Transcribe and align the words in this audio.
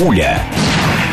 Пуля. 0.00 0.42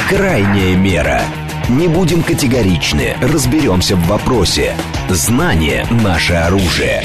Крайняя 0.07 0.77
мера. 0.77 1.21
Не 1.67 1.89
будем 1.89 2.23
категоричны, 2.23 3.17
разберемся 3.21 3.97
в 3.97 4.07
вопросе. 4.07 4.77
Знание– 5.09 5.85
наше 5.91 6.35
оружие. 6.35 7.03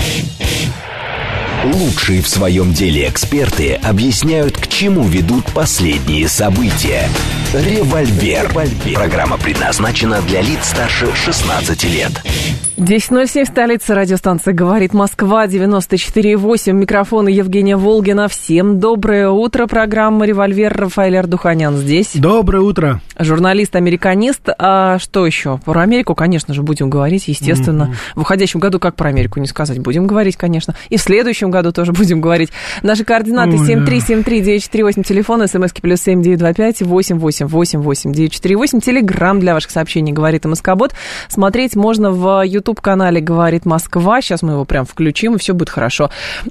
Лучшие 1.65 2.23
в 2.23 2.29
своем 2.29 2.73
деле 2.73 3.09
эксперты 3.09 3.75
объясняют, 3.83 4.59
к 4.59 4.69
чему 4.83 5.05
ведут 5.05 5.45
последние 5.55 6.27
события. 6.27 7.09
Револьвер. 7.55 8.51
Программа 8.97 9.39
предназначена 9.39 10.21
для 10.23 10.41
лиц 10.41 10.59
старше 10.65 11.07
16 11.15 11.85
лет. 11.85 12.11
10.07, 12.79 13.45
столица 13.45 13.95
радиостанция 13.95 14.55
«Говорит 14.55 14.93
Москва», 14.93 15.47
94.8, 15.47 16.73
микрофон 16.73 17.29
Евгения 17.29 17.77
Волгина. 17.77 18.27
Всем 18.27 18.81
доброе 18.81 19.29
утро, 19.29 19.69
программа 19.69 20.27
«Револьвер» 20.27 20.75
Рафаэль 20.77 21.17
Ардуханян 21.19 21.77
здесь. 21.77 22.11
Доброе 22.15 22.63
утро. 22.63 23.01
Журналист-американист. 23.19 24.49
А 24.59 24.99
что 24.99 25.27
еще? 25.27 25.61
Про 25.65 25.83
Америку, 25.83 26.17
конечно 26.17 26.55
же, 26.55 26.63
будем 26.63 26.91
говорить, 26.91 27.29
естественно. 27.29 27.91
Mm-hmm. 27.93 28.17
В 28.17 28.21
уходящем 28.23 28.59
году 28.59 28.81
как 28.81 28.97
про 28.97 29.11
Америку 29.11 29.39
не 29.39 29.47
сказать? 29.47 29.79
Будем 29.79 30.09
говорить, 30.09 30.37
конечно. 30.37 30.75
И 30.89 30.97
в 30.97 31.03
следующем 31.03 31.53
году 31.53 31.71
тоже 31.71 31.93
будем 31.93 32.21
говорить. 32.21 32.51
Наши 32.83 33.05
координаты 33.05 33.57
oh, 33.57 33.67
7373948, 34.73 35.03
телефон, 35.05 35.47
смски 35.47 35.81
плюс 35.81 36.01
7925 36.01 36.83
888 36.83 38.13
948, 38.13 38.81
телеграмм 38.81 39.41
для 39.41 39.55
ваших 39.55 39.71
сообщений 39.71 40.13
«Говорит 40.13 40.45
МСК-бот». 40.45 40.95
Смотреть 41.29 41.77
можно 41.77 42.11
в 42.11 42.43
YouTube 42.43 42.73
YouTube-канале 42.73 43.21
«Говорит 43.21 43.67
Москва». 43.67 44.23
Сейчас 44.23 44.43
мы 44.43 44.53
его 44.53 44.65
прям 44.65 44.85
включим, 44.85 45.35
и 45.35 45.39
все 45.39 45.53
будет 45.53 45.69
хорошо. 45.69 46.11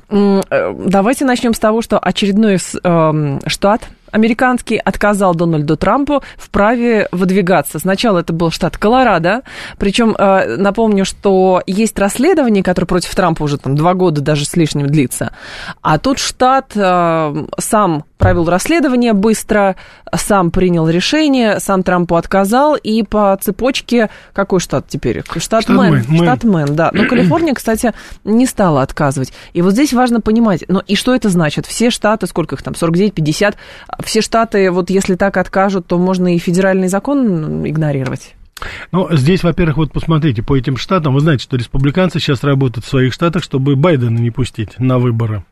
Э, 0.10 0.74
давайте 0.78 1.26
начнем 1.26 1.54
с 1.54 1.60
того, 1.60 1.82
что 1.82 1.98
очередной 1.98 2.58
эм, 2.84 3.40
штат 3.48 3.90
американский 4.12 4.78
отказал 4.78 5.34
Дональду 5.34 5.78
Трампу 5.78 6.22
в 6.38 6.50
праве 6.50 7.08
выдвигаться. 7.12 7.80
Сначала 7.80 8.20
это 8.20 8.34
был 8.34 8.52
штат 8.52 8.78
Колорадо, 8.78 9.42
причем 9.78 10.16
э, 10.18 10.58
напомню, 10.58 11.06
что 11.06 11.62
есть 11.66 11.98
расследование, 11.98 12.64
которое 12.64 12.88
против 12.88 13.16
Трампа 13.16 13.44
уже 13.44 13.58
там 13.58 13.76
два 13.76 13.94
года 13.94 14.22
даже 14.22 14.46
с 14.46 14.56
лишним 14.56 14.88
длится, 14.88 15.34
а 15.82 15.98
тут 15.98 16.20
штат 16.20 16.72
э, 16.76 17.46
сам 17.58 18.04
провел 18.22 18.48
расследование 18.48 19.14
быстро, 19.14 19.76
сам 20.16 20.52
принял 20.52 20.88
решение, 20.88 21.60
сам 21.60 21.82
Трампу 21.82 22.16
отказал, 22.16 22.76
и 22.76 23.02
по 23.02 23.38
цепочке... 23.42 24.10
Какой 24.32 24.60
штат 24.60 24.88
теперь? 24.88 25.24
Штат, 25.24 25.64
штат 25.64 25.70
Мэн. 25.70 26.06
Мэн. 26.08 26.18
Штат 26.18 26.44
Мэн, 26.44 26.76
да. 26.76 26.92
Но 26.94 27.08
Калифорния, 27.08 27.56
кстати, 27.56 27.94
не 28.24 28.46
стала 28.46 28.84
отказывать. 28.84 29.34
И 29.54 29.64
вот 29.64 29.74
здесь 29.74 29.92
важно 29.92 30.22
понимать, 30.22 30.64
ну 30.68 30.82
и 30.86 30.96
что 30.96 31.16
это 31.16 31.30
значит? 31.30 31.66
Все 31.66 31.90
штаты, 31.90 32.28
сколько 32.28 32.54
их 32.56 32.62
там, 32.62 32.76
49, 32.76 33.14
50, 33.16 33.58
все 34.04 34.22
штаты, 34.22 34.70
вот 34.70 34.92
если 34.92 35.16
так 35.16 35.38
откажут, 35.38 35.88
то 35.88 35.98
можно 35.98 36.36
и 36.36 36.38
федеральный 36.38 36.90
закон 36.90 37.68
игнорировать? 37.68 38.36
Ну, 38.92 39.08
здесь, 39.12 39.42
во-первых, 39.42 39.78
вот 39.78 39.92
посмотрите, 39.92 40.44
по 40.44 40.56
этим 40.56 40.78
штатам, 40.78 41.16
вы 41.16 41.22
знаете, 41.22 41.44
что 41.44 41.58
республиканцы 41.58 42.20
сейчас 42.20 42.44
работают 42.44 42.86
в 42.86 42.90
своих 42.90 43.14
штатах, 43.14 43.44
чтобы 43.44 43.76
Байдена 43.76 44.20
не 44.20 44.30
пустить 44.30 44.78
на 44.78 45.00
выборы. 45.00 45.44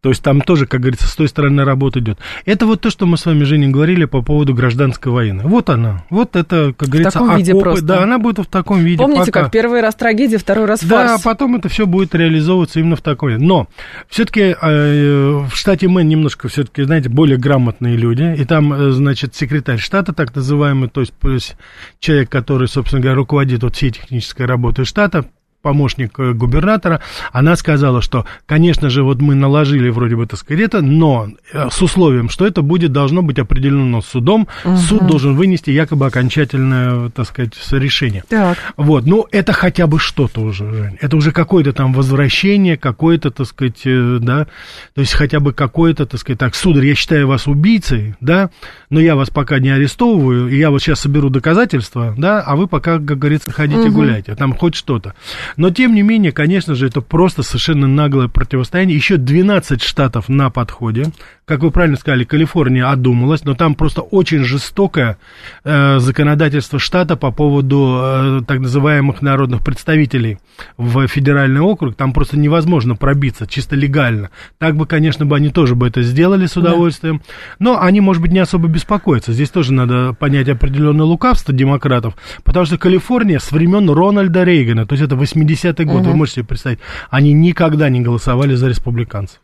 То 0.00 0.10
есть 0.10 0.22
там 0.22 0.40
тоже, 0.42 0.66
как 0.66 0.80
говорится, 0.80 1.08
с 1.08 1.16
той 1.16 1.26
стороны 1.26 1.64
работа 1.64 1.98
идет. 1.98 2.18
Это 2.44 2.66
вот 2.66 2.80
то, 2.80 2.90
что 2.90 3.04
мы 3.04 3.16
с 3.16 3.26
вами, 3.26 3.42
Женя, 3.42 3.68
говорили 3.68 4.04
по 4.04 4.22
поводу 4.22 4.54
гражданской 4.54 5.10
войны. 5.10 5.42
Вот 5.44 5.70
она. 5.70 6.04
Вот 6.08 6.36
это, 6.36 6.72
как 6.76 6.88
говорится, 6.88 7.18
в 7.18 7.22
таком 7.22 7.36
виде 7.36 7.54
просто. 7.54 7.84
Да, 7.84 8.02
она 8.04 8.18
будет 8.18 8.38
в 8.38 8.46
таком 8.46 8.78
виде. 8.78 8.98
Помните, 8.98 9.26
пока. 9.26 9.42
как 9.42 9.52
первый 9.52 9.80
раз 9.80 9.96
трагедия, 9.96 10.38
второй 10.38 10.66
раз 10.66 10.80
фарс. 10.80 11.10
Да, 11.10 11.18
потом 11.22 11.56
это 11.56 11.68
все 11.68 11.86
будет 11.86 12.14
реализовываться 12.14 12.78
именно 12.78 12.94
в 12.94 13.02
таком 13.02 13.30
виде. 13.30 13.44
Но 13.44 13.66
все-таки 14.08 14.54
э, 14.60 15.46
в 15.50 15.54
штате 15.54 15.88
Мэн 15.88 16.06
немножко 16.06 16.48
все-таки, 16.48 16.84
знаете, 16.84 17.08
более 17.08 17.36
грамотные 17.36 17.96
люди. 17.96 18.36
И 18.38 18.44
там, 18.44 18.72
э, 18.72 18.90
значит, 18.92 19.34
секретарь 19.34 19.78
штата, 19.78 20.12
так 20.12 20.34
называемый, 20.34 20.88
то 20.88 21.00
есть, 21.00 21.14
то 21.20 21.32
есть 21.32 21.56
человек, 21.98 22.30
который, 22.30 22.68
собственно 22.68 23.02
говоря, 23.02 23.16
руководит 23.16 23.64
вот 23.64 23.74
всей 23.74 23.90
технической 23.90 24.46
работой 24.46 24.84
штата, 24.84 25.24
помощник 25.62 26.18
э, 26.18 26.32
губернатора, 26.32 27.00
она 27.32 27.56
сказала, 27.56 28.00
что, 28.00 28.24
конечно 28.46 28.90
же, 28.90 29.02
вот 29.02 29.20
мы 29.20 29.34
наложили 29.34 29.88
вроде 29.88 30.16
бы, 30.16 30.26
так 30.26 30.38
сказать, 30.38 30.62
это, 30.62 30.82
но 30.82 31.28
э, 31.52 31.68
с 31.70 31.82
условием, 31.82 32.28
что 32.28 32.46
это 32.46 32.62
будет, 32.62 32.92
должно 32.92 33.22
быть 33.22 33.38
определено 33.38 34.00
судом, 34.00 34.48
угу. 34.64 34.76
суд 34.76 35.06
должен 35.06 35.34
вынести 35.34 35.70
якобы 35.70 36.06
окончательное, 36.06 37.10
так 37.10 37.26
сказать, 37.26 37.54
решение. 37.72 38.22
Так. 38.28 38.56
Вот, 38.76 39.06
ну, 39.06 39.26
это 39.32 39.52
хотя 39.52 39.86
бы 39.86 39.98
что-то 39.98 40.40
уже, 40.40 40.72
Жень. 40.72 40.98
Это 41.00 41.16
уже 41.16 41.32
какое-то 41.32 41.72
там 41.72 41.92
возвращение, 41.92 42.76
какое-то, 42.76 43.30
так 43.30 43.46
сказать, 43.46 43.82
э, 43.84 44.18
да, 44.20 44.46
то 44.94 45.00
есть 45.00 45.14
хотя 45.14 45.40
бы 45.40 45.52
какое-то, 45.52 46.06
так 46.06 46.20
сказать, 46.20 46.38
так, 46.38 46.54
сударь, 46.54 46.86
я 46.86 46.94
считаю 46.94 47.26
вас 47.26 47.46
убийцей, 47.46 48.14
да, 48.20 48.50
но 48.90 49.00
я 49.00 49.16
вас 49.16 49.30
пока 49.30 49.58
не 49.58 49.70
арестовываю, 49.70 50.48
и 50.48 50.56
я 50.56 50.70
вот 50.70 50.82
сейчас 50.82 51.00
соберу 51.00 51.30
доказательства, 51.30 52.14
да, 52.16 52.40
а 52.40 52.54
вы 52.54 52.68
пока, 52.68 52.94
как 52.94 53.18
говорится, 53.18 53.50
ходите 53.50 53.88
угу. 53.88 53.92
гуляйте, 53.92 54.34
там 54.36 54.54
хоть 54.54 54.74
что-то. 54.76 55.14
Но, 55.56 55.70
тем 55.70 55.94
не 55.94 56.02
менее, 56.02 56.32
конечно 56.32 56.74
же, 56.74 56.86
это 56.86 57.00
просто 57.00 57.42
совершенно 57.42 57.86
наглое 57.86 58.28
противостояние. 58.28 58.96
Еще 58.96 59.16
12 59.16 59.82
штатов 59.82 60.28
на 60.28 60.50
подходе. 60.50 61.06
Как 61.48 61.62
вы 61.62 61.70
правильно 61.70 61.96
сказали, 61.96 62.24
Калифорния 62.24 62.90
одумалась, 62.90 63.44
но 63.44 63.54
там 63.54 63.74
просто 63.74 64.02
очень 64.02 64.44
жестокое 64.44 65.18
э, 65.64 65.98
законодательство 65.98 66.78
штата 66.78 67.16
по 67.16 67.32
поводу 67.32 67.98
э, 68.00 68.40
так 68.46 68.60
называемых 68.60 69.22
народных 69.22 69.64
представителей 69.64 70.38
в 70.76 71.06
федеральный 71.08 71.60
округ. 71.60 71.94
Там 71.94 72.12
просто 72.12 72.38
невозможно 72.38 72.96
пробиться 72.96 73.46
чисто 73.46 73.76
легально. 73.76 74.30
Так 74.58 74.76
бы, 74.76 74.86
конечно, 74.86 75.26
бы 75.26 75.36
они 75.36 75.50
тоже 75.50 75.74
бы 75.74 75.88
это 75.88 76.02
сделали 76.02 76.46
с 76.46 76.56
удовольствием. 76.56 77.18
Да. 77.18 77.24
Но 77.58 77.82
они, 77.82 78.00
может 78.00 78.20
быть, 78.22 78.32
не 78.32 78.40
особо 78.40 78.68
беспокоятся. 78.68 79.32
Здесь 79.32 79.50
тоже 79.50 79.72
надо 79.72 80.12
понять 80.12 80.48
определенное 80.48 81.06
лукавство 81.06 81.54
демократов, 81.54 82.14
потому 82.44 82.66
что 82.66 82.78
Калифорния 82.78 83.38
с 83.38 83.50
времен 83.52 83.88
Рональда 83.90 84.44
Рейгана, 84.44 84.86
то 84.86 84.92
есть 84.92 85.04
это 85.04 85.16
80 85.16 85.48
80-й 85.48 85.84
год, 85.84 86.02
угу. 86.02 86.10
вы 86.10 86.16
можете 86.16 86.36
себе 86.36 86.46
представить, 86.46 86.78
они 87.10 87.32
никогда 87.32 87.88
не 87.88 88.00
голосовали 88.00 88.54
за 88.54 88.68
республиканцев. 88.68 89.40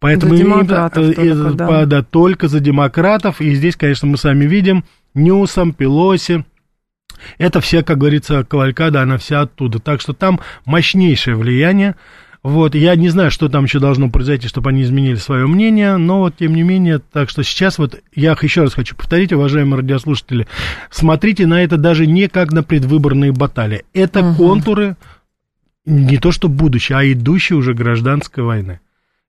Поэтому 0.00 0.34
за 0.34 0.42
демократов 0.42 1.04
именно, 1.04 1.14
только, 1.14 1.52
и, 1.52 1.56
да. 1.56 1.86
да, 1.86 2.02
только 2.02 2.48
за 2.48 2.60
демократов. 2.60 3.40
И 3.40 3.54
здесь, 3.54 3.76
конечно, 3.76 4.08
мы 4.08 4.16
сами 4.16 4.46
видим 4.46 4.84
Ньюсом, 5.14 5.72
Пелоси. 5.72 6.44
Это 7.36 7.60
все, 7.60 7.82
как 7.82 7.98
говорится, 7.98 8.42
кавалькада, 8.44 9.02
она 9.02 9.18
вся 9.18 9.42
оттуда. 9.42 9.78
Так 9.78 10.00
что 10.00 10.14
там 10.14 10.40
мощнейшее 10.64 11.36
влияние. 11.36 11.96
Вот, 12.42 12.74
я 12.74 12.96
не 12.96 13.10
знаю, 13.10 13.30
что 13.30 13.50
там 13.50 13.64
еще 13.64 13.80
должно 13.80 14.08
произойти, 14.08 14.48
чтобы 14.48 14.70
они 14.70 14.82
изменили 14.82 15.16
свое 15.16 15.46
мнение, 15.46 15.98
но 15.98 16.20
вот, 16.20 16.38
тем 16.38 16.54
не 16.54 16.62
менее, 16.62 16.98
так 16.98 17.28
что 17.28 17.42
сейчас 17.42 17.76
вот 17.76 18.00
я 18.14 18.34
еще 18.40 18.62
раз 18.62 18.72
хочу 18.72 18.96
повторить, 18.96 19.34
уважаемые 19.34 19.80
радиослушатели, 19.80 20.46
смотрите 20.90 21.46
на 21.46 21.62
это 21.62 21.76
даже 21.76 22.06
не 22.06 22.28
как 22.28 22.52
на 22.52 22.62
предвыборные 22.62 23.32
баталии. 23.32 23.84
Это 23.92 24.20
угу. 24.20 24.36
контуры 24.36 24.96
не 25.84 26.16
то 26.16 26.32
что 26.32 26.48
будущее, 26.48 26.96
а 26.96 27.04
идущей 27.04 27.56
уже 27.56 27.74
гражданской 27.74 28.42
войны. 28.42 28.80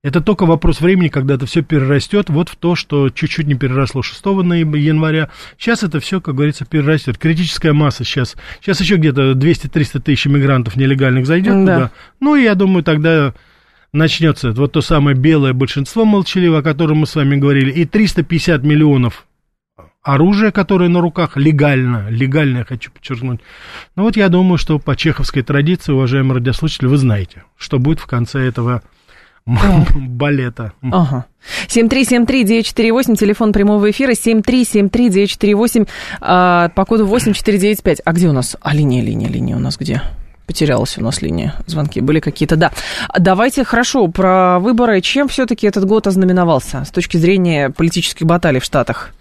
Это 0.03 0.19
только 0.19 0.47
вопрос 0.47 0.81
времени, 0.81 1.09
когда 1.09 1.35
это 1.35 1.45
все 1.45 1.61
перерастет 1.61 2.31
вот 2.31 2.49
в 2.49 2.55
то, 2.55 2.75
что 2.75 3.11
чуть-чуть 3.11 3.45
не 3.45 3.53
переросло 3.53 4.01
6 4.01 4.19
января. 4.25 5.29
Сейчас 5.59 5.83
это 5.83 5.99
все, 5.99 6.19
как 6.19 6.33
говорится, 6.33 6.65
перерастет. 6.65 7.19
Критическая 7.19 7.71
масса 7.71 8.03
сейчас. 8.03 8.35
Сейчас 8.61 8.81
еще 8.81 8.95
где-то 8.95 9.33
200-300 9.33 10.01
тысяч 10.01 10.25
иммигрантов 10.25 10.75
нелегальных 10.75 11.27
зайдет 11.27 11.53
да. 11.65 11.75
туда. 11.75 11.91
Ну, 12.19 12.35
и 12.35 12.41
я 12.41 12.55
думаю, 12.55 12.83
тогда 12.83 13.35
начнется 13.93 14.53
вот 14.53 14.71
то 14.71 14.81
самое 14.81 15.15
белое 15.15 15.53
большинство 15.53 16.03
молчаливое, 16.03 16.61
о 16.61 16.63
котором 16.63 16.99
мы 16.99 17.05
с 17.05 17.13
вами 17.13 17.35
говорили, 17.35 17.69
и 17.69 17.85
350 17.85 18.63
миллионов 18.63 19.27
оружия, 20.01 20.49
которое 20.49 20.89
на 20.89 20.99
руках, 20.99 21.37
легально, 21.37 22.09
легально, 22.09 22.59
я 22.59 22.65
хочу 22.65 22.91
подчеркнуть. 22.91 23.41
Ну 23.95 24.01
вот 24.01 24.17
я 24.17 24.29
думаю, 24.29 24.57
что 24.57 24.79
по 24.79 24.95
чеховской 24.95 25.43
традиции, 25.43 25.91
уважаемые 25.91 26.37
радиослушатели, 26.37 26.87
вы 26.87 26.97
знаете, 26.97 27.43
что 27.55 27.77
будет 27.77 27.99
в 27.99 28.07
конце 28.07 28.39
этого 28.39 28.81
балета. 29.95 30.73
Ага. 30.81 31.25
7373948, 31.67 33.15
телефон 33.15 33.53
прямого 33.53 33.89
эфира, 33.89 34.11
7373948, 34.11 35.87
а, 36.21 36.69
по 36.69 36.85
коду 36.85 37.05
8495. 37.05 38.01
А 38.05 38.13
где 38.13 38.29
у 38.29 38.33
нас? 38.33 38.55
А 38.61 38.73
линия, 38.73 39.01
линия, 39.01 39.29
линия 39.29 39.55
у 39.55 39.59
нас 39.59 39.77
где? 39.77 40.01
Потерялась 40.45 40.97
у 40.97 41.01
нас 41.01 41.21
линия. 41.21 41.55
Звонки 41.65 42.01
были 42.01 42.19
какие-то, 42.19 42.55
да. 42.55 42.71
Давайте, 43.17 43.63
хорошо, 43.63 44.07
про 44.07 44.59
выборы. 44.59 45.01
Чем 45.01 45.27
все-таки 45.27 45.65
этот 45.65 45.85
год 45.85 46.07
ознаменовался 46.07 46.83
с 46.83 46.91
точки 46.91 47.17
зрения 47.17 47.69
политических 47.69 48.25
баталий 48.25 48.59
в 48.59 48.65
Штатах? 48.65 49.13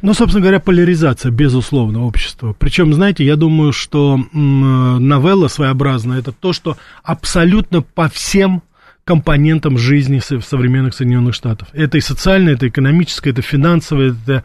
Ну, 0.00 0.14
собственно 0.14 0.40
говоря, 0.40 0.60
поляризация, 0.60 1.30
безусловно, 1.30 2.06
общества. 2.06 2.54
Причем, 2.58 2.94
знаете, 2.94 3.24
я 3.24 3.36
думаю, 3.36 3.72
что 3.72 4.16
новелла 4.32 5.48
своеобразная 5.48 6.20
это 6.20 6.32
то, 6.32 6.52
что 6.52 6.76
абсолютно 7.02 7.82
по 7.82 8.08
всем 8.08 8.62
компонентом 9.08 9.78
жизни 9.78 10.18
современных 10.18 10.92
Соединенных 10.92 11.34
Штатах. 11.34 11.68
Это 11.72 11.96
и 11.96 12.00
социальное, 12.02 12.52
это 12.52 12.68
экономическое, 12.68 13.30
это 13.30 13.40
финансовое, 13.40 14.10
это 14.10 14.44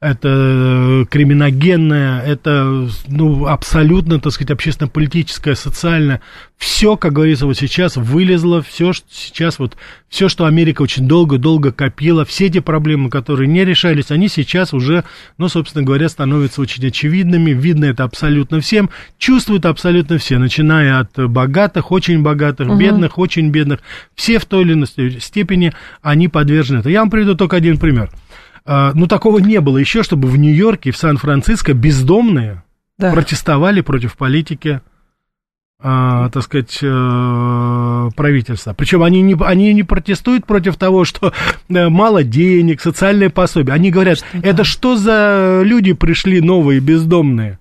это 0.00 0.28
э, 0.30 1.04
криминогенное, 1.10 2.22
это 2.22 2.88
ну, 3.06 3.46
абсолютно, 3.46 4.18
так 4.18 4.32
сказать, 4.32 4.50
общественно-политическое, 4.50 5.54
социальное. 5.54 6.22
Все, 6.56 6.96
как 6.96 7.12
говорится, 7.12 7.44
вот 7.44 7.58
сейчас 7.58 7.96
вылезло, 7.96 8.62
все, 8.62 8.94
что 8.94 9.06
сейчас 9.10 9.58
вот, 9.58 9.76
все, 10.08 10.30
что 10.30 10.46
Америка 10.46 10.80
очень 10.80 11.06
долго-долго 11.06 11.70
копила, 11.70 12.24
все 12.24 12.46
эти 12.46 12.60
проблемы, 12.60 13.10
которые 13.10 13.46
не 13.46 13.62
решались, 13.62 14.10
они 14.10 14.28
сейчас 14.28 14.72
уже, 14.72 15.04
ну, 15.36 15.48
собственно 15.48 15.84
говоря, 15.84 16.08
становятся 16.08 16.62
очень 16.62 16.86
очевидными, 16.86 17.50
видно 17.50 17.84
это 17.84 18.04
абсолютно 18.04 18.60
всем, 18.60 18.88
чувствуют 19.18 19.66
абсолютно 19.66 20.16
все, 20.16 20.38
начиная 20.38 21.00
от 21.00 21.30
богатых, 21.30 21.92
очень 21.92 22.22
богатых, 22.22 22.68
угу. 22.70 22.78
бедных, 22.78 23.18
очень 23.18 23.50
бедных, 23.50 23.80
все 24.14 24.38
в 24.38 24.46
той 24.46 24.62
или 24.62 24.72
иной 24.72 25.20
степени 25.20 25.74
они 26.00 26.28
подвержены. 26.28 26.78
Это. 26.78 26.88
Я 26.88 27.00
вам 27.00 27.10
приведу 27.10 27.34
только 27.34 27.56
один 27.56 27.76
пример. 27.78 28.10
А, 28.64 28.92
ну, 28.94 29.06
такого 29.06 29.38
не 29.38 29.60
было 29.60 29.78
еще, 29.78 30.02
чтобы 30.02 30.28
в 30.28 30.36
Нью-Йорке, 30.36 30.90
в 30.90 30.96
Сан-Франциско 30.96 31.74
бездомные 31.74 32.62
да. 32.98 33.12
протестовали 33.12 33.80
против 33.80 34.16
политики, 34.16 34.80
а, 35.82 36.28
так 36.28 36.42
сказать, 36.42 36.78
э, 36.82 38.10
правительства. 38.14 38.74
Причем 38.74 39.02
они 39.02 39.22
не, 39.22 39.34
они 39.42 39.72
не 39.72 39.82
протестуют 39.82 40.44
против 40.44 40.76
того, 40.76 41.06
что 41.06 41.32
э, 41.70 41.88
мало 41.88 42.22
денег, 42.22 42.82
социальное 42.82 43.30
пособие. 43.30 43.74
Они 43.74 43.90
говорят, 43.90 44.18
что 44.18 44.26
это 44.42 44.64
что 44.64 44.96
за 44.96 45.62
люди 45.64 45.94
пришли 45.94 46.42
новые, 46.42 46.80
бездомные? 46.80 47.59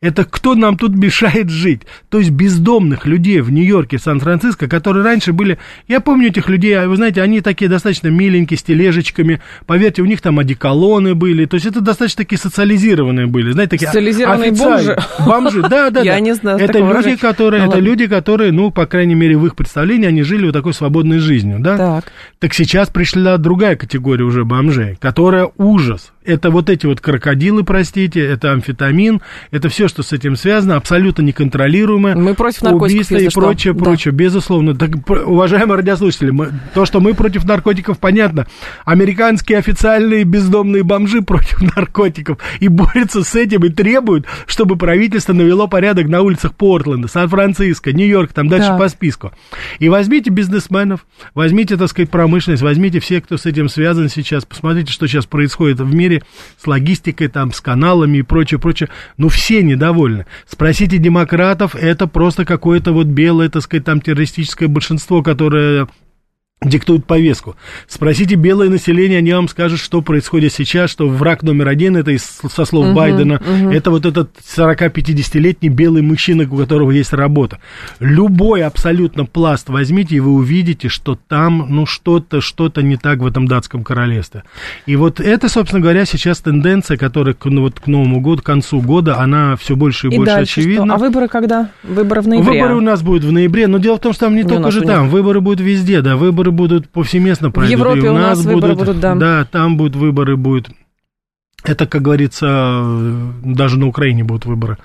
Это 0.00 0.24
кто 0.24 0.54
нам 0.54 0.76
тут 0.76 0.94
мешает 0.94 1.48
жить? 1.48 1.82
То 2.08 2.18
есть 2.18 2.30
бездомных 2.30 3.06
людей 3.06 3.40
в 3.40 3.50
Нью-Йорке, 3.50 3.98
Сан-Франциско, 3.98 4.68
которые 4.68 5.04
раньше 5.04 5.32
были... 5.32 5.58
Я 5.88 6.00
помню 6.00 6.28
этих 6.28 6.48
людей, 6.48 6.78
а 6.78 6.88
вы 6.88 6.96
знаете, 6.96 7.22
они 7.22 7.40
такие 7.40 7.68
достаточно 7.68 8.08
миленькие, 8.08 8.58
с 8.58 8.62
тележечками. 8.62 9.40
Поверьте, 9.66 10.02
у 10.02 10.04
них 10.04 10.20
там 10.20 10.38
одеколоны 10.38 11.14
были. 11.14 11.46
То 11.46 11.54
есть 11.54 11.66
это 11.66 11.80
достаточно 11.80 12.24
такие 12.24 12.38
социализированные 12.38 13.26
были. 13.26 13.52
Знаете, 13.52 13.70
такие 13.70 13.86
Социализированные 13.86 14.52
бомжи? 14.52 14.98
Бомжи, 15.24 15.62
да, 15.62 15.90
да. 15.90 16.02
Я 16.02 16.20
не 16.20 16.34
знаю. 16.34 16.58
Это 16.58 16.78
люди, 16.78 17.16
которые, 17.16 17.64
ну 17.64 17.70
это 17.70 17.78
люди, 17.78 18.06
которые, 18.06 18.52
ну, 18.52 18.70
по 18.70 18.86
крайней 18.86 19.14
мере, 19.14 19.36
в 19.36 19.46
их 19.46 19.56
представлении, 19.56 20.06
они 20.06 20.22
жили 20.22 20.46
вот 20.46 20.52
такой 20.52 20.74
свободной 20.74 21.18
жизнью, 21.18 21.58
да? 21.60 21.76
Так. 21.76 22.12
Так 22.38 22.54
сейчас 22.54 22.88
пришла 22.88 23.36
другая 23.38 23.76
категория 23.76 24.24
уже 24.24 24.44
бомжей, 24.44 24.96
которая 25.00 25.50
ужас 25.56 26.12
это 26.26 26.50
вот 26.50 26.68
эти 26.68 26.86
вот 26.86 27.00
крокодилы, 27.00 27.64
простите, 27.64 28.20
это 28.20 28.52
амфетамин, 28.52 29.22
это 29.50 29.68
все, 29.68 29.85
что 29.88 30.02
с 30.02 30.12
этим 30.12 30.36
связано, 30.36 30.76
абсолютно 30.76 31.22
неконтролируемое. 31.22 32.14
Мы 32.14 32.34
против 32.34 32.62
наркотиков, 32.62 32.92
Убийство 32.92 33.16
и 33.16 33.28
что. 33.28 33.40
прочее, 33.40 33.74
да. 33.74 33.84
прочее, 33.84 34.12
безусловно. 34.12 34.74
Так, 34.74 34.90
уважаемые 35.26 35.76
радиослушатели, 35.76 36.30
мы, 36.30 36.50
то, 36.74 36.86
что 36.86 37.00
мы 37.00 37.14
против 37.14 37.44
наркотиков, 37.44 37.98
понятно. 37.98 38.46
Американские 38.84 39.58
официальные 39.58 40.24
бездомные 40.24 40.82
бомжи 40.82 41.22
против 41.22 41.60
наркотиков 41.76 42.38
и 42.60 42.68
борются 42.68 43.22
с 43.22 43.34
этим 43.34 43.64
и 43.64 43.68
требуют, 43.68 44.26
чтобы 44.46 44.76
правительство 44.76 45.32
навело 45.32 45.68
порядок 45.68 46.08
на 46.08 46.22
улицах 46.22 46.54
Портленда, 46.54 47.08
Сан-Франциско, 47.08 47.92
Нью-Йорк, 47.92 48.32
там 48.32 48.48
дальше 48.48 48.68
да. 48.68 48.78
по 48.78 48.88
списку. 48.88 49.32
И 49.78 49.88
возьмите 49.88 50.30
бизнесменов, 50.30 51.06
возьмите, 51.34 51.76
так 51.76 51.88
сказать, 51.88 52.10
промышленность, 52.10 52.62
возьмите 52.62 53.00
всех, 53.00 53.24
кто 53.24 53.36
с 53.36 53.46
этим 53.46 53.68
связан 53.68 54.08
сейчас, 54.08 54.44
посмотрите, 54.44 54.92
что 54.92 55.06
сейчас 55.06 55.26
происходит 55.26 55.80
в 55.80 55.94
мире, 55.94 56.22
с 56.62 56.66
логистикой, 56.66 57.28
там, 57.28 57.52
с 57.52 57.60
каналами 57.60 58.18
и 58.18 58.22
прочее, 58.22 58.60
прочее. 58.60 58.88
Ну, 59.16 59.28
все 59.28 59.62
недовольны. 59.76 60.26
Спросите 60.46 60.98
демократов, 60.98 61.74
это 61.74 62.06
просто 62.06 62.44
какое-то 62.44 62.92
вот 62.92 63.06
белое, 63.06 63.48
так 63.48 63.62
сказать, 63.62 63.84
там 63.84 64.00
террористическое 64.00 64.68
большинство, 64.68 65.22
которое 65.22 65.86
диктуют 66.62 67.04
повестку. 67.04 67.54
Спросите 67.86 68.34
белое 68.34 68.70
население, 68.70 69.18
они 69.18 69.32
вам 69.32 69.46
скажут, 69.46 69.78
что 69.78 70.00
происходит 70.00 70.54
сейчас, 70.54 70.90
что 70.90 71.06
враг 71.06 71.42
номер 71.42 71.68
один, 71.68 71.96
это 71.96 72.12
из, 72.12 72.22
со 72.22 72.64
слов 72.64 72.86
uh-huh, 72.86 72.94
Байдена, 72.94 73.34
uh-huh. 73.34 73.74
это 73.74 73.90
вот 73.90 74.06
этот 74.06 74.30
40-50-летний 74.56 75.68
белый 75.68 76.00
мужчина, 76.00 76.48
у 76.50 76.56
которого 76.56 76.90
есть 76.92 77.12
работа. 77.12 77.58
Любой 78.00 78.62
абсолютно 78.62 79.26
пласт 79.26 79.68
возьмите, 79.68 80.16
и 80.16 80.20
вы 80.20 80.32
увидите, 80.32 80.88
что 80.88 81.18
там, 81.28 81.66
ну, 81.68 81.84
что-то, 81.84 82.40
что-то 82.40 82.82
не 82.82 82.96
так 82.96 83.18
в 83.18 83.26
этом 83.26 83.46
датском 83.46 83.84
королевстве. 83.84 84.42
И 84.86 84.96
вот 84.96 85.20
это, 85.20 85.50
собственно 85.50 85.82
говоря, 85.82 86.06
сейчас 86.06 86.38
тенденция, 86.38 86.96
которая 86.96 87.36
ну, 87.44 87.60
вот 87.60 87.80
к 87.80 87.86
Новому 87.86 88.20
году, 88.20 88.40
к 88.42 88.46
концу 88.46 88.80
года, 88.80 89.18
она 89.18 89.56
все 89.56 89.76
больше 89.76 90.08
и, 90.08 90.14
и 90.14 90.16
больше 90.16 90.32
очевидна. 90.32 90.86
Что? 90.86 90.94
А 90.94 90.98
выборы 90.98 91.28
когда? 91.28 91.70
Выборы 91.82 92.22
в 92.22 92.28
ноябре? 92.28 92.62
Выборы 92.62 92.76
у 92.76 92.80
нас 92.80 93.02
будут 93.02 93.24
в 93.24 93.32
ноябре, 93.32 93.66
но 93.66 93.78
дело 93.78 93.96
в 93.96 94.00
том, 94.00 94.14
что 94.14 94.26
там 94.26 94.34
не, 94.34 94.42
не 94.42 94.48
только 94.48 94.70
же 94.70 94.80
там, 94.80 95.10
выборы 95.10 95.40
будут 95.40 95.60
везде, 95.60 96.00
да, 96.00 96.16
выборы 96.16 96.45
выборы 96.46 96.50
будут 96.52 96.88
повсеместно 96.90 97.50
пройдут. 97.50 97.74
В 97.74 97.78
Европе 97.78 98.06
и 98.06 98.08
у, 98.08 98.14
у 98.14 98.18
нас, 98.18 98.38
нас 98.38 98.46
выборы 98.46 98.74
будут, 98.74 99.00
да. 99.00 99.14
Да, 99.14 99.44
там 99.50 99.76
будут 99.76 99.96
выборы, 99.96 100.36
будут 100.36 100.70
это, 101.66 101.86
как 101.86 102.02
говорится, 102.02 102.84
даже 103.42 103.78
на 103.78 103.86
Украине 103.86 104.24
будут 104.24 104.46
выборы. 104.46 104.78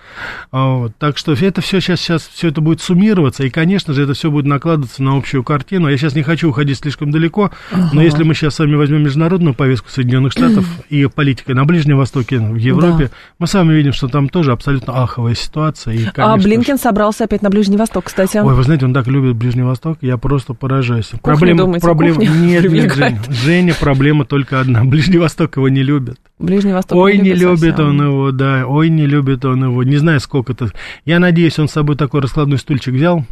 А, 0.52 0.76
вот. 0.76 0.94
Так 0.98 1.18
что 1.18 1.34
это 1.34 1.62
все 1.62 1.80
сейчас, 1.80 2.00
сейчас 2.00 2.28
все 2.28 2.50
это 2.50 2.62
будет 2.62 2.82
суммироваться, 2.82 3.44
и, 3.44 3.50
конечно 3.50 3.94
же, 3.94 4.04
это 4.04 4.14
все 4.14 4.32
будет 4.32 4.46
накладываться 4.46 5.04
на 5.04 5.18
общую 5.18 5.44
картину. 5.44 5.90
Я 5.90 5.98
сейчас 5.98 6.16
не 6.16 6.24
хочу 6.24 6.50
уходить 6.50 6.80
слишком 6.80 7.12
далеко, 7.12 7.52
ага. 7.72 7.90
но 7.94 8.02
если 8.02 8.24
мы 8.24 8.34
сейчас 8.34 8.56
с 8.56 8.60
вами 8.60 8.76
возьмем 8.76 9.04
международную 9.04 9.54
повестку 9.54 9.90
Соединенных 9.90 10.32
Штатов 10.32 10.66
и 10.90 11.06
политикой 11.06 11.54
на 11.56 11.66
Ближнем 11.66 11.98
Востоке, 11.98 12.40
в 12.40 12.56
Европе, 12.56 13.06
да. 13.06 13.12
мы 13.40 13.48
с 13.48 13.54
вами 13.54 13.74
видим, 13.74 13.94
что 13.94 14.08
там 14.08 14.30
тоже 14.30 14.52
абсолютно 14.52 15.04
аховая 15.04 15.36
ситуация. 15.36 15.94
И, 15.94 16.04
конечно, 16.06 16.34
а 16.34 16.38
Блинкен 16.38 16.78
собрался 16.78 17.26
опять 17.26 17.42
на 17.42 17.50
Ближний 17.50 17.78
Восток, 17.78 18.06
кстати. 18.06 18.38
Ой, 18.38 18.54
вы 18.54 18.64
знаете, 18.64 18.86
он 18.86 18.94
так 18.94 19.08
любит 19.08 19.36
Ближний 19.36 19.64
Восток, 19.64 20.00
я 20.02 20.18
просто 20.18 20.54
поражаюсь. 20.54 21.08
Кухню 21.10 21.22
проблема, 21.22 21.60
думаете, 21.60 21.86
проблема... 21.86 22.24
Нет, 22.24 22.70
нет, 22.70 22.94
Женя, 22.96 23.22
Женя, 23.30 23.76
проблема 23.80 24.26
только 24.26 24.60
одна. 24.60 24.84
Ближний 24.84 25.18
Восток 25.18 25.58
его 25.58 25.70
не 25.70 25.84
любит. 25.84 26.18
Ближний 26.40 26.71
Восток 26.74 26.98
Ой, 26.98 27.18
не 27.18 27.34
любит, 27.34 27.62
любит 27.62 27.80
он 27.80 28.02
его, 28.02 28.32
да, 28.32 28.66
ой, 28.68 28.90
не 28.90 29.06
любит 29.06 29.46
он 29.46 29.64
его. 29.64 29.84
Не 29.84 29.98
знаю, 29.98 30.20
сколько-то. 30.20 30.72
Я 31.06 31.20
надеюсь, 31.20 31.58
он 31.60 31.68
с 31.68 31.72
собой 31.72 31.96
такой 31.96 32.22
раскладной 32.22 32.58
стульчик 32.58 32.94
взял 32.94 33.26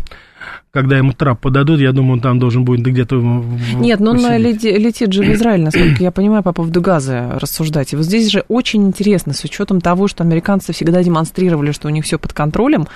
когда 0.71 0.97
ему 0.97 1.13
трап 1.13 1.41
подадут, 1.41 1.79
я 1.79 1.91
думаю, 1.91 2.13
он 2.13 2.19
там 2.21 2.39
должен 2.39 2.63
будет 2.63 2.85
где-то 2.85 3.15
Нет, 3.15 3.99
но 3.99 4.11
он 4.11 4.37
лети, 4.37 4.69
летит 4.77 5.11
же 5.13 5.23
в 5.23 5.31
Израиль, 5.33 5.61
насколько 5.61 6.01
я 6.03 6.11
понимаю, 6.11 6.43
по 6.43 6.53
поводу 6.53 6.81
газа 6.81 7.37
рассуждать. 7.39 7.93
И 7.93 7.95
вот 7.95 8.05
здесь 8.05 8.29
же 8.29 8.45
очень 8.47 8.83
интересно, 8.85 9.33
с 9.33 9.43
учетом 9.43 9.81
того, 9.81 10.07
что 10.07 10.23
американцы 10.23 10.71
всегда 10.73 11.01
демонстрировали, 11.03 11.71
что 11.71 11.87
у 11.87 11.91
них 11.91 12.05
все 12.05 12.19
под 12.19 12.33
контролем, 12.33 12.87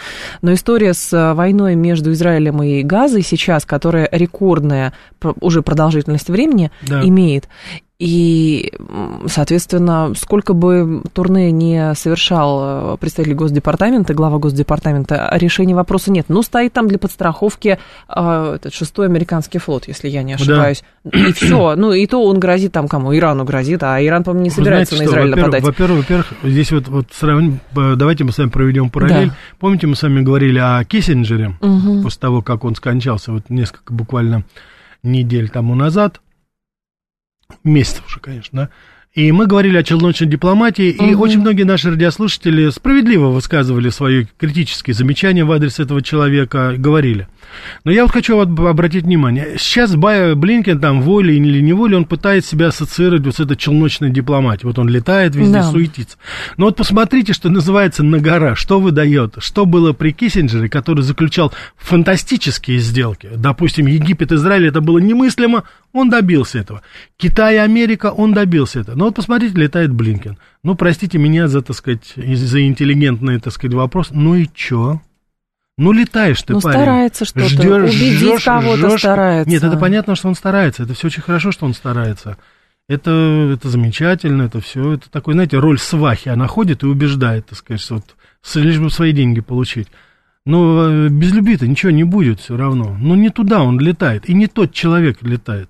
но 0.42 0.54
история 0.54 0.94
с 0.94 1.34
войной 1.34 1.76
между 1.76 2.12
Израилем 2.12 2.62
и 2.62 2.84
Газой 2.84 3.24
сейчас, 3.24 3.66
которая 3.66 4.08
рекордная 4.12 4.94
уже 5.40 5.62
продолжительность 5.62 6.30
времени 6.30 6.72
да. 6.82 7.02
имеет, 7.04 7.48
и, 8.04 8.74
соответственно, 9.28 10.12
сколько 10.18 10.54
бы 10.54 11.04
турне 11.14 11.52
не 11.52 11.96
совершал 11.96 12.96
э, 12.96 12.98
представитель 12.98 13.36
Госдепартамента, 13.36 14.14
глава 14.14 14.40
Госдепартамента, 14.40 15.30
решения 15.32 15.74
вопроса 15.74 16.12
нет. 16.12 16.26
Ну, 16.28 16.42
стоит 16.42 16.74
там 16.74 16.90
для 16.90 17.00
подстраховки 17.00 17.80
э, 18.10 18.54
этот 18.56 18.74
шестой 18.74 19.06
американский 19.06 19.58
флот, 19.58 19.88
если 19.88 20.10
я 20.10 20.22
не 20.24 20.34
ошибаюсь. 20.34 20.84
Да. 21.06 21.18
И 21.18 21.32
все. 21.32 21.78
Ну, 21.78 21.94
и 21.94 22.06
то 22.06 22.22
он 22.26 22.42
грозит 22.42 22.74
там 22.74 22.90
кому? 22.90 23.16
Ирану 23.16 23.46
грозит, 23.46 23.84
а 23.84 24.04
Иран, 24.04 24.26
по-моему, 24.26 24.44
не 24.44 24.50
собирается 24.50 24.96
знаете, 24.96 25.10
на 25.10 25.14
Израиль 25.14 25.30
во-первых, 25.30 25.54
нападать. 25.54 25.64
Во-первых, 25.64 26.00
во-первых, 26.00 26.34
здесь 26.44 26.72
вот, 26.74 26.88
вот 26.90 27.08
сравним, 27.14 27.62
давайте 27.74 28.26
мы 28.26 28.34
с 28.34 28.38
вами 28.38 28.50
проведем 28.50 28.90
параллель. 28.90 29.30
Да. 29.30 29.36
Помните, 29.60 29.88
мы 29.88 29.96
с 29.96 30.02
вами 30.04 30.20
говорили 30.20 30.60
о 30.60 30.84
Киссинджере, 30.84 31.54
угу. 31.62 32.04
после 32.04 32.20
того, 32.20 32.42
как 32.42 32.66
он 32.66 32.76
скончался, 32.76 33.32
вот 33.32 33.50
несколько 33.50 33.94
буквально 33.94 34.44
недель 35.04 35.48
тому 35.48 35.74
назад 35.76 36.20
месяцев 37.64 38.06
уже, 38.06 38.20
конечно, 38.20 38.58
да, 38.58 38.70
и 39.14 39.32
мы 39.32 39.46
говорили 39.46 39.78
о 39.78 39.84
челночной 39.84 40.28
дипломатии, 40.28 40.96
угу. 40.98 41.06
и 41.06 41.14
очень 41.14 41.40
многие 41.40 41.64
наши 41.64 41.92
радиослушатели 41.92 42.70
справедливо 42.72 43.28
высказывали 43.28 43.90
свои 43.90 44.26
критические 44.40 44.96
замечания 44.96 45.46
в 45.46 45.52
адрес 45.52 45.80
этого 45.80 46.02
человека, 46.02 46.74
говорили. 46.78 47.28
Но 47.84 47.92
я 47.92 48.04
вот 48.04 48.12
хочу 48.12 48.40
обратить 48.40 49.04
внимание, 49.04 49.56
сейчас 49.60 49.96
Блинкен 49.96 50.80
там 50.80 51.02
волей 51.02 51.38
или 51.38 51.62
неволей, 51.62 51.96
он 51.96 52.06
пытается 52.06 52.52
себя 52.52 52.68
ассоциировать 52.68 53.24
вот 53.24 53.36
с 53.36 53.40
этой 53.40 53.56
челночной 53.56 54.10
дипломатией. 54.10 54.68
Вот 54.68 54.80
он 54.80 54.90
летает 54.90 55.36
везде, 55.36 55.54
да. 55.54 55.64
суетится. 55.64 56.18
Но 56.58 56.66
вот 56.66 56.78
посмотрите, 56.78 57.34
что 57.34 57.50
называется 57.50 58.04
на 58.04 58.18
гора, 58.20 58.56
что 58.56 58.80
выдает, 58.80 59.36
что 59.38 59.66
было 59.68 59.94
при 59.94 60.12
Киссинджере, 60.12 60.70
который 60.70 61.02
заключал 61.02 61.54
фантастические 61.78 62.80
сделки. 62.80 63.30
Допустим, 63.36 63.86
Египет, 63.86 64.32
Израиль, 64.32 64.68
это 64.68 64.82
было 64.82 64.98
немыслимо, 64.98 65.66
он 65.92 66.10
добился 66.10 66.58
этого. 66.58 66.82
Китай 67.18 67.60
Америка, 67.60 68.12
он 68.12 68.34
добился 68.34 68.80
этого. 68.80 68.98
Но 69.04 69.08
вот 69.08 69.16
посмотрите, 69.16 69.58
летает 69.58 69.92
Блинкен. 69.92 70.38
Ну, 70.64 70.76
простите 70.76 71.18
меня 71.18 71.50
за, 71.50 71.62
так 71.62 71.76
сказать, 71.76 72.14
за 72.16 72.66
интеллигентный, 72.66 73.38
так 73.38 73.52
сказать, 73.52 73.74
вопрос. 73.74 74.12
Ну 74.12 74.36
и 74.36 74.48
чё? 74.48 75.02
Ну, 75.78 75.92
летаешь 75.92 76.42
ты, 76.42 76.54
ну, 76.54 76.62
парень. 76.62 76.78
старается 76.78 77.26
что-то, 77.26 77.50
ждешь, 77.50 77.90
убедить 77.90 78.20
ждешь, 78.20 78.46
кого-то 78.46 78.88
ждешь. 78.88 79.00
старается. 79.02 79.50
Нет, 79.50 79.62
это 79.62 79.76
понятно, 79.76 80.16
что 80.16 80.30
он 80.30 80.36
старается, 80.36 80.84
это 80.84 80.94
все 80.94 81.08
очень 81.08 81.22
хорошо, 81.22 81.52
что 81.52 81.66
он 81.66 81.74
старается. 81.74 82.38
Это, 82.88 83.12
это 83.54 83.68
замечательно, 83.68 84.44
это 84.44 84.62
все, 84.62 84.94
это 84.94 85.12
такой, 85.12 85.34
знаете, 85.34 85.60
роль 85.60 85.80
свахи, 85.80 86.30
она 86.30 86.48
ходит 86.48 86.84
и 86.84 86.86
убеждает, 86.86 87.48
так 87.48 87.60
сказать, 87.60 87.86
вот, 87.90 88.06
лишь 88.56 88.80
бы 88.80 88.90
свои 88.90 89.12
деньги 89.12 89.42
получить. 89.42 89.90
Но 90.46 90.88
э, 90.88 91.10
без 91.10 91.34
любви-то 91.34 91.68
ничего 91.68 91.92
не 91.92 92.06
будет 92.06 92.40
все 92.40 92.56
равно. 92.56 92.96
Но 92.98 93.18
не 93.18 93.32
туда 93.32 93.64
он 93.64 93.82
летает, 93.82 94.30
и 94.30 94.34
не 94.34 94.48
тот 94.48 94.72
человек 94.72 95.22
летает. 95.24 95.70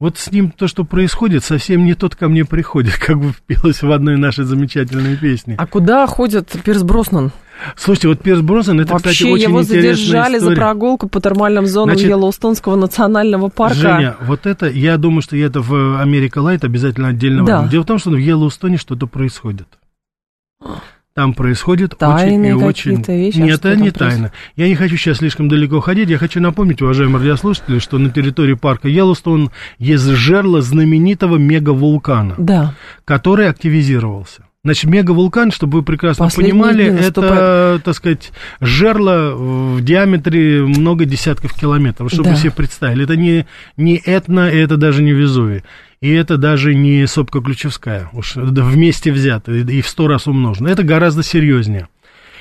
Вот 0.00 0.16
с 0.16 0.30
ним 0.30 0.52
то, 0.52 0.68
что 0.68 0.84
происходит, 0.84 1.42
совсем 1.42 1.84
не 1.84 1.94
тот 1.94 2.14
ко 2.14 2.28
мне 2.28 2.44
приходит, 2.44 2.96
как 2.98 3.18
бы 3.18 3.32
впелось 3.32 3.82
в 3.82 3.90
одной 3.90 4.16
нашей 4.16 4.44
замечательной 4.44 5.16
песне. 5.16 5.56
А 5.58 5.66
куда 5.66 6.06
ходит 6.06 6.48
Пирс 6.64 6.84
Броснан? 6.84 7.32
Слушайте, 7.76 8.06
вот 8.06 8.22
Пирс 8.22 8.40
Броснан, 8.40 8.78
это, 8.80 8.92
Вообще, 8.92 9.10
кстати, 9.10 9.28
очень 9.28 9.48
его 9.48 9.62
задержали 9.64 10.36
история. 10.36 10.54
за 10.54 10.60
прогулку 10.60 11.08
по 11.08 11.20
термальным 11.20 11.66
зонам 11.66 11.96
Значит, 11.96 12.10
Йеллоустонского 12.10 12.76
национального 12.76 13.48
парка. 13.48 13.74
Женя, 13.74 14.16
вот 14.20 14.46
это, 14.46 14.70
я 14.70 14.96
думаю, 14.98 15.22
что 15.22 15.36
это 15.36 15.60
в 15.60 16.00
Америка 16.00 16.38
Лайт 16.38 16.62
обязательно 16.62 17.08
отдельно 17.08 17.44
Да. 17.44 17.66
Дело 17.66 17.82
в 17.82 17.86
том, 17.86 17.98
что 17.98 18.10
в 18.10 18.16
Йеллоустоне 18.16 18.76
что-то 18.76 19.08
происходит. 19.08 19.66
Там 21.18 21.34
происходит 21.34 21.94
очень 21.94 21.98
Тайные 21.98 22.50
и 22.52 22.54
очень... 22.54 23.02
вещи? 23.02 23.38
Нет, 23.38 23.58
это 23.58 23.70
не 23.74 23.90
происходит? 23.90 23.98
тайна. 23.98 24.32
Я 24.54 24.68
не 24.68 24.76
хочу 24.76 24.96
сейчас 24.96 25.16
слишком 25.16 25.48
далеко 25.48 25.80
ходить. 25.80 26.08
Я 26.08 26.16
хочу 26.16 26.40
напомнить, 26.40 26.80
уважаемые 26.80 27.18
радиослушатели, 27.18 27.80
что 27.80 27.98
на 27.98 28.10
территории 28.10 28.54
парка 28.54 28.86
Йеллоустон 28.86 29.50
есть 29.80 30.04
жерло 30.04 30.62
знаменитого 30.62 31.36
мегавулкана, 31.36 32.36
Да. 32.38 32.74
который 33.04 33.48
активизировался. 33.48 34.44
Значит, 34.64 34.90
мегавулкан, 34.90 35.52
чтобы 35.52 35.78
вы 35.78 35.84
прекрасно 35.84 36.24
Последние 36.24 36.52
понимали, 36.52 36.84
это, 36.84 37.80
так 37.84 37.94
сказать, 37.94 38.32
жерло 38.60 39.32
в 39.36 39.80
диаметре 39.82 40.62
много 40.62 41.04
десятков 41.04 41.54
километров, 41.54 42.10
чтобы 42.10 42.24
Да. 42.24 42.30
вы 42.34 42.36
себе 42.40 42.50
представили. 42.50 43.04
Это 43.04 43.16
не, 43.16 43.46
не 43.76 43.96
Этна, 44.04 44.50
и 44.50 44.56
это 44.56 44.76
даже 44.76 45.02
не 45.04 45.12
Везувий. 45.12 45.62
И 46.00 46.10
это 46.12 46.36
даже 46.36 46.74
не 46.74 47.06
сопка 47.06 47.40
Ключевская, 47.40 48.08
уж 48.12 48.34
вместе 48.36 49.12
взято 49.12 49.52
и 49.52 49.80
в 49.80 49.88
сто 49.88 50.08
раз 50.08 50.26
умножено. 50.26 50.68
Это 50.68 50.82
гораздо 50.82 51.22
серьезнее. 51.22 51.88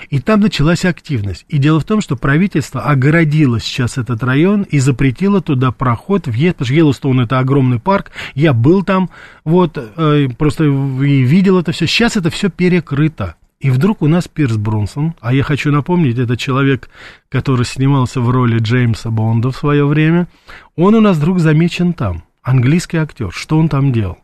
И 0.09 0.19
там 0.19 0.39
началась 0.39 0.85
активность. 0.85 1.45
И 1.49 1.57
дело 1.57 1.79
в 1.79 1.83
том, 1.83 2.01
что 2.01 2.15
правительство 2.15 2.81
огородило 2.81 3.59
сейчас 3.59 3.97
этот 3.97 4.23
район 4.23 4.63
и 4.63 4.79
запретило 4.79 5.41
туда 5.41 5.71
проход, 5.71 6.27
въезд, 6.27 6.57
потому 6.57 6.65
что 6.67 6.75
Йеллоустоун 6.75 7.19
это 7.21 7.39
огромный 7.39 7.79
парк, 7.79 8.11
я 8.35 8.53
был 8.53 8.83
там, 8.83 9.09
вот, 9.43 9.77
э, 9.77 10.29
просто 10.37 10.65
и 10.65 11.21
видел 11.21 11.59
это 11.59 11.71
все. 11.71 11.87
Сейчас 11.87 12.15
это 12.15 12.29
все 12.29 12.49
перекрыто. 12.49 13.35
И 13.59 13.71
вдруг 13.71 14.03
у 14.03 14.07
нас 14.07 14.27
Пирс 14.27 14.55
Бронсон, 14.55 15.15
а 15.19 15.33
я 15.33 15.41
хочу 15.41 15.71
напомнить, 15.71 16.19
это 16.19 16.37
человек, 16.37 16.89
который 17.27 17.65
снимался 17.65 18.21
в 18.21 18.29
роли 18.29 18.59
Джеймса 18.59 19.09
Бонда 19.09 19.51
в 19.51 19.57
свое 19.57 19.85
время, 19.85 20.27
он 20.75 20.93
у 20.93 21.01
нас 21.01 21.17
вдруг 21.17 21.39
замечен 21.39 21.93
там, 21.93 22.23
английский 22.43 22.97
актер. 22.97 23.31
Что 23.31 23.57
он 23.57 23.67
там 23.67 23.91
делал? 23.91 24.19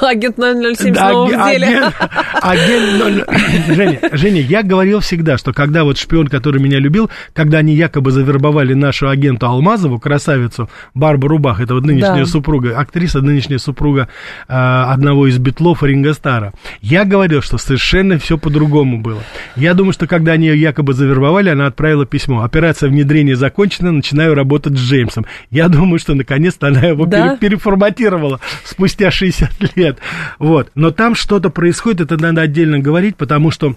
Агент 0.00 0.36
007 0.36 0.94
Да, 0.94 1.10
снова 1.10 1.30
в 1.30 1.34
аге- 1.34 1.52
деле. 1.58 1.66
агент- 1.78 1.94
агент 2.42 2.98
ноль- 3.02 3.24
Женя, 3.74 3.98
Женя, 4.12 4.40
я 4.42 4.62
говорил 4.62 5.00
всегда, 5.00 5.36
что 5.36 5.52
когда 5.52 5.84
вот 5.84 5.98
шпион, 5.98 6.28
который 6.28 6.60
меня 6.62 6.78
любил, 6.78 7.10
когда 7.34 7.58
они 7.58 7.74
якобы 7.74 8.10
завербовали 8.12 8.74
нашу 8.74 9.08
агенту 9.08 9.46
Алмазову, 9.46 9.98
красавицу 9.98 10.70
Барбару 10.94 11.38
Бах, 11.38 11.60
это 11.60 11.74
вот 11.74 11.84
нынешняя 11.84 12.24
Да. 12.24 12.26
супруга, 12.26 12.78
актриса, 12.78 13.20
нынешняя 13.20 13.58
супруга 13.58 14.08
э, 14.48 14.52
одного 14.52 15.26
из 15.26 15.38
битлов 15.38 15.82
Ринга 15.82 16.12
Стара, 16.14 16.52
я 16.80 17.04
говорил, 17.04 17.42
что 17.42 17.58
совершенно 17.58 18.18
все 18.18 18.38
по-другому 18.38 18.98
было. 19.00 19.22
Я 19.56 19.74
думаю, 19.74 19.92
что 19.92 20.06
когда 20.06 20.32
они 20.32 20.46
ее 20.46 20.60
якобы 20.60 20.94
завербовали, 20.94 21.50
она 21.50 21.66
отправила 21.66 22.06
письмо. 22.06 22.42
Операция 22.42 22.88
внедрения 22.88 23.34
закончена, 23.36 23.90
начинаю 23.92 24.34
работать 24.34 24.74
с 24.74 24.80
Джеймсом. 24.80 25.26
Я 25.50 25.68
думаю, 25.68 25.98
что 25.98 26.14
наконец-то 26.14 26.68
она 26.68 26.80
его 26.82 27.06
Да? 27.06 27.36
пере- 27.36 27.48
переформатировала 27.48 28.40
спустя 28.64 29.10
60 29.10 29.47
лет. 29.76 29.98
Вот. 30.38 30.70
Но 30.74 30.90
там 30.90 31.14
что-то 31.14 31.50
происходит, 31.50 32.00
это 32.00 32.16
надо 32.16 32.42
отдельно 32.42 32.78
говорить, 32.78 33.16
потому 33.16 33.50
что 33.50 33.76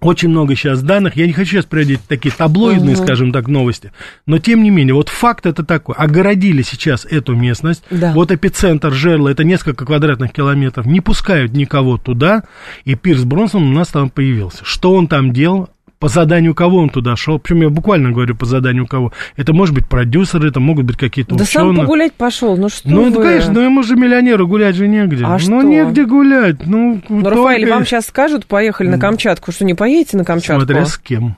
очень 0.00 0.28
много 0.28 0.54
сейчас 0.54 0.82
данных. 0.82 1.16
Я 1.16 1.26
не 1.26 1.32
хочу 1.32 1.52
сейчас 1.52 1.64
приводить 1.64 2.00
такие 2.06 2.30
таблоидные, 2.34 2.94
Мгм. 2.94 3.04
скажем 3.04 3.32
так, 3.32 3.48
новости. 3.48 3.90
Но 4.26 4.38
тем 4.38 4.62
не 4.62 4.68
менее, 4.70 4.92
вот 4.94 5.08
факт 5.08 5.46
это 5.46 5.64
такой. 5.64 5.94
Огородили 5.94 6.60
сейчас 6.62 7.06
эту 7.06 7.34
местность. 7.34 7.84
Да. 7.90 8.12
Вот 8.12 8.30
эпицентр 8.30 8.92
жерла, 8.92 9.30
это 9.30 9.44
несколько 9.44 9.86
квадратных 9.86 10.32
километров. 10.32 10.84
Не 10.84 11.00
пускают 11.00 11.52
никого 11.52 11.96
туда. 11.96 12.42
И 12.84 12.96
Пирс 12.96 13.22
Бронсон 13.24 13.62
у 13.62 13.72
нас 13.72 13.88
там 13.88 14.10
появился. 14.10 14.58
Что 14.64 14.92
он 14.94 15.06
там 15.06 15.32
делал? 15.32 15.70
По 16.04 16.08
заданию 16.08 16.54
кого 16.54 16.80
он 16.80 16.90
туда 16.90 17.16
шел? 17.16 17.38
Причем 17.38 17.62
я 17.62 17.70
буквально 17.70 18.10
говорю 18.12 18.36
по 18.36 18.44
заданию 18.44 18.86
кого. 18.86 19.10
Это 19.36 19.54
может 19.54 19.74
быть 19.74 19.86
продюсеры, 19.88 20.50
это 20.50 20.60
могут 20.60 20.84
быть 20.84 20.98
какие-то 20.98 21.34
Да 21.34 21.46
сам 21.46 21.68
ученые. 21.68 21.80
погулять 21.86 22.12
пошел, 22.12 22.58
ну 22.58 22.68
что 22.68 22.90
Ну, 22.90 23.10
вы? 23.10 23.22
конечно, 23.22 23.54
но 23.54 23.62
ему 23.62 23.82
же 23.82 23.96
миллионеру 23.96 24.46
гулять 24.46 24.74
же 24.76 24.86
негде. 24.86 25.24
А 25.24 25.30
ну, 25.30 25.38
что? 25.38 25.62
негде 25.62 26.04
гулять. 26.04 26.66
Ну, 26.66 27.00
Ну, 27.08 27.22
только- 27.22 27.36
Рафаэль, 27.38 27.70
вам 27.70 27.86
сейчас 27.86 28.04
скажут, 28.04 28.44
поехали 28.44 28.88
на 28.88 28.98
Камчатку, 28.98 29.50
что 29.50 29.64
не 29.64 29.72
поедете 29.72 30.18
на 30.18 30.26
Камчатку? 30.26 30.66
Смотря 30.66 30.84
с 30.84 30.98
кем. 30.98 31.36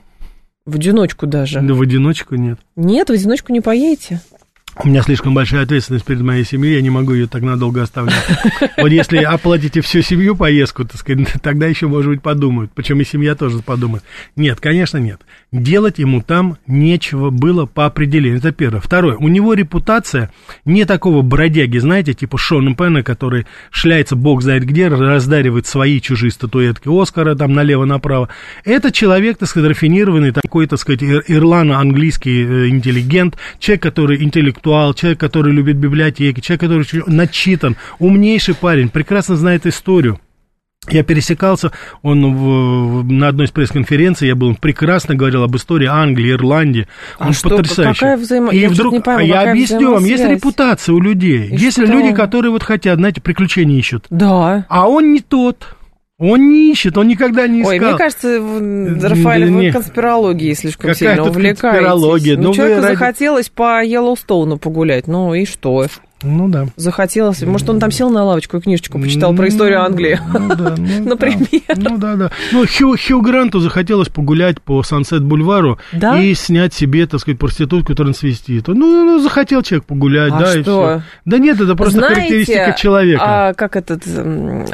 В 0.65 0.75
одиночку 0.75 1.27
даже. 1.27 1.61
Да 1.61 1.73
в 1.73 1.81
одиночку 1.81 2.35
нет. 2.35 2.59
Нет, 2.75 3.07
в 3.07 3.13
одиночку 3.13 3.53
не 3.53 3.61
поедете. 3.61 4.19
У 4.83 4.89
меня 4.89 5.01
слишком 5.01 5.33
большая 5.33 5.63
ответственность 5.63 6.05
перед 6.05 6.21
моей 6.21 6.45
семьей, 6.45 6.75
я 6.75 6.81
не 6.81 6.91
могу 6.91 7.13
ее 7.13 7.27
так 7.27 7.41
надолго 7.41 7.81
оставлять. 7.81 8.15
Вот 8.77 8.89
если 8.91 9.17
оплатите 9.17 9.81
всю 9.81 10.01
семью 10.01 10.35
поездку, 10.35 10.85
так 10.85 10.97
сказать, 10.97 11.27
тогда 11.41 11.65
еще, 11.65 11.87
может 11.87 12.11
быть, 12.11 12.21
подумают. 12.21 12.71
Причем 12.75 13.01
и 13.01 13.03
семья 13.03 13.33
тоже 13.35 13.59
подумает. 13.59 14.03
Нет, 14.35 14.59
конечно, 14.59 14.97
нет. 14.97 15.21
Делать 15.51 15.97
ему 15.97 16.21
там 16.21 16.57
нечего 16.67 17.31
было 17.31 17.65
по 17.65 17.85
определению. 17.87 18.37
Это 18.37 18.51
первое. 18.51 18.79
Второе. 18.79 19.17
У 19.17 19.27
него 19.27 19.53
репутация 19.55 20.31
не 20.63 20.85
такого 20.85 21.23
бродяги, 21.23 21.79
знаете, 21.79 22.13
типа 22.13 22.37
Шона 22.37 22.75
Пена, 22.75 23.01
который 23.01 23.47
шляется 23.71 24.15
бог 24.15 24.43
знает 24.43 24.63
где, 24.63 24.87
раздаривает 24.89 25.65
свои 25.65 25.99
чужие 25.99 26.31
статуэтки 26.31 26.87
Оскара 26.87 27.35
там 27.35 27.53
налево-направо. 27.53 28.29
Это 28.63 28.91
человек, 28.91 29.37
так 29.39 29.49
сказать, 29.49 29.69
рафинированный, 29.69 30.31
такой, 30.31 30.67
так 30.67 30.79
сказать, 30.79 31.01
ир- 31.01 31.23
ирлано-английский 31.27 32.43
э, 32.45 32.67
интеллигент, 32.69 33.37
человек, 33.59 33.81
который 33.81 34.23
интеллектуал, 34.23 34.66
человек, 34.93 35.19
который 35.19 35.53
любит 35.53 35.77
библиотеки, 35.77 36.39
человек, 36.39 36.61
который 36.61 36.85
начитан, 37.07 37.75
умнейший 37.99 38.55
парень, 38.55 38.89
прекрасно 38.89 39.35
знает 39.35 39.65
историю. 39.65 40.19
Я 40.89 41.03
пересекался, 41.03 41.71
он 42.01 42.33
в- 42.33 43.01
в- 43.01 43.11
на 43.11 43.27
одной 43.27 43.47
из 43.47 43.51
пресс-конференций, 43.51 44.27
я 44.29 44.35
был, 44.35 44.47
он 44.49 44.55
прекрасно 44.55 45.15
говорил 45.15 45.43
об 45.43 45.53
истории 45.57 45.85
Англии, 45.87 46.31
Ирландии. 46.31 46.87
А 47.19 47.27
Он 47.27 47.33
что, 47.33 47.49
потрясающий. 47.49 47.99
какая 47.99 48.17
взаимо- 48.17 48.53
И 48.53 48.59
я 48.59 48.69
вдруг, 48.69 48.93
не 48.93 48.99
пойму, 49.01 49.19
а 49.19 49.23
я 49.23 49.51
объясню 49.51 49.91
вам, 49.91 50.05
есть 50.05 50.23
репутация 50.23 50.93
у 50.95 51.01
людей. 51.01 51.49
И 51.49 51.57
есть 51.57 51.73
что? 51.81 51.85
люди, 51.85 52.13
которые 52.13 52.51
вот 52.51 52.63
хотят, 52.63 52.99
знаете, 52.99 53.19
приключения 53.19 53.77
ищут. 53.77 54.05
Да. 54.09 54.65
А 54.69 54.87
он 54.87 55.11
не 55.11 55.19
тот. 55.19 55.75
Он 56.19 56.49
не 56.49 56.71
ищет, 56.71 56.97
он 56.97 57.07
никогда 57.07 57.47
не 57.47 57.59
искал. 57.61 57.69
Ой, 57.73 57.79
мне 57.79 57.95
кажется, 57.95 58.41
в- 58.41 59.03
Рафаэль, 59.03 59.51
вы 59.51 59.65
не. 59.65 59.71
конспирологией 59.71 60.55
слишком 60.55 60.89
Какая 60.89 60.95
сильно 60.95 61.23
увлекаетесь. 61.29 61.61
конспирология? 61.61 62.35
Ну, 62.37 62.43
Ну, 62.43 62.53
человеку 62.55 62.81
ради- 62.81 62.93
захотелось 62.95 63.49
по 63.49 63.83
Йеллоустоуну 63.83 64.57
погулять, 64.57 65.05
ну 65.07 65.35
и 65.35 65.45
что? 65.45 65.85
Ну 66.23 66.49
да. 66.49 66.65
Захотелось, 66.75 67.41
может, 67.43 67.69
он 67.69 67.79
там 67.79 67.91
сел 67.91 68.09
на 68.09 68.23
лавочку 68.23 68.57
и 68.57 68.61
книжечку 68.61 68.99
почитал 68.99 69.35
про 69.35 69.47
историю 69.49 69.83
Англии. 69.83 70.19
Ну 70.33 70.55
да, 70.55 70.75
ну 70.75 70.87
да. 71.03 71.09
Например. 71.09 71.61
Ну 71.75 71.97
да, 71.97 72.15
да. 72.15 72.31
Ну, 72.51 72.65
Хью, 72.65 72.95
Хью 72.97 73.21
Гранту 73.21 73.59
захотелось 73.59 74.09
погулять 74.09 74.59
по 74.61 74.81
Сансет 74.81 75.23
Бульвару 75.23 75.77
Да? 75.93 76.19
и 76.19 76.33
снять 76.33 76.73
себе, 76.73 77.05
так 77.05 77.19
сказать, 77.19 77.39
проститутку 77.39 77.93
трансвестита. 77.93 78.73
Ну, 78.73 79.05
ну, 79.05 79.19
захотел 79.19 79.61
человек 79.61 79.85
погулять, 79.85 80.33
А 80.33 80.39
да, 80.39 80.55
и 80.55 80.61
что? 80.63 80.99
все. 80.99 81.01
Да 81.25 81.37
нет, 81.37 81.61
это 81.61 81.75
просто 81.75 81.99
Знаете, 81.99 82.15
характеристика 82.15 82.75
человека. 82.77 83.23
А, 83.23 83.53
как 83.53 83.75
этот 83.75 84.01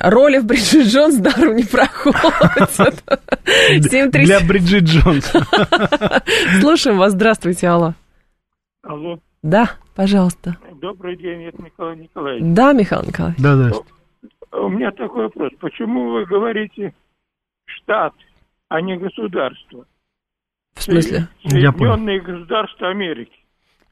роли 0.01 0.37
в 0.39 0.45
Бриджит 0.45 0.87
Джонс 0.87 1.15
даром 1.17 1.57
не 1.57 1.63
три- 4.11 4.25
Для 4.25 4.39
Бриджит 4.39 4.83
Джонс. 4.83 5.29
Слушаем 6.61 6.97
вас. 6.97 7.11
Здравствуйте, 7.13 7.67
Алла. 7.67 7.95
Алло, 8.83 9.17
Да, 9.43 9.71
пожалуйста. 9.93 10.57
добрый 10.81 11.17
день, 11.17 11.43
это 11.43 11.61
Николай 11.61 11.97
Николаевич. 11.97 12.55
Да, 12.55 12.71
Михаил 12.73 13.03
Николаевич. 13.03 13.41
Да, 13.41 13.55
да. 13.55 14.57
У 14.57 14.69
меня 14.69 14.91
такой 14.91 15.23
вопрос. 15.23 15.51
Почему 15.59 16.11
вы 16.11 16.25
говорите 16.25 16.93
штат, 17.65 18.13
а 18.69 18.81
не 18.81 18.97
государство? 18.97 19.85
В 20.75 20.81
смысле? 20.81 21.27
Я 21.43 21.71
понял. 21.71 21.93
Соединенные 21.95 22.21
государства 22.21 22.89
Америки. 22.89 23.42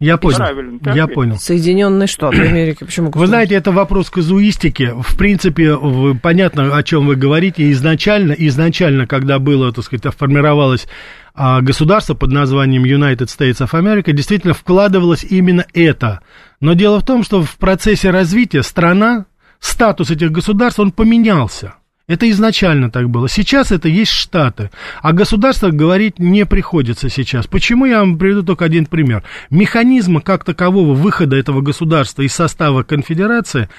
Я 0.02 0.18
понял. 0.18 0.38
Правильно, 0.38 0.80
Я 0.96 1.06
ведь? 1.06 1.14
понял. 1.14 1.38
Соединенные 1.38 2.08
Штаты 2.08 2.42
Америки. 2.42 2.84
Почему? 2.84 3.12
Вы 3.12 3.28
знаете, 3.28 3.54
это 3.54 3.72
вопрос 3.72 4.10
казуистики. 4.10 4.92
В 5.00 5.16
принципе, 5.16 5.78
понятно, 6.20 6.76
о 6.76 6.82
чем 6.82 7.06
вы 7.06 7.16
говорите. 7.16 7.70
Изначально, 7.72 8.34
изначально, 8.34 9.06
когда 9.06 9.38
было, 9.38 9.72
так 9.72 9.86
сказать, 9.86 10.12
формировалось 10.16 10.88
а, 11.36 11.62
государство 11.62 12.16
под 12.16 12.32
названием 12.32 12.84
United 12.84 13.28
States 13.28 13.60
of 13.60 13.80
America, 13.80 14.12
действительно 14.12 14.56
вкладывалось 14.56 15.24
именно 15.24 15.68
это. 15.76 16.22
Но 16.60 16.74
дело 16.74 17.00
в 17.00 17.06
том, 17.06 17.24
что 17.24 17.44
в 17.44 17.58
процессе 17.58 18.10
развития 18.10 18.64
страна, 18.64 19.28
статус 19.60 20.10
этих 20.10 20.32
государств, 20.32 20.80
он 20.80 20.92
поменялся. 20.92 21.76
Это 22.12 22.30
изначально 22.30 22.92
так 22.92 23.10
было. 23.10 23.30
Сейчас 23.30 23.72
это 23.72 23.88
есть 23.88 24.12
штаты. 24.12 24.70
О 25.02 25.14
государствах 25.14 25.72
говорить 25.72 26.20
не 26.20 26.46
приходится 26.46 27.08
сейчас. 27.08 27.48
Почему? 27.48 27.86
Я 27.86 28.02
вам 28.02 28.18
приведу 28.18 28.44
только 28.44 28.66
один 28.66 28.86
пример. 28.86 29.24
Механизма 29.50 30.20
как 30.20 30.44
такового 30.44 30.94
выхода 30.94 31.38
этого 31.38 31.62
государства 31.62 32.24
из 32.24 32.34
состава 32.34 32.84
конфедерации, 32.84 33.70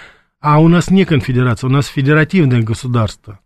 а 0.41 0.62
у 0.62 0.69
нас 0.69 0.91
не 0.91 1.05
конфедерация, 1.05 1.69
у 1.69 1.71
нас 1.71 1.89
федеративное 1.89 2.62
государство. 2.62 3.39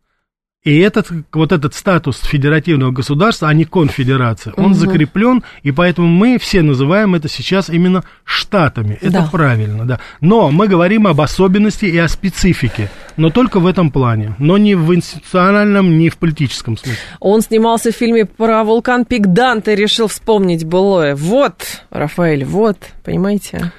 И 0.67 0.81
этот, 0.81 1.07
вот 1.33 1.53
этот 1.53 1.75
статус 1.75 2.19
федеративного 2.23 2.91
государства, 2.91 3.49
а 3.49 3.55
не 3.55 3.65
конфедерация, 3.65 4.53
он 4.57 4.73
угу. 4.73 4.75
закреплен, 4.75 5.45
и 5.63 5.71
поэтому 5.71 6.09
мы 6.09 6.39
все 6.41 6.61
называем 6.63 7.15
это 7.15 7.29
сейчас 7.29 7.71
именно 7.71 8.03
штатами. 8.25 8.99
Это 9.01 9.13
да. 9.13 9.29
правильно, 9.31 9.85
да. 9.85 10.01
Но 10.21 10.51
мы 10.51 10.67
говорим 10.67 11.07
об 11.07 11.21
особенности 11.21 11.85
и 11.85 11.97
о 11.99 12.09
специфике, 12.09 12.91
но 13.17 13.31
только 13.31 13.61
в 13.61 13.67
этом 13.69 13.93
плане, 13.93 14.35
но 14.41 14.59
не 14.59 14.75
в 14.75 14.93
институциональном, 14.93 15.99
не 15.99 16.09
в 16.09 16.19
политическом 16.19 16.77
смысле. 16.77 16.99
Он 17.21 17.43
снимался 17.43 17.93
в 17.93 17.95
фильме 17.95 18.27
про 18.27 18.65
вулкан 18.65 19.05
Пик 19.05 19.29
Данте, 19.29 19.77
решил 19.77 20.09
вспомнить 20.09 20.65
былое. 20.65 21.15
Вот, 21.15 21.63
Рафаэль, 21.91 22.45
вот, 22.45 22.79
понимаете? 23.05 23.71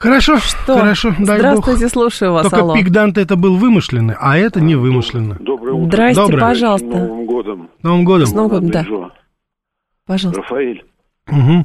Хорошо, 0.00 0.38
Что? 0.38 0.78
хорошо, 0.78 1.10
дай 1.18 1.38
Здравствуйте, 1.38 1.82
бог. 1.82 1.90
слушаю 1.90 2.32
вас, 2.32 2.44
Только 2.44 2.56
алло. 2.64 2.74
пик 2.74 2.88
Данте 2.88 3.20
это 3.20 3.36
был 3.36 3.56
вымышленный, 3.58 4.14
а 4.18 4.38
это 4.38 4.58
не 4.62 4.74
вымышленный. 4.74 5.36
Доброе 5.38 5.74
утро. 5.74 5.88
Здрасте, 5.88 6.22
Доброе. 6.22 6.40
пожалуйста. 6.40 6.86
С 6.86 6.90
Новым 6.90 7.26
годом. 7.26 7.70
С 7.78 7.82
Новым 7.82 8.04
годом. 8.04 8.26
С 8.26 8.32
Новым 8.32 8.48
годом, 8.50 8.70
да. 8.70 9.10
Пожалуйста. 10.06 10.42
Рафаэль. 10.42 10.84
Угу. 11.28 11.64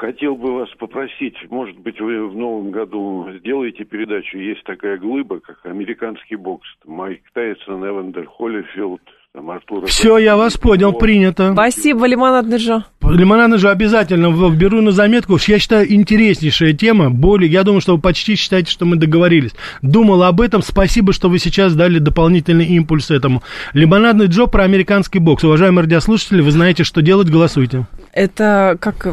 Хотел 0.00 0.34
бы 0.34 0.54
вас 0.58 0.68
попросить, 0.76 1.36
может 1.48 1.78
быть, 1.78 2.00
вы 2.00 2.28
в 2.28 2.36
новом 2.36 2.72
году 2.72 3.28
сделаете 3.38 3.84
передачу. 3.84 4.38
Есть 4.38 4.64
такая 4.64 4.98
глыба, 4.98 5.38
как 5.38 5.64
американский 5.64 6.34
бокс. 6.34 6.66
Майк 6.84 7.22
Тайсон, 7.32 7.86
Эвандер 7.86 8.26
Холлифилд, 8.26 9.00
там 9.36 9.50
Артура. 9.50 9.86
Все, 9.86 10.16
я 10.16 10.34
вас 10.36 10.56
понял, 10.56 10.94
принято. 10.94 11.52
Спасибо, 11.52 12.06
лимонадный 12.06 12.56
Джо. 12.56 12.84
Лимонадный 13.02 13.58
Джо 13.58 13.70
обязательно 13.70 14.30
беру 14.50 14.80
на 14.80 14.92
заметку. 14.92 15.38
Я 15.46 15.58
считаю, 15.58 15.92
интереснейшая 15.92 16.72
тема. 16.72 17.10
Более, 17.10 17.50
я 17.50 17.62
думаю, 17.62 17.82
что 17.82 17.94
вы 17.94 18.00
почти 18.00 18.34
считаете, 18.34 18.70
что 18.70 18.86
мы 18.86 18.96
договорились. 18.96 19.52
Думал 19.82 20.22
об 20.22 20.40
этом. 20.40 20.62
Спасибо, 20.62 21.12
что 21.12 21.28
вы 21.28 21.38
сейчас 21.38 21.74
дали 21.74 21.98
дополнительный 21.98 22.64
импульс 22.64 23.10
этому. 23.10 23.42
Лимонадный 23.74 24.26
Джо 24.26 24.46
про 24.46 24.64
американский 24.64 25.18
бокс. 25.18 25.44
Уважаемые 25.44 25.84
радиослушатели, 25.84 26.40
вы 26.40 26.50
знаете, 26.50 26.82
что 26.82 27.02
делать, 27.02 27.28
голосуйте. 27.28 27.86
Это 28.12 28.78
как, 28.80 29.06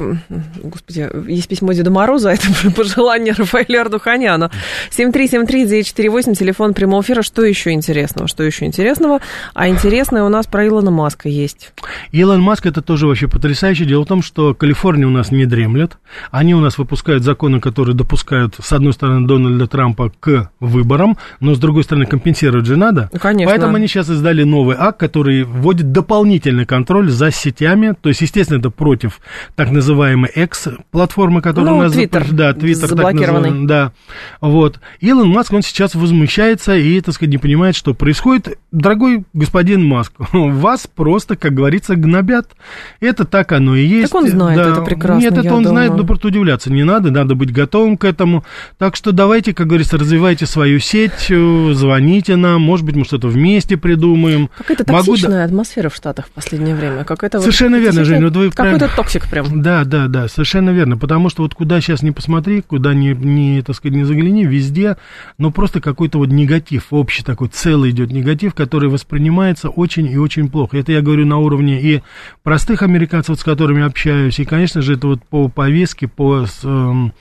господи, 0.63 1.09
есть 1.27 1.49
письмо 1.49 1.73
Деду 1.73 1.91
Морозу, 1.91 2.29
а 2.29 2.33
это 2.35 2.71
пожелание 2.73 3.33
Рафаэля 3.37 3.81
Ардуханяна. 3.81 4.49
7373948, 4.91 6.35
телефон 6.35 6.73
прямого 6.73 7.01
эфира. 7.01 7.21
Что 7.21 7.43
еще 7.43 7.71
интересного? 7.71 8.29
Что 8.29 8.43
еще 8.43 8.65
интересного? 8.65 9.19
А 9.53 9.67
интересное 10.13 10.23
у 10.23 10.29
нас 10.29 10.47
про 10.47 10.67
Илона 10.67 10.91
Маска 10.91 11.29
есть. 11.29 11.73
Илон 12.11 12.41
Маск 12.41 12.65
это 12.65 12.81
тоже 12.81 13.07
вообще 13.07 13.27
потрясающе. 13.27 13.85
Дело 13.85 14.03
в 14.03 14.07
том, 14.07 14.21
что 14.21 14.53
Калифорния 14.53 15.07
у 15.07 15.09
нас 15.09 15.31
не 15.31 15.45
дремлет. 15.45 15.97
Они 16.31 16.53
у 16.53 16.59
нас 16.59 16.77
выпускают 16.77 17.23
законы, 17.23 17.59
которые 17.59 17.95
допускают, 17.95 18.55
с 18.61 18.71
одной 18.71 18.93
стороны, 18.93 19.27
Дональда 19.27 19.67
Трампа 19.67 20.11
к 20.19 20.51
выборам, 20.59 21.17
но 21.39 21.55
с 21.55 21.59
другой 21.59 21.83
стороны, 21.83 22.05
компенсировать 22.05 22.65
же 22.65 22.75
надо. 22.75 23.09
Ну, 23.11 23.19
конечно. 23.19 23.51
Поэтому 23.51 23.75
они 23.75 23.87
сейчас 23.87 24.09
издали 24.09 24.43
новый 24.43 24.75
акт, 24.77 24.99
который 24.99 25.43
вводит 25.43 25.91
дополнительный 25.91 26.65
контроль 26.65 27.09
за 27.09 27.31
сетями. 27.31 27.95
То 27.99 28.09
есть, 28.09 28.21
естественно, 28.21 28.59
это 28.59 28.69
про 28.69 28.93
против 28.93 29.21
так 29.55 29.71
называемой 29.71 30.29
X-платформы, 30.35 31.41
которая 31.41 31.71
ну, 31.71 31.77
у 31.77 31.81
нас... 31.83 31.95
Twitter 31.95 32.27
да, 32.31 32.51
Twitter 32.51 32.87
заблокированный. 32.87 33.65
да, 33.65 33.93
вот. 34.41 34.79
Илон 34.99 35.29
Маск, 35.29 35.53
он 35.53 35.61
сейчас 35.61 35.95
возмущается 35.95 36.75
и, 36.75 36.99
так 37.01 37.15
сказать, 37.15 37.31
не 37.31 37.37
понимает, 37.37 37.75
что 37.75 37.93
происходит. 37.93 38.59
Дорогой 38.71 39.23
господин 39.33 39.83
Маск, 39.83 40.02
вас 40.33 40.87
просто, 40.87 41.35
как 41.35 41.53
говорится, 41.53 41.95
гнобят. 41.95 42.47
Это 42.99 43.25
так 43.25 43.51
оно 43.51 43.75
и 43.75 43.85
есть. 43.85 44.11
Так 44.11 44.21
он 44.21 44.29
знает 44.29 44.57
да. 44.57 44.71
это 44.71 44.81
прекрасно, 44.81 45.21
Нет, 45.21 45.33
это 45.33 45.53
он 45.53 45.63
думаю. 45.63 45.69
знает, 45.69 45.95
но 45.95 46.03
просто 46.05 46.27
удивляться 46.27 46.71
не 46.71 46.83
надо, 46.83 47.11
надо 47.11 47.35
быть 47.35 47.51
готовым 47.51 47.97
к 47.97 48.05
этому. 48.05 48.43
Так 48.77 48.95
что 48.95 49.11
давайте, 49.11 49.53
как 49.53 49.67
говорится, 49.67 49.97
развивайте 49.97 50.45
свою 50.45 50.79
сеть, 50.79 51.27
э, 51.29 51.71
звоните 51.73 52.35
нам, 52.35 52.61
может 52.61 52.85
быть, 52.85 52.95
мы 52.95 53.05
что-то 53.05 53.27
вместе 53.27 53.77
придумаем. 53.77 54.49
Какая-то 54.57 54.85
токсичная 54.85 55.41
Могу... 55.41 55.45
атмосфера 55.45 55.89
в 55.89 55.95
Штатах 55.95 56.27
в 56.27 56.31
последнее 56.31 56.75
время. 56.75 57.03
Какая-то 57.03 57.39
Совершенно 57.39 57.77
вот, 57.77 57.83
верно, 57.83 58.05
Женя, 58.05 58.25
вот 58.25 58.35
вы 58.35 58.51
какой 58.51 58.73
это 58.73 58.89
toxic 58.95 59.29
прям. 59.29 59.43
Да, 59.63 59.85
да, 59.85 60.07
да, 60.07 60.27
совершенно 60.27 60.71
верно. 60.71 60.97
Потому 60.97 61.29
что 61.29 61.43
вот 61.43 61.53
куда 61.53 61.79
сейчас 61.79 62.01
не 62.01 62.11
посмотри, 62.11 62.61
куда 62.61 62.93
не, 62.93 63.13
не, 63.13 63.61
так 63.61 63.75
сказать, 63.75 63.95
не 63.95 64.03
загляни, 64.03 64.45
везде, 64.45 64.97
ну, 65.37 65.51
просто 65.51 65.79
какой-то 65.79 66.17
вот 66.17 66.29
негатив, 66.29 66.87
общий 66.89 67.23
такой, 67.23 67.47
целый 67.47 67.91
идет 67.91 68.11
негатив, 68.11 68.53
который 68.53 68.89
воспринимается 68.89 69.69
очень 69.69 69.92
и 70.01 70.17
очень 70.17 70.49
плохо. 70.49 70.77
Это 70.77 70.91
я 70.91 71.01
говорю 71.01 71.25
на 71.25 71.37
уровне 71.37 71.81
и 71.81 72.01
простых 72.43 72.81
американцев, 72.81 73.39
с 73.39 73.43
которыми 73.43 73.83
общаюсь, 73.83 74.39
и, 74.39 74.45
конечно 74.45 74.81
же, 74.81 74.93
это 74.93 75.07
вот 75.07 75.23
по 75.23 75.47
повестке, 75.49 76.07
по... 76.07 76.45
Эм, 76.63 77.13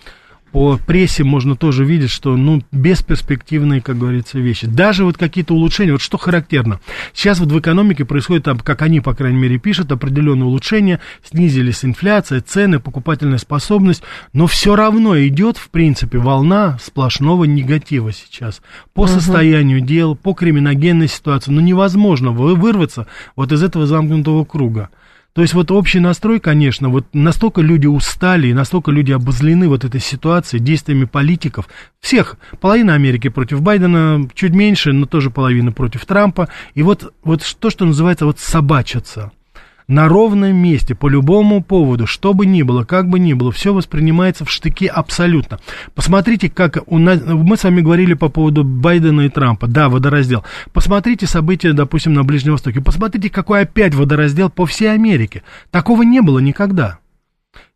по 0.52 0.76
прессе 0.76 1.24
можно 1.24 1.56
тоже 1.56 1.84
видеть, 1.84 2.10
что, 2.10 2.36
ну, 2.36 2.62
бесперспективные, 2.72 3.80
как 3.80 3.98
говорится, 3.98 4.38
вещи. 4.38 4.66
Даже 4.66 5.04
вот 5.04 5.16
какие-то 5.16 5.54
улучшения, 5.54 5.92
вот 5.92 6.02
что 6.02 6.18
характерно. 6.18 6.80
Сейчас 7.14 7.40
вот 7.40 7.50
в 7.50 7.58
экономике 7.58 8.04
происходит, 8.04 8.44
там, 8.44 8.58
как 8.58 8.82
они, 8.82 9.00
по 9.00 9.14
крайней 9.14 9.38
мере, 9.38 9.58
пишут, 9.58 9.90
определенные 9.90 10.44
улучшения, 10.44 11.00
снизились 11.24 11.84
инфляция, 11.84 12.42
цены, 12.42 12.80
покупательная 12.80 13.38
способность, 13.38 14.02
но 14.34 14.46
все 14.46 14.76
равно 14.76 15.18
идет, 15.18 15.56
в 15.56 15.70
принципе, 15.70 16.18
волна 16.18 16.78
сплошного 16.82 17.44
негатива 17.44 18.12
сейчас. 18.12 18.60
По 18.92 19.06
состоянию 19.06 19.80
дел, 19.80 20.14
по 20.14 20.34
криминогенной 20.34 21.08
ситуации. 21.08 21.50
Ну, 21.50 21.60
невозможно 21.60 22.30
вырваться 22.30 23.06
вот 23.36 23.52
из 23.52 23.62
этого 23.62 23.86
замкнутого 23.86 24.44
круга. 24.44 24.90
То 25.34 25.40
есть 25.40 25.54
вот 25.54 25.70
общий 25.70 25.98
настрой, 25.98 26.40
конечно, 26.40 26.90
вот 26.90 27.06
настолько 27.14 27.62
люди 27.62 27.86
устали 27.86 28.48
и 28.48 28.54
настолько 28.54 28.90
люди 28.90 29.12
обозлены 29.12 29.68
вот 29.68 29.84
этой 29.84 30.00
ситуацией, 30.00 30.62
действиями 30.62 31.06
политиков, 31.06 31.68
всех, 32.00 32.36
половина 32.60 32.94
Америки 32.94 33.28
против 33.28 33.62
Байдена, 33.62 34.28
чуть 34.34 34.52
меньше, 34.52 34.92
но 34.92 35.06
тоже 35.06 35.30
половина 35.30 35.72
против 35.72 36.04
Трампа, 36.04 36.48
и 36.74 36.82
вот, 36.82 37.14
вот 37.24 37.56
то, 37.58 37.70
что 37.70 37.86
называется 37.86 38.26
вот 38.26 38.38
собачиться– 38.38 39.32
на 39.88 40.08
ровном 40.08 40.56
месте, 40.56 40.94
по 40.94 41.08
любому 41.08 41.62
поводу, 41.62 42.06
что 42.06 42.34
бы 42.34 42.46
ни 42.46 42.62
было, 42.62 42.84
как 42.84 43.08
бы 43.08 43.18
ни 43.18 43.32
было, 43.32 43.52
все 43.52 43.72
воспринимается 43.72 44.44
в 44.44 44.50
штыки 44.50 44.86
абсолютно. 44.86 45.58
Посмотрите, 45.94 46.48
как 46.48 46.78
у 46.86 46.98
нас, 46.98 47.20
мы 47.24 47.56
с 47.56 47.64
вами 47.64 47.80
говорили 47.80 48.14
по 48.14 48.28
поводу 48.28 48.64
Байдена 48.64 49.22
и 49.22 49.28
Трампа, 49.28 49.66
да, 49.66 49.88
водораздел. 49.88 50.44
Посмотрите 50.72 51.26
события, 51.26 51.72
допустим, 51.72 52.14
на 52.14 52.24
Ближнем 52.24 52.52
Востоке, 52.52 52.80
посмотрите, 52.80 53.30
какой 53.30 53.62
опять 53.62 53.94
водораздел 53.94 54.50
по 54.50 54.66
всей 54.66 54.92
Америке. 54.92 55.42
Такого 55.70 56.02
не 56.02 56.20
было 56.20 56.38
никогда. 56.38 56.98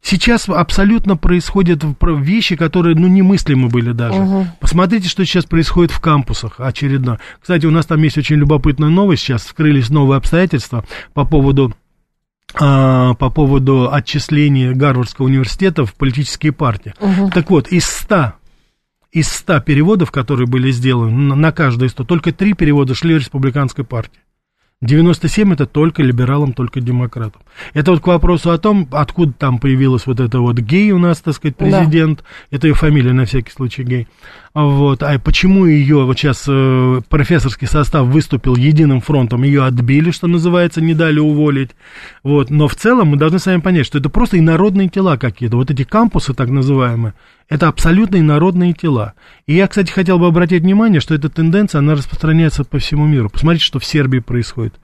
Сейчас 0.01 0.49
абсолютно 0.49 1.16
происходят 1.16 1.83
вещи, 2.01 2.55
которые, 2.55 2.95
ну, 2.95 3.09
немыслимы 3.09 3.69
были 3.69 3.92
даже. 3.92 4.21
Угу. 4.21 4.47
Посмотрите, 4.61 5.09
что 5.09 5.25
сейчас 5.25 5.47
происходит 5.47 5.90
в 5.90 6.01
кампусах 6.01 6.61
очередно. 6.61 7.19
Кстати, 7.40 7.66
у 7.66 7.73
нас 7.73 7.87
там 7.87 8.01
есть 8.03 8.16
очень 8.16 8.37
любопытная 8.37 8.88
новость. 8.88 9.23
Сейчас 9.23 9.45
вскрылись 9.45 9.90
новые 9.90 10.19
обстоятельства 10.19 10.85
по 11.12 11.25
поводу 11.25 11.75
а, 12.54 13.14
по 13.14 13.30
поводу 13.30 13.92
отчисления 13.92 14.72
Гарвардского 14.72 15.26
университета 15.26 15.85
в 15.85 15.94
политические 15.94 16.52
партии. 16.52 16.94
Угу. 17.00 17.30
Так 17.30 17.50
вот, 17.50 17.68
из 17.68 17.85
100, 17.85 18.35
из 19.12 19.28
100 19.28 19.61
переводов, 19.61 20.11
которые 20.11 20.46
были 20.46 20.70
сделаны 20.70 21.35
на 21.35 21.52
каждое 21.52 21.88
из 21.88 21.92
100, 21.92 22.04
только 22.04 22.32
3 22.32 22.54
перевода 22.54 22.94
шли 22.94 23.14
в 23.14 23.18
республиканской 23.18 23.85
партии. 23.85 24.20
97 24.82 25.54
это 25.54 25.66
только 25.66 26.02
либералам, 26.02 26.52
только 26.52 26.80
демократам. 26.80 27.42
Это 27.75 27.92
вот 27.92 28.01
к 28.01 28.07
вопросу 28.07 28.51
о 28.51 28.59
том, 28.59 28.88
откуда 28.90 29.33
там 29.33 29.59
появилась 29.59 30.07
вот 30.07 30.21
эта 30.21 30.40
вот 30.40 30.59
гей 30.59 30.92
у 30.92 30.99
нас, 30.99 31.21
так 31.21 31.35
сказать, 31.35 31.57
президент. 31.57 32.21
Да. 32.21 32.57
Это 32.57 32.69
ее 32.69 32.75
фамилия, 32.75 33.12
на 33.12 33.25
всякий 33.25 33.51
случай, 33.51 33.83
гей. 33.83 34.09
Вот. 34.55 35.03
А 35.03 35.19
почему 35.19 35.66
ее, 35.66 36.05
вот 36.05 36.19
сейчас 36.19 36.45
э, 36.49 37.01
профессорский 37.11 37.66
состав 37.66 38.07
выступил 38.07 38.57
единым 38.57 39.03
фронтом, 39.03 39.42
ее 39.42 39.64
отбили, 39.64 40.11
что 40.11 40.29
называется, 40.29 40.81
не 40.81 40.95
дали 40.95 41.19
уволить. 41.19 41.73
Вот. 42.23 42.49
Но 42.49 42.66
в 42.66 42.75
целом 42.75 43.09
мы 43.09 43.16
должны 43.19 43.38
с 43.38 43.47
вами 43.47 43.61
понять, 43.61 43.85
что 43.85 43.99
это 43.99 44.09
просто 44.09 44.38
инородные 44.38 44.88
тела 44.88 45.19
какие-то. 45.19 45.57
Вот 45.57 45.71
эти 45.71 45.85
кампусы, 45.85 46.33
так 46.33 46.49
называемые, 46.49 47.12
это 47.49 47.69
абсолютно 47.69 48.16
инородные 48.16 48.73
тела. 48.73 49.12
И 49.47 49.55
я, 49.55 49.69
кстати, 49.69 49.90
хотел 49.92 50.19
бы 50.19 50.27
обратить 50.27 50.62
внимание, 50.62 51.01
что 51.01 51.14
эта 51.14 51.29
тенденция, 51.29 51.81
она 51.81 51.95
распространяется 51.95 52.64
по 52.64 52.79
всему 52.79 53.07
миру. 53.07 53.29
Посмотрите, 53.29 53.64
что 53.66 53.79
в 53.79 53.85
Сербии 53.85 54.21
происходит. 54.21 54.75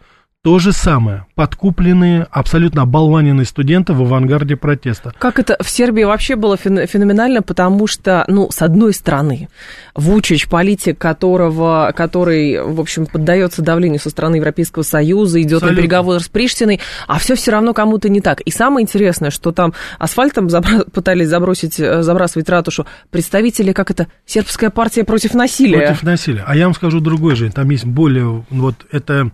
То 0.44 0.58
же 0.58 0.72
самое. 0.72 1.24
Подкупленные, 1.36 2.26
абсолютно 2.32 2.82
оболваненные 2.82 3.44
студенты 3.44 3.92
в 3.92 4.02
авангарде 4.02 4.56
протеста. 4.56 5.14
Как 5.16 5.38
это 5.38 5.56
в 5.62 5.70
Сербии 5.70 6.02
вообще 6.02 6.34
было 6.34 6.56
феноменально, 6.56 7.42
потому 7.42 7.86
что, 7.86 8.24
ну, 8.26 8.50
с 8.50 8.60
одной 8.60 8.92
стороны, 8.92 9.48
Вучич, 9.94 10.48
политик, 10.48 10.98
которого, 10.98 11.92
который, 11.94 12.60
в 12.60 12.80
общем, 12.80 13.06
поддается 13.06 13.62
давлению 13.62 14.00
со 14.00 14.10
стороны 14.10 14.34
Европейского 14.36 14.82
Союза, 14.82 15.40
идет 15.40 15.58
Абсолютно. 15.58 15.76
на 15.76 15.80
переговоры 15.80 16.18
с 16.18 16.26
Приштиной, 16.28 16.80
а 17.06 17.20
все 17.20 17.36
все 17.36 17.52
равно 17.52 17.72
кому-то 17.72 18.08
не 18.08 18.20
так. 18.20 18.40
И 18.40 18.50
самое 18.50 18.82
интересное, 18.82 19.30
что 19.30 19.52
там 19.52 19.74
асфальтом 20.00 20.48
забра- 20.48 20.90
пытались 20.90 21.28
забросить, 21.28 21.78
э, 21.78 22.02
забрасывать 22.02 22.48
ратушу 22.48 22.84
представители, 23.10 23.72
как 23.72 23.92
это, 23.92 24.08
сербская 24.26 24.70
партия 24.70 25.04
против 25.04 25.34
насилия. 25.34 25.86
Против 25.86 26.02
насилия. 26.02 26.42
А 26.44 26.56
я 26.56 26.64
вам 26.64 26.74
скажу 26.74 26.98
другой 26.98 27.36
же, 27.36 27.48
там 27.52 27.70
есть 27.70 27.84
более, 27.84 28.44
вот 28.50 28.74
это 28.90 29.30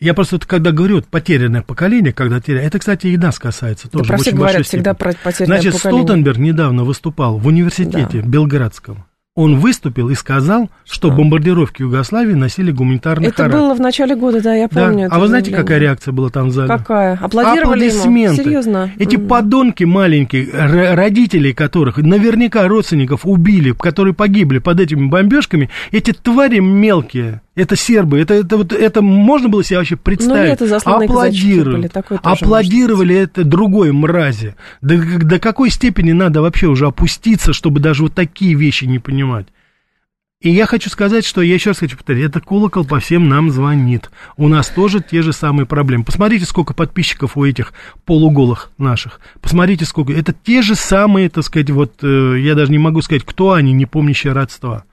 я 0.00 0.14
просто, 0.14 0.38
когда 0.38 0.70
говорю, 0.70 1.02
потерянное 1.02 1.62
поколение, 1.62 2.12
когда 2.12 2.40
теряет, 2.40 2.68
это, 2.68 2.78
кстати, 2.78 3.08
и 3.08 3.16
нас 3.16 3.38
касается 3.38 3.88
тоже. 3.88 4.04
Да 4.04 4.08
про 4.08 4.18
всех 4.18 4.34
говорят 4.34 4.66
всегда 4.66 4.94
про 4.94 5.12
потерянное 5.12 5.60
Значит, 5.60 5.74
поколение. 5.74 6.04
Столтенберг 6.04 6.38
недавно 6.38 6.84
выступал 6.84 7.38
в 7.38 7.46
университете 7.46 8.20
да. 8.22 8.28
Белградском. 8.28 9.06
Он 9.38 9.60
выступил 9.60 10.08
и 10.08 10.16
сказал, 10.16 10.68
что, 10.84 11.06
Что? 11.08 11.16
бомбардировки 11.16 11.82
Югославии 11.82 12.32
носили 12.34 12.72
гуманитарный 12.72 13.28
Это 13.28 13.36
характер. 13.36 13.60
было 13.60 13.72
в 13.74 13.80
начале 13.80 14.16
года, 14.16 14.42
да, 14.42 14.52
я 14.52 14.66
Да. 14.68 14.86
помню. 14.86 15.06
это 15.06 15.14
А 15.14 15.18
вы 15.20 15.28
знаете, 15.28 15.52
какая 15.52 15.78
реакция 15.78 16.10
была 16.10 16.28
там 16.28 16.48
в 16.48 16.50
зале? 16.52 16.66
Какая? 16.66 17.16
Аплодировали 17.22 17.84
ему? 17.84 17.98
Аплодисменты. 18.00 18.42
Серьезно? 18.42 18.90
Эти 18.98 19.14
М. 19.14 19.28
подонки 19.28 19.84
маленькие, 19.84 20.48
родителей 20.92 21.52
которых 21.52 21.98
наверняка 21.98 22.66
родственников 22.66 23.20
убили, 23.26 23.70
которые 23.70 24.12
погибли 24.12 24.58
под 24.58 24.80
этими 24.80 25.06
бомбежками, 25.06 25.70
эти 25.92 26.12
твари 26.12 26.58
мелкие, 26.58 27.40
это 27.54 27.76
сербы, 27.76 28.18
это, 28.18 28.34
это, 28.34 28.56
вот, 28.56 28.72
это 28.72 29.02
можно 29.02 29.48
было 29.48 29.62
себе 29.62 29.78
вообще 29.78 29.94
представить? 29.94 30.48
Ну, 30.48 30.52
это 30.52 30.66
засланные 30.66 31.06
казачки 31.08 31.52
Аплодируют. 31.52 31.92
были, 31.94 32.18
Аплодировали 32.24 33.14
это 33.14 33.44
другой 33.44 33.92
мрази. 33.92 34.56
До, 34.80 34.96
до 34.96 35.38
какой 35.38 35.70
степени 35.70 36.10
надо 36.10 36.42
вообще 36.42 36.66
уже 36.66 36.86
опуститься, 36.86 37.52
чтобы 37.52 37.78
даже 37.78 38.02
вот 38.02 38.14
такие 38.14 38.54
вещи 38.54 38.84
не 38.84 38.98
понимать? 38.98 39.27
И 40.40 40.50
я 40.50 40.66
хочу 40.66 40.88
сказать, 40.88 41.24
что 41.24 41.42
я 41.42 41.54
еще 41.54 41.70
раз 41.70 41.78
хочу 41.78 41.96
повторить, 41.96 42.24
это 42.24 42.40
колокол 42.40 42.84
по 42.84 43.00
всем 43.00 43.28
нам 43.28 43.50
звонит. 43.50 44.08
У 44.36 44.46
нас 44.46 44.68
тоже 44.68 45.00
те 45.00 45.20
же 45.20 45.32
самые 45.32 45.66
проблемы. 45.66 46.04
Посмотрите, 46.04 46.44
сколько 46.44 46.74
подписчиков 46.74 47.36
у 47.36 47.44
этих 47.44 47.72
полуголых 48.04 48.70
наших. 48.78 49.20
Посмотрите, 49.40 49.84
сколько. 49.84 50.12
Это 50.12 50.32
те 50.32 50.62
же 50.62 50.76
самые, 50.76 51.28
так 51.28 51.42
сказать, 51.42 51.70
вот, 51.70 52.04
э, 52.04 52.36
я 52.38 52.54
даже 52.54 52.70
не 52.70 52.78
могу 52.78 53.02
сказать, 53.02 53.24
кто 53.24 53.52
они, 53.52 53.72
не 53.72 53.84
помнящие 53.86 54.32
родства. 54.32 54.84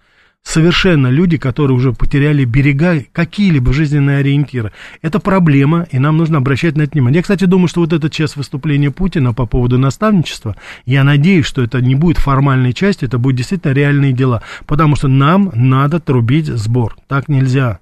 Совершенно 0.46 1.08
люди, 1.08 1.38
которые 1.38 1.76
уже 1.76 1.92
потеряли 1.92 2.46
берега, 2.46 3.04
какие-либо 3.12 3.74
жизненные 3.74 4.20
ориентиры. 4.20 4.72
Это 5.02 5.20
проблема, 5.20 5.88
и 5.92 5.98
нам 5.98 6.18
нужно 6.18 6.38
обращать 6.38 6.78
на 6.78 6.84
это 6.84 6.92
внимание. 6.94 7.18
Я, 7.18 7.22
кстати, 7.24 7.46
думаю, 7.46 7.68
что 7.68 7.82
вот 7.82 7.92
этот 7.94 8.14
час 8.14 8.36
выступления 8.36 8.92
Путина 8.92 9.34
по 9.34 9.48
поводу 9.48 9.80
наставничества, 9.80 10.56
я 10.86 11.04
надеюсь, 11.04 11.48
что 11.48 11.64
это 11.64 11.82
не 11.82 11.96
будет 11.96 12.20
формальной 12.20 12.74
частью, 12.74 13.08
это 13.08 13.18
будет 13.18 13.38
действительно 13.38 13.74
реальные 13.74 14.14
дела. 14.14 14.44
Потому 14.68 14.96
что 14.96 15.08
нам 15.08 15.52
надо 15.56 16.00
трубить 16.00 16.46
сбор. 16.46 16.96
Так 17.08 17.28
нельзя. 17.28 17.80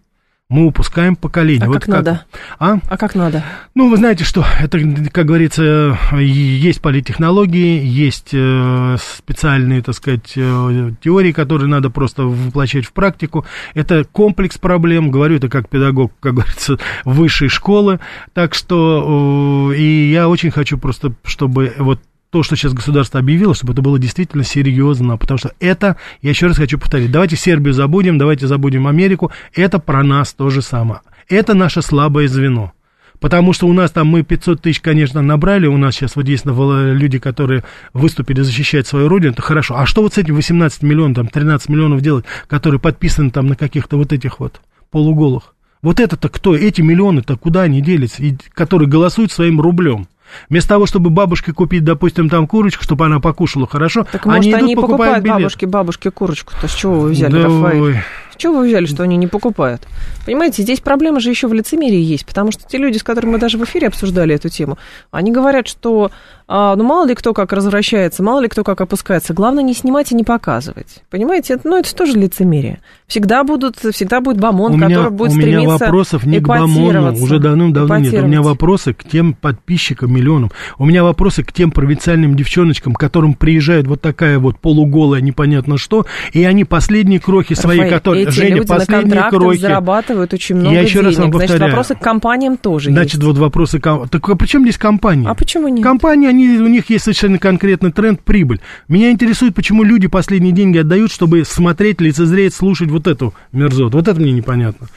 Мы 0.49 0.65
упускаем 0.67 1.15
поколение. 1.15 1.65
А 1.65 1.67
вот 1.67 1.79
как 1.79 1.87
надо? 1.87 2.25
А? 2.59 2.77
А 2.87 2.97
как 2.97 3.15
надо? 3.15 3.43
Ну, 3.75 3.89
вы 3.89 3.97
знаете, 3.97 4.23
что 4.23 4.45
это, 4.59 4.77
как 5.11 5.25
говорится, 5.25 5.97
есть 6.19 6.81
политтехнологии, 6.81 7.83
есть 7.83 8.29
э, 8.33 8.97
специальные, 8.99 9.81
так 9.81 9.95
сказать, 9.95 10.33
э, 10.35 10.91
теории, 11.01 11.31
которые 11.31 11.67
надо 11.67 11.89
просто 11.89 12.23
воплощать 12.23 12.85
в 12.85 12.91
практику. 12.91 13.45
Это 13.73 14.03
комплекс 14.03 14.57
проблем, 14.57 15.11
говорю 15.11 15.37
это 15.37 15.49
как 15.49 15.69
педагог, 15.69 16.11
как 16.19 16.35
говорится, 16.35 16.77
высшей 17.05 17.47
школы. 17.47 17.99
Так 18.33 18.53
что, 18.53 19.71
э, 19.71 19.77
и 19.77 20.11
я 20.11 20.27
очень 20.27 20.51
хочу 20.51 20.77
просто, 20.77 21.13
чтобы 21.23 21.73
вот 21.79 21.99
то, 22.33 22.41
что 22.41 22.55
сейчас 22.55 22.73
государство 22.73 23.19
объявило, 23.19 23.53
чтобы 23.53 23.73
это 23.73 23.83
было 23.83 23.99
действительно 23.99 24.43
серьезно, 24.43 25.17
потому 25.17 25.37
что 25.37 25.51
это, 25.59 25.97
я 26.23 26.31
еще 26.31 26.47
раз 26.47 26.57
хочу 26.57 26.79
повторить, 26.79 27.11
давайте 27.11 27.35
Сербию 27.35 27.75
забудем, 27.75 28.17
давайте 28.17 28.47
забудем 28.47 28.87
Америку, 28.87 29.31
это 29.53 29.77
про 29.77 30.01
нас 30.01 30.33
то 30.33 30.49
же 30.49 30.63
самое. 30.63 31.01
Это 31.29 31.53
наше 31.53 31.83
слабое 31.83 32.27
звено. 32.27 32.73
Потому 33.19 33.53
что 33.53 33.67
у 33.67 33.73
нас 33.73 33.91
там 33.91 34.07
мы 34.07 34.23
500 34.23 34.61
тысяч, 34.63 34.81
конечно, 34.81 35.21
набрали, 35.21 35.67
у 35.67 35.77
нас 35.77 35.93
сейчас 35.93 36.15
вот 36.15 36.27
есть 36.27 36.45
люди, 36.45 37.19
которые 37.19 37.63
выступили 37.93 38.41
защищать 38.41 38.87
свою 38.87 39.09
родину, 39.09 39.33
это 39.33 39.43
хорошо. 39.43 39.77
А 39.77 39.85
что 39.85 40.01
вот 40.01 40.15
с 40.15 40.17
этим 40.17 40.33
18 40.33 40.81
миллионов, 40.81 41.17
там 41.17 41.27
13 41.27 41.69
миллионов 41.69 42.01
делать, 42.01 42.25
которые 42.47 42.79
подписаны 42.79 43.29
там 43.29 43.45
на 43.45 43.55
каких-то 43.55 43.95
вот 43.95 44.11
этих 44.11 44.39
вот 44.39 44.59
полуголых? 44.89 45.53
Вот 45.83 45.99
это-то 45.99 46.29
кто? 46.29 46.55
Эти 46.55 46.81
миллионы-то 46.81 47.37
куда 47.37 47.61
они 47.61 47.79
делись, 47.79 48.19
и, 48.19 48.35
которые 48.55 48.89
голосуют 48.89 49.31
своим 49.31 49.61
рублем? 49.61 50.07
Вместо 50.49 50.69
того, 50.69 50.85
чтобы 50.85 51.09
бабушке 51.09 51.53
купить, 51.53 51.83
допустим, 51.83 52.29
там 52.29 52.47
курочку, 52.47 52.83
чтобы 52.83 53.05
она 53.05 53.19
покушала 53.19 53.67
хорошо, 53.67 54.05
Так 54.11 54.25
может, 54.25 54.45
идут, 54.45 54.55
они 54.55 54.75
покупают 54.75 55.23
покупают 55.23 55.41
бабушке, 55.41 55.65
бабушке 55.65 56.11
курочку-то? 56.11 56.67
С 56.67 56.73
чего 56.73 56.99
вы 56.99 57.09
взяли, 57.09 57.31
Да 57.31 57.43
Рафаэль? 57.43 57.81
ой. 57.81 57.97
Чего 58.37 58.59
вы 58.59 58.67
взяли, 58.67 58.85
что 58.85 59.03
они 59.03 59.17
не 59.17 59.27
покупают? 59.27 59.81
Понимаете, 60.25 60.63
здесь 60.63 60.79
проблема 60.79 61.19
же 61.19 61.29
еще 61.29 61.47
в 61.47 61.53
лицемерии 61.53 62.01
есть, 62.01 62.25
потому 62.25 62.51
что 62.51 62.63
те 62.67 62.77
люди, 62.77 62.97
с 62.97 63.03
которыми 63.03 63.33
мы 63.33 63.39
даже 63.39 63.57
в 63.57 63.63
эфире 63.63 63.87
обсуждали 63.87 64.35
эту 64.35 64.49
тему, 64.49 64.77
они 65.11 65.31
говорят, 65.31 65.67
что 65.67 66.11
а, 66.47 66.75
ну 66.75 66.83
мало 66.83 67.07
ли 67.07 67.15
кто 67.15 67.33
как 67.33 67.53
развращается, 67.53 68.21
мало 68.21 68.41
ли 68.41 68.47
кто 68.47 68.63
как 68.63 68.81
опускается, 68.81 69.33
главное 69.33 69.63
не 69.63 69.73
снимать 69.73 70.11
и 70.11 70.15
не 70.15 70.23
показывать. 70.23 71.03
Понимаете, 71.09 71.53
это, 71.55 71.67
ну 71.67 71.77
это 71.77 71.95
тоже 71.95 72.17
лицемерие. 72.17 72.79
Всегда 73.07 73.43
будут, 73.43 73.77
всегда 73.77 74.19
будет 74.19 74.39
бомон, 74.39 74.73
у 74.73 74.77
меня, 74.77 74.89
который 74.89 75.11
будет 75.11 75.31
у 75.31 75.35
меня 75.35 75.47
стремиться 75.47 75.85
вопросов 75.85 76.25
не 76.25 76.39
к 76.39 76.43
эпатироваться. 76.43 77.23
уже 77.23 77.39
давным-давно 77.39 77.97
нет. 77.97 78.13
У 78.13 78.27
меня 78.27 78.41
вопросы 78.41 78.93
к 78.93 79.03
тем 79.03 79.33
подписчикам, 79.33 80.13
миллионам. 80.13 80.51
У 80.77 80.85
меня 80.85 81.03
вопросы 81.03 81.43
к 81.43 81.51
тем 81.53 81.71
провинциальным 81.71 82.35
девчоночкам, 82.35 82.93
к 82.93 82.99
которым 82.99 83.35
приезжает 83.35 83.87
вот 83.87 84.01
такая 84.01 84.37
вот 84.37 84.59
полуголая 84.59 85.21
непонятно 85.21 85.77
что, 85.77 86.05
и 86.33 86.43
они 86.43 86.65
последние 86.65 87.19
крохи 87.19 87.53
свои, 87.53 87.79
Рафаэль, 87.79 87.93
которые... 87.93 88.22
эти 88.23 88.31
Женя, 88.31 88.55
люди 88.55 88.71
на 88.71 88.85
контрактах 88.85 89.39
крохи... 89.41 89.59
зарабатывают 89.59 90.33
очень 90.33 90.55
много 90.55 90.73
Я 90.75 90.81
еще 90.81 90.99
денег. 91.01 91.05
раз 91.05 91.15
вам 91.17 91.31
Значит, 91.31 91.47
повторяю. 91.49 91.71
вопросы 91.71 91.95
к 91.95 91.99
компаниям 91.99 92.57
тоже 92.57 92.89
Значит, 92.91 93.13
есть. 93.15 93.23
вот 93.25 93.37
вопросы... 93.37 93.79
ком- 93.79 94.07
Так 94.07 94.27
а 94.29 94.35
при 94.35 94.47
чем 94.47 94.63
здесь 94.63 94.77
компания? 94.77 95.27
А 95.29 95.33
почему 95.35 95.67
нет? 95.67 95.83
Компании, 95.83 96.27
они, 96.27 96.47
у 96.59 96.67
них 96.67 96.89
есть 96.89 97.03
совершенно 97.05 97.39
конкретный 97.39 97.91
тренд 97.91 98.21
прибыль. 98.21 98.59
Меня 98.87 99.11
интересует, 99.11 99.55
почему 99.55 99.83
люди 99.83 100.07
последние 100.07 100.51
деньги 100.53 100.77
отдают, 100.79 101.11
чтобы 101.11 101.43
смотреть, 101.45 102.01
лицезреть, 102.01 102.53
слушать 102.53 102.89
вот 102.89 103.07
эту 103.07 103.33
мерзоту. 103.51 103.97
Вот 103.97 104.07
это 104.07 104.19
мне 104.19 104.31
непонятно. 104.31 104.87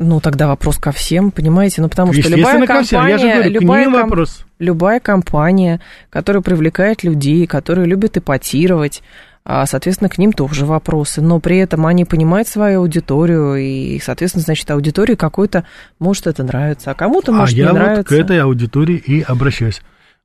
Ну, 0.00 0.20
тогда 0.20 0.46
вопрос 0.46 0.76
ко 0.76 0.92
всем, 0.92 1.32
понимаете? 1.32 1.82
Ну, 1.82 1.88
потому 1.88 2.12
что 2.12 2.28
любая 2.28 2.64
ко 2.66 2.82
всем. 2.82 3.00
компания... 3.00 3.10
Я 3.10 3.18
же 3.18 3.32
говорю, 3.34 3.50
к 3.58 3.62
любая 3.62 3.84
ним 3.84 3.92
ком- 3.92 4.02
вопрос. 4.02 4.44
Любая 4.60 5.00
компания, 5.00 5.80
которая 6.08 6.40
привлекает 6.40 7.02
людей, 7.02 7.46
которые 7.48 7.86
любят 7.86 8.16
эпатировать, 8.16 9.02
соответственно, 9.64 10.10
к 10.10 10.18
ним 10.18 10.32
тоже 10.34 10.66
вопросы. 10.66 11.22
Но 11.22 11.40
при 11.40 11.56
этом 11.56 11.86
они 11.86 12.04
понимают 12.04 12.48
свою 12.48 12.80
аудиторию, 12.80 13.56
и, 13.56 13.98
соответственно, 13.98 14.42
значит, 14.42 14.70
аудитории 14.70 15.14
какой-то 15.14 15.64
может 15.98 16.26
это 16.26 16.42
нравится, 16.44 16.90
а 16.90 16.94
кому-то 16.94 17.32
А 17.32 17.36
может 17.36 17.56
я 17.56 17.64
не 17.64 17.72
вот 17.72 17.78
нравится. 17.78 18.04
к 18.04 18.12
этой 18.12 18.40
аудитории 18.42 18.96
и 18.96 19.22
обращаюсь. 19.22 19.80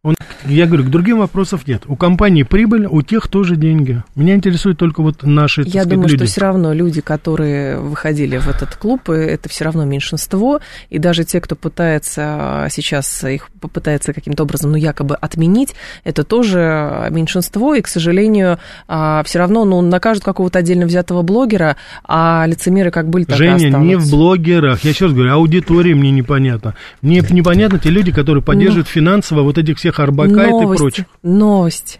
Он, 0.05 0.15
я 0.45 0.65
говорю, 0.65 0.83
к 0.83 0.89
другим 0.89 1.19
вопросов 1.19 1.65
нет. 1.65 1.83
У 1.87 1.95
компании 1.95 2.43
прибыль, 2.43 2.85
у 2.87 3.01
тех 3.01 3.29
тоже 3.29 3.55
деньги. 3.55 4.03
Меня 4.15 4.35
интересует 4.35 4.77
только 4.77 5.01
вот 5.01 5.23
наши, 5.23 5.61
Я 5.61 5.69
сказать, 5.69 5.87
думаю, 5.87 6.09
люди. 6.09 6.17
что 6.17 6.25
все 6.25 6.41
равно 6.41 6.73
люди, 6.73 6.99
которые 6.99 7.79
выходили 7.79 8.35
в 8.37 8.49
этот 8.49 8.75
клуб, 8.75 9.09
э, 9.09 9.13
это 9.13 9.47
все 9.47 9.63
равно 9.63 9.85
меньшинство, 9.85 10.59
и 10.89 10.99
даже 10.99 11.23
те, 11.23 11.39
кто 11.39 11.55
пытается 11.55 12.67
сейчас 12.69 13.23
их 13.23 13.47
попытается 13.61 14.11
каким-то 14.11 14.43
образом, 14.43 14.71
ну, 14.71 14.77
якобы 14.77 15.15
отменить, 15.15 15.73
это 16.03 16.25
тоже 16.25 17.07
меньшинство, 17.09 17.73
и, 17.73 17.81
к 17.81 17.87
сожалению, 17.87 18.59
все 18.89 19.39
равно, 19.39 19.63
ну, 19.63 19.79
накажут 19.79 20.25
какого-то 20.25 20.59
отдельно 20.59 20.85
взятого 20.85 21.21
блогера, 21.21 21.77
а 22.03 22.43
лицемеры 22.45 22.91
как 22.91 23.07
были, 23.09 23.23
так 23.23 23.35
и 23.35 23.37
Женя, 23.37 23.53
не 23.77 23.95
в 23.95 23.99
останутся. 23.99 24.11
блогерах. 24.11 24.83
Я 24.83 24.89
еще 24.89 25.05
раз 25.05 25.13
говорю, 25.13 25.31
аудитория 25.31 25.95
мне 25.95 26.11
непонятна. 26.11 26.75
Мне 27.01 27.23
непонятно 27.29 27.79
те 27.79 27.89
люди, 27.89 28.11
которые 28.11 28.43
поддерживают 28.43 28.89
финансово 28.89 29.43
вот 29.43 29.57
этих 29.57 29.77
всех 29.77 29.92
Арбакайт 29.99 30.49
и 30.49 30.51
Новости, 30.51 30.77
прочих. 30.81 31.05
новости. 31.23 31.99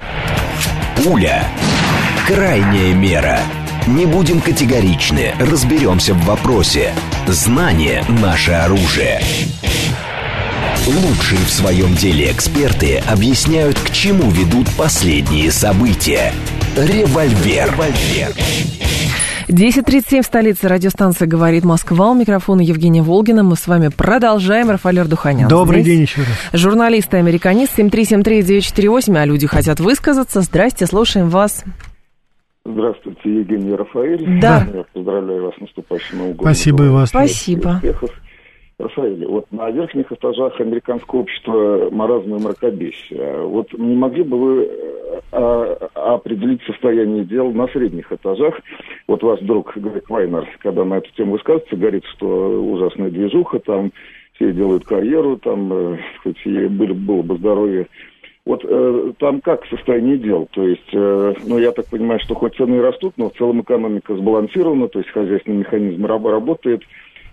Пуля. 0.98 1.48
Крайняя 2.28 2.94
мера. 2.94 3.40
Не 3.88 4.06
будем 4.06 4.40
категоричны, 4.40 5.34
разберемся 5.40 6.14
в 6.14 6.24
вопросе. 6.26 6.94
Знание– 7.28 8.04
наше 8.22 8.52
оружие. 8.52 9.22
Лучшие 10.86 11.40
в 11.40 11.50
своем 11.50 11.94
деле 11.96 12.32
эксперты 12.32 12.98
объясняют, 13.08 13.80
к 13.80 13.92
чему 13.92 14.30
ведут 14.32 14.70
последние 14.76 15.52
события. 15.52 16.34
Револьвер. 16.76 17.72
Револьвер. 17.72 18.34
10.37 19.48 20.22
в 20.22 20.26
столице 20.26 20.68
радиостанция 20.68 21.28
«Говорит 21.28 21.64
Москва». 21.66 22.12
У 22.12 22.16
микрофона 22.16 22.62
Евгения 22.62 23.02
Волгина. 23.02 23.44
Мы 23.44 23.56
с 23.56 23.68
вами 23.68 23.90
продолжаем. 23.90 24.70
Рафаэль 24.70 25.02
Ардуханян. 25.02 25.50
Добрый 25.50 25.82
здесь. 25.82 25.94
день 25.94 26.02
еще 26.04 26.22
раз. 26.22 26.62
Журналист 26.62 27.14
и 27.14 27.18
американист 27.18 27.78
7373948, 27.78 29.18
а 29.18 29.26
люди 29.26 29.48
хотят 29.48 29.80
высказаться. 29.80 30.42
Здрасте, 30.42 30.86
слушаем 30.86 31.30
вас. 31.30 31.64
Здравствуйте, 32.66 33.40
Евгений 33.40 33.76
Рафаэль. 33.76 34.40
Да. 34.40 34.66
Я 34.74 34.84
поздравляю 34.94 35.44
вас 35.44 35.56
с 35.58 35.62
наступающим 35.62 36.18
Новым 36.18 36.34
годом. 36.34 36.54
Спасибо 36.54 36.86
и 36.86 36.90
вас. 36.90 37.10
Спасибо. 37.10 37.70
Успехов. 37.76 38.10
Рафаэль, 38.80 39.26
вот 39.26 39.52
на 39.52 39.70
верхних 39.70 40.12
этажах 40.12 40.60
американского 40.60 41.20
общества 41.20 41.90
маразма 41.92 42.38
и 42.38 42.42
мракобесия. 42.42 43.38
Вот 43.42 43.72
не 43.74 43.96
могли 43.96 44.24
бы 44.24 44.38
вы 44.38 44.64
э, 44.64 45.22
а, 45.32 46.16
определить 46.16 46.62
состояние 46.64 47.24
дел 47.24 47.52
на 47.52 47.68
средних 47.68 48.12
этажах? 48.12 48.60
Вот 49.08 49.22
ваш 49.22 49.40
друг 49.42 49.78
Грег 49.78 50.10
Вайнер, 50.10 50.48
когда 50.60 50.84
на 50.86 50.96
эту 50.96 51.12
тему 51.12 51.34
высказывается, 51.34 51.76
говорит, 51.76 52.04
что 52.16 52.26
ужасная 52.26 53.12
движуха, 53.12 53.60
там 53.60 53.92
все 54.34 54.52
делают 54.52 54.86
карьеру, 54.86 55.38
там, 55.38 55.72
э, 55.72 55.98
хоть 56.24 56.44
и 56.46 56.66
было 56.68 57.22
бы 57.22 57.38
здоровье. 57.38 57.88
Вот 58.46 58.66
э, 58.68 59.14
там 59.20 59.40
как 59.42 59.66
состояние 59.68 60.18
дел? 60.18 60.48
То 60.52 60.68
есть, 60.68 60.90
э, 60.94 61.34
ну, 61.46 61.60
я 61.60 61.72
так 61.72 61.88
понимаю, 61.88 62.20
что 62.22 62.36
хоть 62.36 62.56
цены 62.56 62.76
и 62.76 62.82
растут, 62.82 63.14
но 63.18 63.30
в 63.30 63.38
целом 63.38 63.62
экономика 63.62 64.16
сбалансирована, 64.16 64.88
то 64.90 65.00
есть 65.00 65.12
хозяйственный 65.12 65.60
механизм 65.60 66.06
раб- 66.06 66.26
работает. 66.26 66.82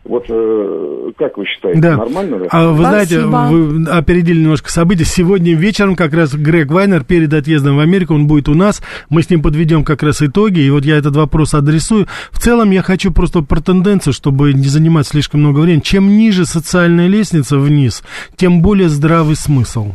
Вот 0.02 0.24
э, 0.30 1.10
как 1.18 1.36
вы 1.36 1.44
считаете, 1.44 1.78
Да. 1.80 1.96
нормально? 1.98 2.38
А 2.50 2.68
вы 2.70 2.84
Спасибо. 2.84 2.88
знаете, 2.88 3.20
вы 3.20 3.84
опередили 3.90 4.40
немножко 4.40 4.70
события. 4.70 5.04
Сегодня 5.04 5.54
вечером 5.54 5.94
как 5.94 6.14
раз 6.14 6.34
Грег 6.34 6.70
Вайнер 6.72 7.04
перед 7.04 7.32
отъездом 7.34 7.76
в 7.76 7.80
Америку, 7.80 8.14
он 8.14 8.26
будет 8.26 8.48
у 8.48 8.54
нас. 8.54 8.82
Мы 9.10 9.22
с 9.22 9.28
ним 9.28 9.42
подведем 9.42 9.84
как 9.84 10.02
раз 10.02 10.22
итоги. 10.22 10.60
И 10.60 10.70
вот 10.70 10.84
я 10.86 10.96
этот 10.96 11.16
вопрос 11.16 11.52
адресую. 11.52 12.06
В 12.30 12.38
целом 12.38 12.70
я 12.70 12.82
хочу 12.82 13.12
просто 13.12 13.42
про 13.42 13.60
тенденцию, 13.60 14.14
чтобы 14.14 14.54
не 14.54 14.68
занимать 14.68 15.06
слишком 15.06 15.40
много 15.40 15.60
времени. 15.60 15.80
Чем 15.80 16.08
ниже 16.16 16.46
социальная 16.46 17.06
лестница 17.06 17.58
вниз, 17.58 18.02
тем 18.36 18.62
более 18.62 18.88
здравый 18.88 19.36
смысл. 19.36 19.92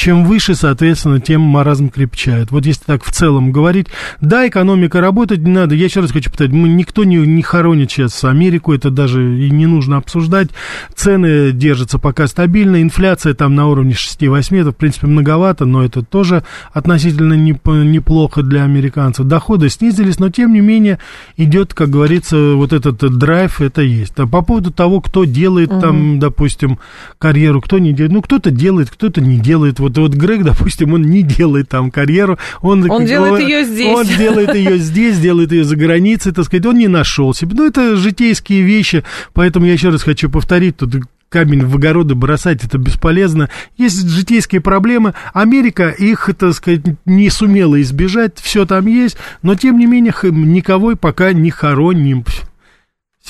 Чем 0.00 0.24
выше, 0.24 0.54
соответственно, 0.54 1.20
тем 1.20 1.42
маразм 1.42 1.90
крепчает. 1.90 2.50
Вот 2.52 2.64
если 2.64 2.84
так 2.84 3.04
в 3.04 3.12
целом 3.12 3.52
говорить, 3.52 3.88
да, 4.22 4.48
экономика 4.48 4.98
работать 4.98 5.40
не 5.40 5.50
надо. 5.50 5.74
Я 5.74 5.84
еще 5.84 6.00
раз 6.00 6.10
хочу 6.10 6.30
повторить, 6.30 6.54
мы, 6.54 6.70
никто 6.70 7.04
не, 7.04 7.16
не 7.18 7.42
хоронит 7.42 7.90
сейчас 7.90 8.24
Америку, 8.24 8.72
это 8.72 8.88
даже 8.88 9.20
и 9.38 9.50
не 9.50 9.66
нужно 9.66 9.98
обсуждать. 9.98 10.48
Цены 10.94 11.52
держатся 11.52 11.98
пока 11.98 12.28
стабильно, 12.28 12.80
инфляция 12.80 13.34
там 13.34 13.54
на 13.54 13.66
уровне 13.68 13.92
6-8, 13.92 14.62
это, 14.62 14.72
в 14.72 14.76
принципе, 14.76 15.06
многовато, 15.06 15.66
но 15.66 15.84
это 15.84 16.02
тоже 16.02 16.44
относительно 16.72 17.34
неп- 17.34 17.84
неплохо 17.84 18.42
для 18.42 18.64
американцев. 18.64 19.26
Доходы 19.26 19.68
снизились, 19.68 20.18
но, 20.18 20.30
тем 20.30 20.54
не 20.54 20.60
менее, 20.60 20.98
идет, 21.36 21.74
как 21.74 21.90
говорится, 21.90 22.54
вот 22.54 22.72
этот 22.72 22.96
драйв, 23.18 23.60
это 23.60 23.82
есть. 23.82 24.14
А 24.16 24.26
по 24.26 24.40
поводу 24.40 24.70
того, 24.70 25.02
кто 25.02 25.24
делает 25.24 25.68
там, 25.68 26.18
допустим, 26.18 26.78
карьеру, 27.18 27.60
кто 27.60 27.78
не 27.78 27.92
делает, 27.92 28.14
ну, 28.14 28.22
кто-то 28.22 28.50
делает, 28.50 28.88
кто-то 28.88 29.20
не 29.20 29.36
делает. 29.36 29.78
Вот, 29.78 29.89
вот 29.98 30.14
Грег, 30.14 30.44
допустим, 30.44 30.94
он 30.94 31.02
не 31.02 31.22
делает 31.22 31.68
там 31.68 31.90
карьеру. 31.90 32.38
Он, 32.60 32.90
Он 32.90 33.04
делает 33.04 33.42
её 33.42 33.64
здесь. 33.64 33.96
Он 33.96 34.06
делает 34.06 34.54
ее 34.54 34.78
здесь, 34.78 35.18
делает 35.18 35.52
ее 35.52 35.64
за 35.64 35.76
границей, 35.76 36.32
так 36.32 36.44
сказать, 36.44 36.66
он 36.66 36.78
не 36.78 36.88
нашел 36.88 37.34
себе. 37.34 37.54
Ну, 37.54 37.66
это 37.66 37.96
житейские 37.96 38.62
вещи, 38.62 39.04
поэтому 39.32 39.66
я 39.66 39.72
еще 39.72 39.88
раз 39.90 40.02
хочу 40.02 40.30
повторить, 40.30 40.76
тут 40.76 40.94
камень 41.30 41.64
в 41.64 41.76
огороды 41.76 42.14
бросать, 42.14 42.64
это 42.64 42.76
бесполезно. 42.76 43.48
Есть 43.78 44.08
житейские 44.08 44.60
проблемы. 44.60 45.14
Америка 45.32 45.88
их, 45.88 46.28
так 46.36 46.52
сказать, 46.52 46.82
не 47.06 47.30
сумела 47.30 47.80
избежать, 47.80 48.38
все 48.40 48.66
там 48.66 48.86
есть, 48.86 49.16
но, 49.42 49.54
тем 49.54 49.78
не 49.78 49.86
менее, 49.86 50.12
никого 50.22 50.96
пока 50.96 51.32
не 51.32 51.50
хороним. 51.50 52.24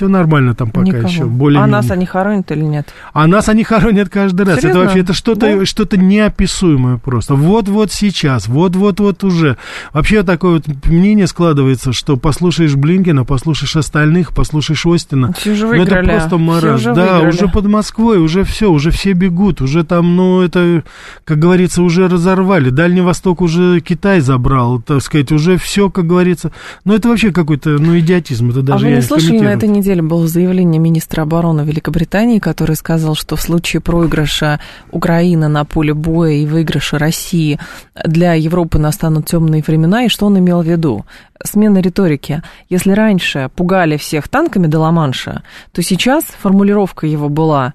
Все 0.00 0.08
нормально 0.08 0.54
там 0.54 0.70
пока 0.70 0.86
Никого. 0.86 1.08
еще. 1.08 1.24
Более 1.26 1.60
а 1.60 1.66
нас 1.66 1.90
они 1.90 2.06
хоронят 2.06 2.50
или 2.52 2.62
нет? 2.62 2.88
а 3.12 3.26
нас 3.26 3.50
они 3.50 3.64
хоронят 3.64 4.08
каждый 4.08 4.46
раз. 4.46 4.60
Серьезно? 4.60 4.78
Это 4.78 4.78
вообще 4.86 5.00
это 5.00 5.12
что-то 5.12 5.58
Да? 5.58 5.66
что-то 5.66 5.98
неописуемое 5.98 6.96
просто. 6.96 7.34
Вот-вот 7.34 7.92
сейчас, 7.92 8.48
вот-вот-вот 8.48 9.22
уже. 9.24 9.58
Вообще 9.92 10.22
такое 10.22 10.52
вот 10.54 10.86
мнение 10.86 11.26
складывается, 11.26 11.92
что 11.92 12.16
послушаешь 12.16 12.76
Блинкина, 12.76 13.26
послушаешь 13.26 13.76
остальных, 13.76 14.34
послушаешь 14.34 14.86
Остина. 14.86 15.34
Все 15.34 15.52
уже 15.52 15.64
Ну, 15.66 15.68
выиграли. 15.72 16.00
это 16.00 16.10
просто 16.18 16.38
маразм. 16.38 16.74
уже 16.76 16.94
да, 16.94 17.12
выиграли. 17.16 17.28
уже 17.34 17.48
под 17.48 17.66
Москвой, 17.66 18.18
уже 18.20 18.44
все, 18.44 18.70
уже 18.70 18.90
все 18.90 19.12
бегут, 19.12 19.60
уже 19.60 19.84
там, 19.84 20.16
ну, 20.16 20.40
это, 20.40 20.82
как 21.24 21.38
говорится, 21.38 21.82
уже 21.82 22.08
разорвали. 22.08 22.70
Дальний 22.70 23.02
Восток 23.02 23.42
уже 23.42 23.80
Китай 23.80 24.20
забрал, 24.20 24.80
так 24.80 25.02
сказать, 25.02 25.30
уже 25.30 25.58
все, 25.58 25.90
как 25.90 26.06
говорится. 26.06 26.52
Ну, 26.86 26.94
это 26.94 27.08
вообще 27.10 27.32
какой-то, 27.32 27.68
ну, 27.78 27.98
идиотизм. 27.98 28.48
Это 28.48 28.60
А 28.60 28.62
даже 28.62 28.84
вы 28.86 28.90
я 28.92 28.96
не 28.96 29.02
слышали, 29.02 29.40
на 29.40 29.48
этой 29.52 29.68
неделе 29.68 29.89
было 29.98 30.28
заявление 30.28 30.78
министра 30.78 31.22
обороны 31.22 31.62
Великобритании, 31.62 32.38
который 32.38 32.76
сказал, 32.76 33.16
что 33.16 33.34
в 33.34 33.40
случае 33.40 33.80
проигрыша 33.80 34.60
Украины 34.92 35.48
на 35.48 35.64
поле 35.64 35.92
боя 35.92 36.32
и 36.32 36.46
выигрыша 36.46 36.98
России 36.98 37.58
для 38.04 38.34
Европы 38.34 38.78
настанут 38.78 39.26
темные 39.26 39.62
времена, 39.66 40.04
и 40.04 40.08
что 40.08 40.26
он 40.26 40.38
имел 40.38 40.62
в 40.62 40.66
виду? 40.66 41.04
Смена 41.42 41.78
риторики. 41.78 42.42
Если 42.68 42.92
раньше 42.92 43.50
пугали 43.56 43.96
всех 43.96 44.28
танками 44.28 44.68
до 44.68 44.78
Ла-Манша, 44.78 45.42
то 45.72 45.82
сейчас 45.82 46.24
формулировка 46.24 47.06
его 47.06 47.28
была, 47.28 47.74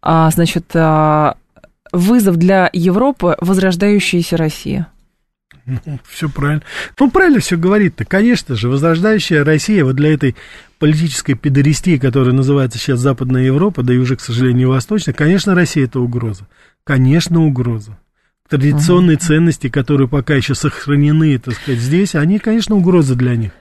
а, 0.00 0.30
значит, 0.30 0.70
а, 0.74 1.34
вызов 1.92 2.36
для 2.36 2.70
Европы 2.72 3.36
возрождающаяся 3.40 4.36
Россия. 4.36 4.86
Все 6.08 6.28
правильно. 6.28 6.62
Ну, 6.98 7.10
правильно 7.10 7.40
все 7.40 7.56
говорит-то. 7.56 8.04
Конечно 8.04 8.56
же, 8.56 8.68
возрождающая 8.68 9.44
Россия 9.44 9.84
вот 9.84 9.96
для 9.96 10.12
этой 10.12 10.36
политической 10.78 11.34
педористии, 11.34 11.96
которая 11.98 12.32
называется 12.32 12.78
сейчас 12.78 13.00
Западная 13.00 13.42
Европа, 13.42 13.82
да 13.82 13.92
и 13.92 13.98
уже, 13.98 14.16
к 14.16 14.20
сожалению, 14.20 14.70
Восточная, 14.70 15.14
конечно, 15.14 15.54
Россия 15.54 15.84
это 15.84 16.00
угроза. 16.00 16.46
Конечно, 16.84 17.44
угроза. 17.44 17.98
Традиционные 18.48 19.16
ценности, 19.16 19.68
которые 19.68 20.08
пока 20.08 20.34
еще 20.34 20.54
сохранены, 20.54 21.38
так 21.38 21.54
сказать, 21.54 21.80
здесь, 21.80 22.14
они, 22.16 22.38
конечно, 22.38 22.74
угроза 22.74 23.14
для 23.14 23.36
них. 23.36 23.52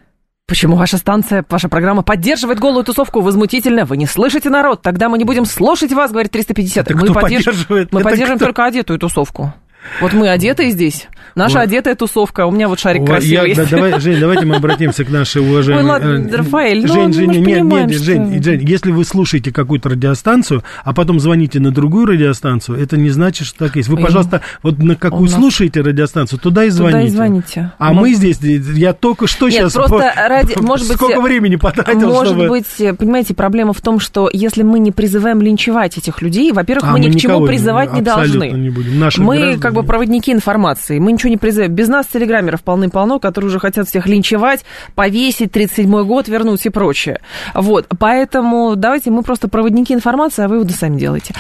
Почему 0.47 0.77
ваша 0.77 0.97
станция, 0.97 1.45
ваша 1.47 1.69
программа 1.69 2.01
поддерживает 2.01 2.59
голую 2.59 2.83
тусовку? 2.83 3.21
Возмутительно. 3.21 3.85
Вы 3.85 3.97
не 3.97 4.07
слышите 4.07 4.49
народ. 4.49 4.81
Тогда 4.81 5.07
мы 5.07 5.19
не 5.19 5.23
будем 5.23 5.45
слушать 5.45 5.91
вас, 5.93 6.09
говорит 6.09 6.31
350. 6.31 6.87
Это 6.87 6.95
мы 6.97 7.03
кто 7.03 7.13
поддерж- 7.13 7.21
поддерживает? 7.21 7.93
Мы 7.93 7.99
Это 7.99 8.09
поддерживаем 8.09 8.37
кто? 8.39 8.45
только 8.45 8.65
одетую 8.65 8.97
тусовку. 8.97 9.53
Вот 10.01 10.13
мы 10.13 10.29
одетые 10.29 10.71
здесь. 10.71 11.07
Наша 11.35 11.55
Вот. 11.55 11.63
одетая 11.63 11.95
тусовка. 11.95 12.45
У 12.45 12.51
меня 12.51 12.67
вот 12.67 12.79
шарик 12.79 13.05
красивый. 13.05 13.49
я- 13.51 13.55
да, 13.55 13.65
давай, 13.65 13.99
Жень, 13.99 14.19
давайте 14.19 14.45
мы 14.45 14.55
обратимся 14.55 15.05
к 15.05 15.09
нашей 15.09 15.41
уважаемой... 15.41 15.83
Ой, 15.83 15.89
ладно, 15.89 16.27
э, 16.29 16.35
Рафаэль, 16.35 16.81
ну, 16.85 16.93
Жень, 16.93 17.07
мы 17.07 17.13
Жень, 17.13 17.33
ж 17.33 17.37
нет, 17.37 17.45
понимаем, 17.59 17.87
нет, 17.87 17.95
что- 17.95 18.05
Жень, 18.05 18.43
Жень, 18.43 18.63
если 18.67 18.91
вы 18.91 19.05
слушаете 19.05 19.51
какую-то 19.53 19.89
радиостанцию, 19.89 20.63
а 20.83 20.93
потом 20.93 21.19
звоните 21.19 21.59
на 21.59 21.71
другую 21.71 22.07
радиостанцию, 22.07 22.77
это 22.81 22.97
не 22.97 23.09
значит, 23.09 23.47
что 23.47 23.59
так 23.65 23.75
есть. 23.77 23.87
Вы, 23.89 23.95
Ой. 23.97 24.03
пожалуйста, 24.03 24.41
вот 24.63 24.79
на 24.79 24.95
какую 24.95 25.23
нас- 25.29 25.33
слушаете 25.33 25.81
радиостанцию, 25.81 26.39
туда 26.39 26.65
и 26.65 26.69
звоните. 26.69 26.97
Туда 26.97 27.07
и 27.07 27.09
звоните. 27.09 27.71
А 27.77 27.93
Ну, 27.93 28.01
мы 28.01 28.13
здесь, 28.13 28.39
я 28.41 28.93
только 28.93 29.27
что 29.27 29.47
Нет, 29.47 29.55
сейчас... 29.59 29.73
просто 29.73 30.11
ради- 30.27 30.55
может 30.61 30.87
быть, 30.87 30.97
Сколько 30.97 31.21
времени 31.21 31.55
потратил, 31.55 32.09
Может 32.09 32.33
чтобы... 32.33 32.49
быть, 32.49 32.65
понимаете, 32.97 33.33
проблема 33.33 33.73
в 33.73 33.81
том, 33.81 33.99
что 33.99 34.29
если 34.33 34.63
мы 34.63 34.79
не 34.79 34.91
призываем 34.91 35.41
линчевать 35.41 35.97
этих 35.97 36.21
людей, 36.21 36.51
во-первых, 36.51 36.85
А, 36.89 36.91
мы 36.91 36.99
ни 36.99 37.09
к 37.11 37.15
чему 37.17 37.45
призывать 37.45 37.93
не 37.93 38.01
абсолютно 38.01 38.39
должны. 38.41 38.57
не 38.59 38.69
будем. 38.69 38.99
Наших 38.99 39.23
Мы 39.23 39.37
граждан 39.37 39.59
как 39.69 39.75
бы 39.75 39.83
проводники 39.87 40.31
информации, 40.31 40.99
мы 40.99 41.11
ничего 41.11 41.29
не 41.29 41.37
призываем. 41.37 41.73
Без 41.73 41.87
нас 41.87 42.07
телеграммеров 42.07 42.63
полны-полно, 42.63 43.19
которые 43.19 43.49
уже 43.49 43.59
хотят 43.59 43.87
всех 43.87 44.07
линчевать, 44.07 44.65
повесить, 44.95 45.51
37-й 45.55 46.03
год 46.05 46.27
вернуть 46.27 46.65
и 46.65 46.69
прочее. 46.69 47.19
Вот, 47.53 47.87
поэтому 47.99 48.75
давайте 48.75 49.11
мы 49.11 49.21
просто 49.23 49.47
проводники 49.47 49.93
информации, 49.93 50.43
а 50.43 50.47
выводы 50.47 50.73
сами 50.73 50.97
делайте. 50.97 51.33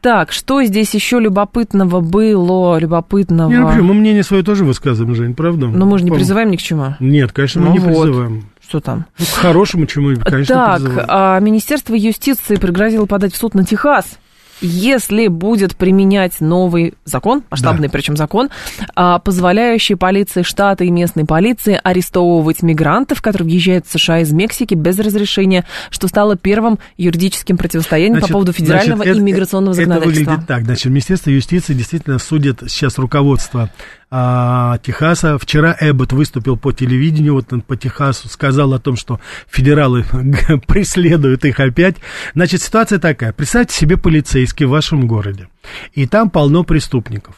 Так, 0.00 0.32
что 0.32 0.62
здесь 0.64 0.94
еще 0.94 1.18
любопытного 1.20 2.00
было, 2.00 2.78
любопытного? 2.78 3.50
Не, 3.50 3.58
ну, 3.58 3.68
почему? 3.68 3.84
мы 3.88 3.94
мнение 3.94 4.22
свое 4.22 4.42
тоже 4.42 4.64
высказываем, 4.64 5.14
Жень, 5.14 5.34
правда? 5.34 5.66
Но 5.66 5.86
мы 5.86 5.98
же 5.98 6.04
не 6.04 6.10
Пом- 6.10 6.16
призываем 6.16 6.50
ни 6.50 6.56
к 6.56 6.62
чему. 6.62 6.94
Нет, 7.00 7.32
конечно, 7.32 7.60
мы 7.62 7.68
Ну 7.68 7.72
не 7.74 7.78
вот. 7.80 8.02
призываем. 8.04 8.44
Что 8.68 8.80
там? 8.80 9.06
Ну, 9.18 9.24
к 9.24 9.28
хорошему 9.28 9.86
чему, 9.86 10.16
конечно, 10.24 10.54
так, 10.54 10.80
призываем. 10.80 11.06
а, 11.08 11.38
Министерство 11.40 11.94
юстиции 11.94 12.56
пригрозило 12.56 13.06
подать 13.06 13.32
в 13.32 13.36
суд 13.36 13.54
на 13.54 13.64
Техас, 13.64 14.18
если 14.60 15.28
будет 15.28 15.76
применять 15.76 16.40
новый 16.40 16.94
закон, 17.04 17.42
масштабный 17.50 17.88
причем 17.88 18.16
закон, 18.16 18.48
а, 18.94 19.18
позволяющий 19.18 19.94
полиции 19.94 20.42
штата 20.42 20.84
и 20.84 20.90
местной 20.90 21.24
полиции 21.24 21.78
арестовывать 21.82 22.62
мигрантов, 22.62 23.22
которые 23.22 23.46
въезжают 23.48 23.86
в 23.86 23.92
США 23.92 24.20
из 24.20 24.32
Мексики 24.32 24.74
без 24.74 24.98
разрешения, 24.98 25.64
что 25.90 26.08
стало 26.08 26.36
первым 26.36 26.78
юридическим 26.96 27.56
противостоянием 27.56 28.14
Значит, 28.14 28.28
по 28.28 28.32
поводу 28.32 28.52
федерального 28.52 28.96
значит, 28.96 29.12
это- 29.12 29.20
иммиграционного 29.20 29.74
это 29.74 29.82
законодательства. 29.84 30.30
выглядит 30.30 30.46
так. 30.48 30.64
Значит, 30.64 30.86
Министерство 30.86 31.30
юстиции 31.30 31.74
действительно 31.74 32.18
судит 32.18 32.62
сейчас 32.68 32.98
руководство 32.98 33.70
а, 34.10 34.78
Техаса. 34.78 35.38
Вчера 35.38 35.76
Эббот 35.80 36.12
выступил 36.12 36.56
по 36.56 36.72
телевидению, 36.72 37.34
вот 37.34 37.52
он 37.52 37.60
по 37.60 37.76
Техасу, 37.76 38.28
сказал 38.28 38.72
о 38.74 38.78
том, 38.78 38.96
что 38.96 39.20
федералы 39.48 40.04
преследуют 40.66 41.44
их 41.44 41.60
опять. 41.60 41.96
Значит, 42.34 42.62
ситуация 42.62 42.98
такая. 42.98 43.32
Представьте 43.32 43.74
себе 43.74 43.96
полицейский 43.96 44.66
в 44.66 44.70
вашем 44.70 45.06
городе, 45.06 45.48
и 45.92 46.06
там 46.06 46.30
полно 46.30 46.62
преступников. 46.62 47.36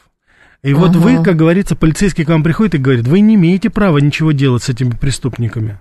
И 0.63 0.75
вот 0.75 0.91
Ага. 0.91 0.99
вы, 0.99 1.23
как 1.23 1.37
говорится, 1.37 1.77
полицейский 1.77 2.25
к 2.25 2.29
вам 2.29 2.43
приходит 2.43 2.75
и 2.75 2.79
говорит, 2.79 3.07
вы 3.07 3.21
не 3.21 3.37
имеете 3.37 3.71
права 3.71 3.99
ничего 3.99 4.33
делать 4.33 4.65
с 4.65 4.69
этими 4.69 4.91
преступниками. 4.91 5.79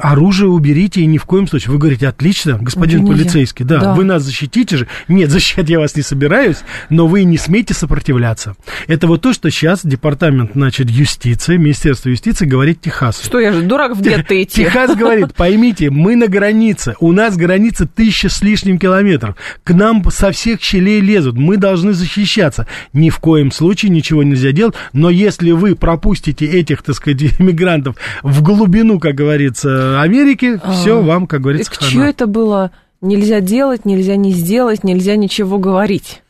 Оружие 0.00 0.48
уберите 0.48 1.00
и 1.02 1.06
ни 1.06 1.18
в 1.18 1.24
коем 1.24 1.46
случае. 1.46 1.72
Вы 1.72 1.78
говорите, 1.78 2.08
отлично, 2.08 2.58
господин 2.60 3.04
нельзя. 3.04 3.12
полицейский, 3.12 3.64
да, 3.64 3.80
Да. 3.80 3.94
вы 3.94 4.04
нас 4.04 4.22
защитите 4.22 4.76
же. 4.76 4.86
Нет, 5.08 5.30
защищать 5.30 5.68
я 5.68 5.78
вас 5.78 5.94
не 5.96 6.02
собираюсь, 6.02 6.58
но 6.88 7.06
вы 7.06 7.24
не 7.24 7.36
смейте 7.38 7.74
сопротивляться. 7.74 8.54
Это 8.86 9.06
вот 9.06 9.20
то, 9.22 9.32
что 9.32 9.50
сейчас 9.50 9.80
департамент, 9.84 10.52
значит, 10.54 10.90
юстиции, 10.90 11.56
Министерство 11.56 12.08
юстиции 12.08 12.46
говорит 12.46 12.80
Техасу. 12.80 13.24
Что 13.24 13.38
я 13.40 13.52
же 13.52 13.62
дурак 13.62 13.96
в 13.96 14.02
гетто 14.02 14.42
идти? 14.42 14.64
Техас 14.64 14.96
говорит, 14.96 15.34
поймите, 15.34 15.90
мы 15.90 16.16
на 16.16 16.26
границе, 16.28 16.94
у 17.00 17.12
нас 17.12 17.36
граница 17.36 17.86
тысяча 17.86 18.28
с 18.28 18.42
лишним 18.42 18.78
километров, 18.78 19.36
к 19.64 19.72
нам 19.72 20.02
со 20.10 20.30
всех 20.32 20.60
щелей 20.62 21.00
лезут, 21.00 21.36
мы 21.36 21.56
должны 21.56 21.92
защищаться. 21.92 22.66
Ни 22.92 23.10
в 23.10 23.18
коем 23.18 23.52
случае 23.52 23.90
ничего 23.90 24.22
нельзя 24.22 24.52
делать, 24.52 24.74
но 24.92 25.10
если 25.10 25.50
вы 25.50 25.74
пропустите 25.74 26.46
этих, 26.46 26.82
так 26.82 26.94
сказать, 26.96 27.20
иммигрантов 27.38 27.96
в 28.22 28.42
глубину, 28.42 28.98
как 28.98 29.14
говорится, 29.14 29.89
Америки, 29.98 30.60
все 30.72 31.00
вам, 31.00 31.26
как 31.26 31.40
говорится, 31.40 31.72
чье 31.78 32.00
хана. 32.00 32.10
это 32.10 32.26
было? 32.26 32.70
Нельзя 33.00 33.40
делать, 33.40 33.84
нельзя 33.84 34.16
не 34.16 34.32
сделать, 34.32 34.84
нельзя 34.84 35.16
ничего 35.16 35.58
говорить. 35.58 36.22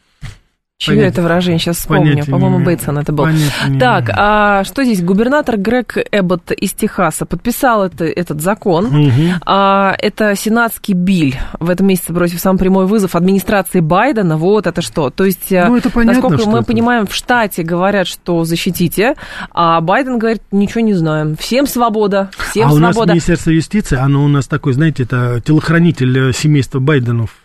Чье 0.80 0.94
Понятия- 0.94 1.08
это 1.10 1.20
выражение? 1.22 1.58
Сейчас 1.58 1.76
вспомню. 1.76 2.24
По-моему. 2.24 2.64
Бейтсон 2.64 2.96
это 2.96 3.12
был. 3.12 3.24
Понятия 3.24 3.78
Так, 3.78 4.10
а 4.16 4.64
что 4.64 4.82
здесь? 4.82 5.02
Губернатор 5.02 5.58
Грег 5.58 5.98
Эббот 6.10 6.52
из 6.52 6.72
Техаса 6.72 7.26
подписал 7.26 7.84
это, 7.84 8.06
этот 8.06 8.40
закон. 8.40 8.86
Мгм. 8.86 9.34
А, 9.44 9.94
это 9.98 10.34
сенатский 10.34 10.94
биль 10.94 11.36
в 11.58 11.68
этом 11.68 11.86
месяце 11.86 12.14
бросив 12.14 12.40
сам 12.40 12.56
прямой 12.56 12.86
вызов 12.86 13.14
администрации 13.14 13.80
Байдена. 13.80 14.38
Вот 14.38 14.66
это 14.66 14.80
что. 14.80 15.10
То 15.10 15.26
есть, 15.26 15.52
э, 15.52 15.66
Ну, 15.68 15.76
это 15.76 15.90
понятно, 15.90 16.22
насколько 16.22 16.48
мы 16.48 16.58
это. 16.60 16.66
понимаем, 16.68 17.06
в 17.06 17.14
штате 17.14 17.62
говорят, 17.62 18.06
что 18.06 18.42
защитите, 18.44 19.16
а 19.50 19.82
Байден 19.82 20.18
говорит, 20.18 20.40
ничего 20.50 20.80
не 20.80 20.94
знаем. 20.94 21.36
Всем 21.36 21.66
свобода, 21.66 22.30
всем 22.50 22.70
а 22.70 22.72
у 22.72 22.78
нас 22.78 22.94
свобода. 22.94 23.12
Министерство 23.12 23.50
юстиции, 23.50 23.98
оно 23.98 24.24
у 24.24 24.28
нас 24.28 24.46
такой, 24.48 24.72
знаете, 24.72 25.02
это 25.02 25.42
телохранитель 25.44 26.30
э, 26.30 26.32
семейства 26.32 26.78
Байденов. 26.78 27.36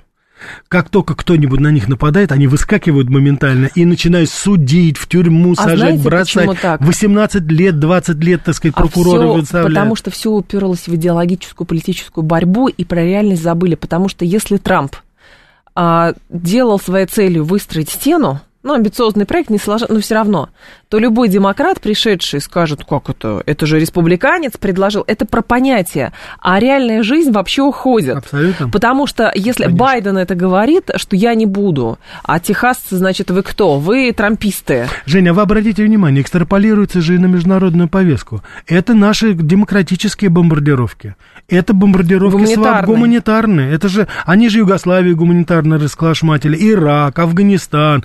Как 0.68 0.90
только 0.90 1.16
кто-нибудь 1.16 1.60
на 1.60 1.70
них 1.72 1.88
нападает, 1.88 2.32
они 2.32 2.48
выскакивают 2.48 3.10
моментально 3.10 3.70
и 3.76 3.86
начинают 3.86 4.30
судить, 4.30 4.98
в 4.98 5.08
тюрьму 5.08 5.54
А 5.58 5.64
сажать, 5.64 5.80
знаете, 6.00 6.04
бросать. 6.04 6.62
так? 6.62 6.82
18 6.82 7.44
лет, 7.52 7.80
20 7.80 8.18
лет, 8.24 8.44
так 8.44 8.56
сказать, 8.56 8.76
А 8.78 8.82
прокуроры 8.82 9.20
всё 9.28 9.34
выставляют. 9.34 9.74
потому 9.74 9.96
что 9.96 10.12
все 10.12 10.32
уперлось 10.32 10.88
в 10.88 10.96
идеологическую 10.96 11.66
политическую 11.68 12.24
борьбу 12.24 12.68
и 12.68 12.84
про 12.84 13.04
реальность 13.04 13.44
забыли. 13.44 13.76
Потому 13.76 14.10
что 14.10 14.26
если 14.26 14.58
Трамп 14.58 14.96
а, 15.76 16.14
делал 16.30 16.80
своей 16.80 17.06
целью 17.06 17.44
выстроить 17.44 17.90
стену, 17.90 18.42
ну, 18.66 18.74
амбициозный 18.74 19.26
проект 19.26 19.52
не 19.52 19.60
сложил, 19.60 19.88
но 19.92 20.00
все 20.02 20.16
равно, 20.16 20.50
то 20.90 20.98
любой 20.98 21.30
демократ, 21.30 21.80
пришедший, 21.80 22.42
скажет, 22.42 22.84
как 22.84 23.10
это, 23.10 23.44
это 23.46 23.66
же 23.68 23.80
республиканец 23.80 24.54
предложил, 24.58 25.04
это 25.06 25.26
про 25.28 25.44
понятие, 25.44 26.14
а 26.42 26.60
реальная 26.60 27.04
жизнь 27.04 27.32
вообще 27.32 27.62
уходит. 27.62 28.18
Абсолютно. 28.18 28.70
Потому 28.70 29.06
что 29.06 29.32
если 29.36 29.64
Конечно. 29.66 29.86
Байден 29.86 30.18
это 30.18 30.34
говорит, 30.34 30.90
что 30.96 31.16
я 31.16 31.36
не 31.36 31.46
буду, 31.46 32.00
а 32.24 32.40
техасцы, 32.40 32.98
значит, 32.98 33.30
вы 33.30 33.44
кто? 33.44 33.78
Вы 33.78 34.12
трамписты. 34.12 34.88
Женя, 35.06 35.34
вы 35.34 35.44
обратите 35.44 35.84
внимание, 35.84 36.24
экстраполируется 36.24 37.02
же 37.02 37.16
и 37.16 37.18
на 37.20 37.28
международную 37.28 37.88
повестку. 37.88 38.42
Это 38.66 38.96
наши 38.96 39.34
демократические 39.34 40.32
бомбардировки. 40.32 41.16
Это 41.48 41.74
бомбардировки 41.76 42.38
Гуманитарные. 42.38 42.82
своб- 42.82 42.86
гуманитарные. 42.88 43.72
Это 43.72 43.90
же, 43.90 44.08
они 44.26 44.50
же 44.50 44.58
Югославию 44.60 45.16
гуманитарно 45.16 45.78
расколошматили, 45.78 46.58
Ирак, 46.72 47.20
Афганистан, 47.20 48.04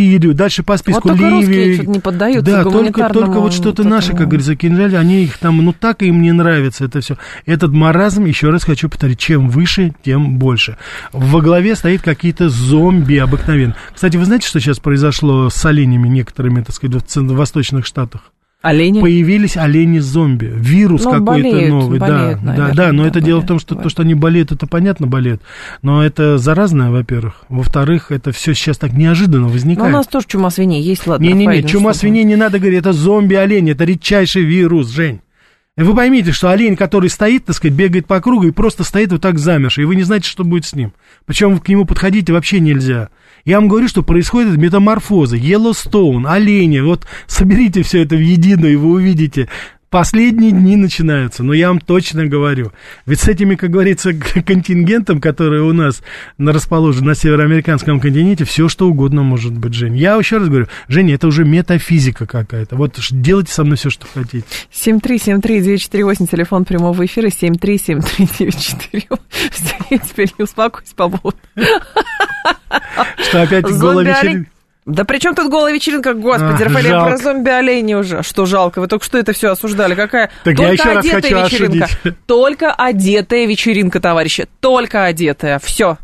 Сирию, 0.00 0.34
дальше 0.34 0.62
по 0.62 0.76
списку 0.76 1.08
Вот 1.08 1.18
только 1.18 1.30
русские 1.30 1.74
что-то 1.74 1.90
не 1.90 2.00
поддаются 2.00 2.42
Да, 2.42 2.64
только, 2.64 3.08
только 3.10 3.40
вот 3.40 3.52
что-то 3.52 3.82
вот 3.82 3.90
наши, 3.90 4.10
как 4.12 4.28
говорится, 4.28 4.56
кинжали, 4.56 4.96
они 4.96 5.24
их 5.24 5.38
там, 5.38 5.58
ну 5.58 5.72
так 5.72 6.02
им 6.02 6.22
не 6.22 6.32
нравится 6.32 6.86
это 6.86 7.00
все. 7.00 7.16
Этот 7.44 7.72
маразм, 7.72 8.24
еще 8.24 8.50
раз 8.50 8.64
хочу 8.64 8.88
повторить, 8.88 9.18
чем 9.18 9.50
выше, 9.50 9.94
тем 10.02 10.38
больше. 10.38 10.78
Во 11.12 11.40
главе 11.40 11.74
стоит 11.76 12.02
какие-то 12.02 12.48
зомби 12.48 13.16
обыкновенные. 13.16 13.76
Кстати, 13.94 14.16
вы 14.16 14.24
знаете, 14.24 14.46
что 14.46 14.58
сейчас 14.58 14.78
произошло 14.78 15.50
с 15.50 15.64
оленями 15.64 16.08
некоторыми, 16.08 16.62
так 16.62 16.74
сказать, 16.74 17.02
в 17.14 17.34
восточных 17.34 17.86
штатах? 17.86 18.32
Олени? 18.62 19.00
Появились 19.00 19.56
олени-зомби. 19.56 20.52
Вирус 20.54 21.04
Ну, 21.04 21.10
какой-то 21.12 21.24
болеют, 21.32 21.70
новый. 21.70 21.98
болеют, 21.98 22.40
да, 22.40 22.44
наверное, 22.44 22.74
да, 22.74 22.74
да, 22.86 22.92
но 22.92 23.02
да, 23.04 23.08
это 23.08 23.20
дело 23.22 23.38
в 23.38 23.40
болеют, 23.40 23.48
том, 23.48 23.58
что 23.58 23.68
то, 23.70 23.74
болеют. 23.76 23.92
что 23.92 24.02
они 24.02 24.14
болеют, 24.14 24.52
это 24.52 24.66
понятно, 24.66 25.06
болеют. 25.06 25.40
Но 25.80 26.04
это 26.04 26.36
заразное, 26.36 26.90
во-первых. 26.90 27.44
Во-вторых, 27.48 28.10
это 28.12 28.32
все 28.32 28.52
сейчас 28.54 28.76
так 28.76 28.92
неожиданно 28.92 29.44
Ну, 29.44 29.48
у 29.48 29.52
возникает. 29.52 29.92
нас 29.92 30.06
тоже 30.06 30.26
чума 30.28 30.50
свиней 30.50 30.82
есть, 30.82 31.06
ладно. 31.06 31.24
Не-не-не, 31.24 31.62
чума 31.62 31.94
свиней 31.94 32.24
не 32.24 32.36
надо 32.36 32.58
говорить, 32.58 32.80
это 32.80 32.92
зомби-олень, 32.92 33.70
это 33.70 33.84
редчайший 33.84 34.42
вирус, 34.42 34.90
Жень. 34.90 35.20
Вы 35.84 35.94
поймите, 35.94 36.32
что 36.32 36.50
олень, 36.50 36.76
который 36.76 37.08
стоит, 37.08 37.46
так 37.46 37.56
сказать, 37.56 37.76
бегает 37.76 38.06
по 38.06 38.20
кругу 38.20 38.48
и 38.48 38.50
просто 38.50 38.84
стоит 38.84 39.12
вот 39.12 39.22
так 39.22 39.38
замерший, 39.38 39.82
и 39.82 39.86
вы 39.86 39.96
не 39.96 40.02
знаете, 40.02 40.28
что 40.28 40.44
будет 40.44 40.64
с 40.64 40.74
ним. 40.74 40.92
Причем 41.26 41.58
к 41.58 41.68
нему 41.68 41.84
подходить 41.84 42.28
вообще 42.30 42.60
нельзя. 42.60 43.08
Я 43.44 43.58
вам 43.58 43.68
говорю, 43.68 43.88
что 43.88 44.02
происходит 44.02 44.56
метаморфоза, 44.56 45.36
Йеллоустоун, 45.36 46.26
олени, 46.26 46.80
вот 46.80 47.06
соберите 47.26 47.82
все 47.82 48.02
это 48.02 48.16
в 48.16 48.20
единую, 48.20 48.74
и 48.74 48.76
вы 48.76 48.90
увидите, 48.90 49.48
Последние 49.90 50.52
дни 50.52 50.76
начинаются, 50.76 51.42
но 51.42 51.52
я 51.52 51.66
вам 51.66 51.80
точно 51.80 52.24
говорю. 52.26 52.70
Ведь 53.06 53.18
с 53.18 53.26
этими, 53.26 53.56
как 53.56 53.70
говорится, 53.70 54.12
контингентом, 54.46 55.20
который 55.20 55.62
у 55.62 55.72
нас 55.72 56.02
на- 56.38 56.52
расположен 56.52 57.04
на 57.06 57.16
североамериканском 57.16 57.98
континенте, 57.98 58.44
все 58.44 58.68
что 58.68 58.88
угодно 58.88 59.24
может 59.24 59.52
быть, 59.52 59.74
Жень. 59.74 59.96
Я 59.96 60.14
еще 60.14 60.38
раз 60.38 60.46
говорю, 60.46 60.68
Женя, 60.86 61.16
это 61.16 61.26
уже 61.26 61.44
метафизика 61.44 62.24
какая-то. 62.26 62.76
Вот 62.76 63.00
делайте 63.10 63.52
со 63.52 63.64
мной 63.64 63.76
все, 63.78 63.90
что 63.90 64.06
хотите. 64.14 64.44
7373948, 64.72 66.30
телефон 66.30 66.64
прямого 66.64 67.04
эфира, 67.04 67.26
7373948. 67.26 69.18
Я 69.90 69.98
теперь 69.98 70.30
не 70.38 70.44
успокоюсь 70.44 70.92
по 70.94 71.08
поводу. 71.08 71.36
Что 73.18 73.42
опять 73.42 73.64
голая 73.64 74.14
Зомби-олень. 74.14 74.46
Да 74.90 75.04
при 75.04 75.18
чем 75.18 75.34
тут 75.34 75.50
голая 75.50 75.72
вечеринка, 75.72 76.14
господи, 76.14 76.62
А, 76.62 76.64
Рафаэль, 76.64 76.86
я 76.88 77.04
про 77.04 77.16
зомби-оленей 77.16 77.94
уже. 77.94 78.22
Что 78.22 78.46
жалко, 78.46 78.80
вы 78.80 78.86
только 78.88 79.04
что 79.04 79.18
это 79.18 79.32
все 79.32 79.50
осуждали. 79.50 79.94
Какая 79.94 80.30
Так 80.44 80.58
я 80.58 80.68
только 80.68 80.72
еще 80.72 80.92
раз 80.94 81.04
одетая 81.04 81.20
хочу 81.42 81.44
вечеринка. 81.64 81.84
осудить. 81.86 82.14
Только 82.26 82.72
одетая 82.72 83.46
вечеринка, 83.46 84.00
товарищи. 84.00 84.48
Только 84.60 85.04
одетая. 85.04 85.58
Все. 85.58 85.98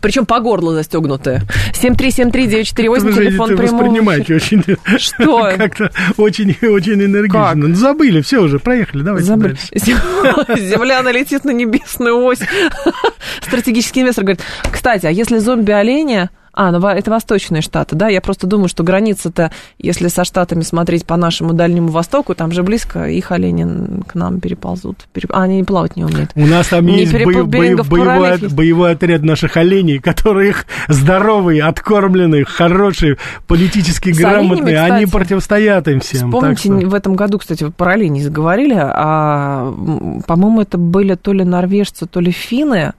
Причем 0.00 0.26
по 0.26 0.38
горло 0.40 0.74
застегнутая. 0.74 1.42
7373948, 1.72 2.88
Вы 3.00 3.12
же 3.12 3.24
телефон 3.24 3.56
прямого 3.56 3.62
воспринимаете 3.62 4.34
очень... 4.34 4.62
Что? 4.98 5.50
Как-то 5.56 5.90
очень, 6.18 6.56
очень 6.68 7.02
энергично. 7.02 7.44
Как? 7.46 7.54
Ну, 7.56 7.74
забыли, 7.74 8.20
все 8.20 8.40
уже, 8.42 8.58
проехали, 8.58 9.02
давайте 9.02 9.28
Забыли. 9.28 9.56
Земля 9.74 11.02
налетит 11.02 11.44
на 11.44 11.50
небесную 11.52 12.22
ось. 12.22 12.40
Стратегический 13.40 14.02
инвестор 14.02 14.24
говорит, 14.24 14.42
кстати, 14.70 15.06
а 15.06 15.10
если 15.10 15.38
зомби-оленя... 15.38 16.30
А, 16.54 16.70
ну 16.70 16.86
это 16.86 17.10
восточные 17.10 17.62
штаты, 17.62 17.96
да? 17.96 18.08
Я 18.08 18.20
просто 18.20 18.46
думаю, 18.46 18.68
что 18.68 18.82
граница-то, 18.82 19.50
если 19.78 20.08
со 20.08 20.24
штатами 20.24 20.60
смотреть 20.62 21.06
по 21.06 21.16
нашему 21.16 21.54
Дальнему 21.54 21.88
Востоку, 21.88 22.34
там 22.34 22.52
же 22.52 22.62
близко, 22.62 23.08
их 23.08 23.32
олени 23.32 24.02
к 24.06 24.14
нам 24.14 24.38
переползут. 24.38 24.98
Переп- 25.14 25.30
А, 25.32 25.42
они 25.44 25.64
плавать 25.64 25.96
не 25.96 26.04
умеют. 26.04 26.30
У 26.34 26.46
нас 26.46 26.68
там 26.68 26.84
Не 26.84 27.00
есть 27.00 27.12
боев- 27.14 27.24
боев- 27.26 27.46
Берингов 27.46 27.88
боевой, 27.88 28.32
от- 28.32 28.52
боевой 28.52 28.92
отряд 28.92 29.22
наших 29.22 29.56
оленей, 29.56 29.98
которых 29.98 30.66
здоровые, 30.88 31.62
откормленные, 31.62 32.44
хорошие, 32.44 33.16
политически 33.46 34.12
С 34.12 34.18
грамотные, 34.18 34.78
оленями, 34.78 34.96
они 35.02 35.06
противостоят 35.06 35.88
им 35.88 36.00
всем. 36.00 36.30
Вспомните, 36.30 36.62
что- 36.64 36.86
в 36.88 36.94
этом 36.94 37.14
году, 37.14 37.38
кстати, 37.38 37.70
про 37.74 37.92
оленей 37.92 38.20
заговорили, 38.22 38.76
а, 38.78 39.72
по-моему, 40.26 40.60
это 40.60 40.76
были 40.76 41.14
то 41.14 41.32
ли 41.32 41.44
норвежцы, 41.44 42.06
то 42.06 42.20
ли 42.20 42.30
финны, 42.30 42.92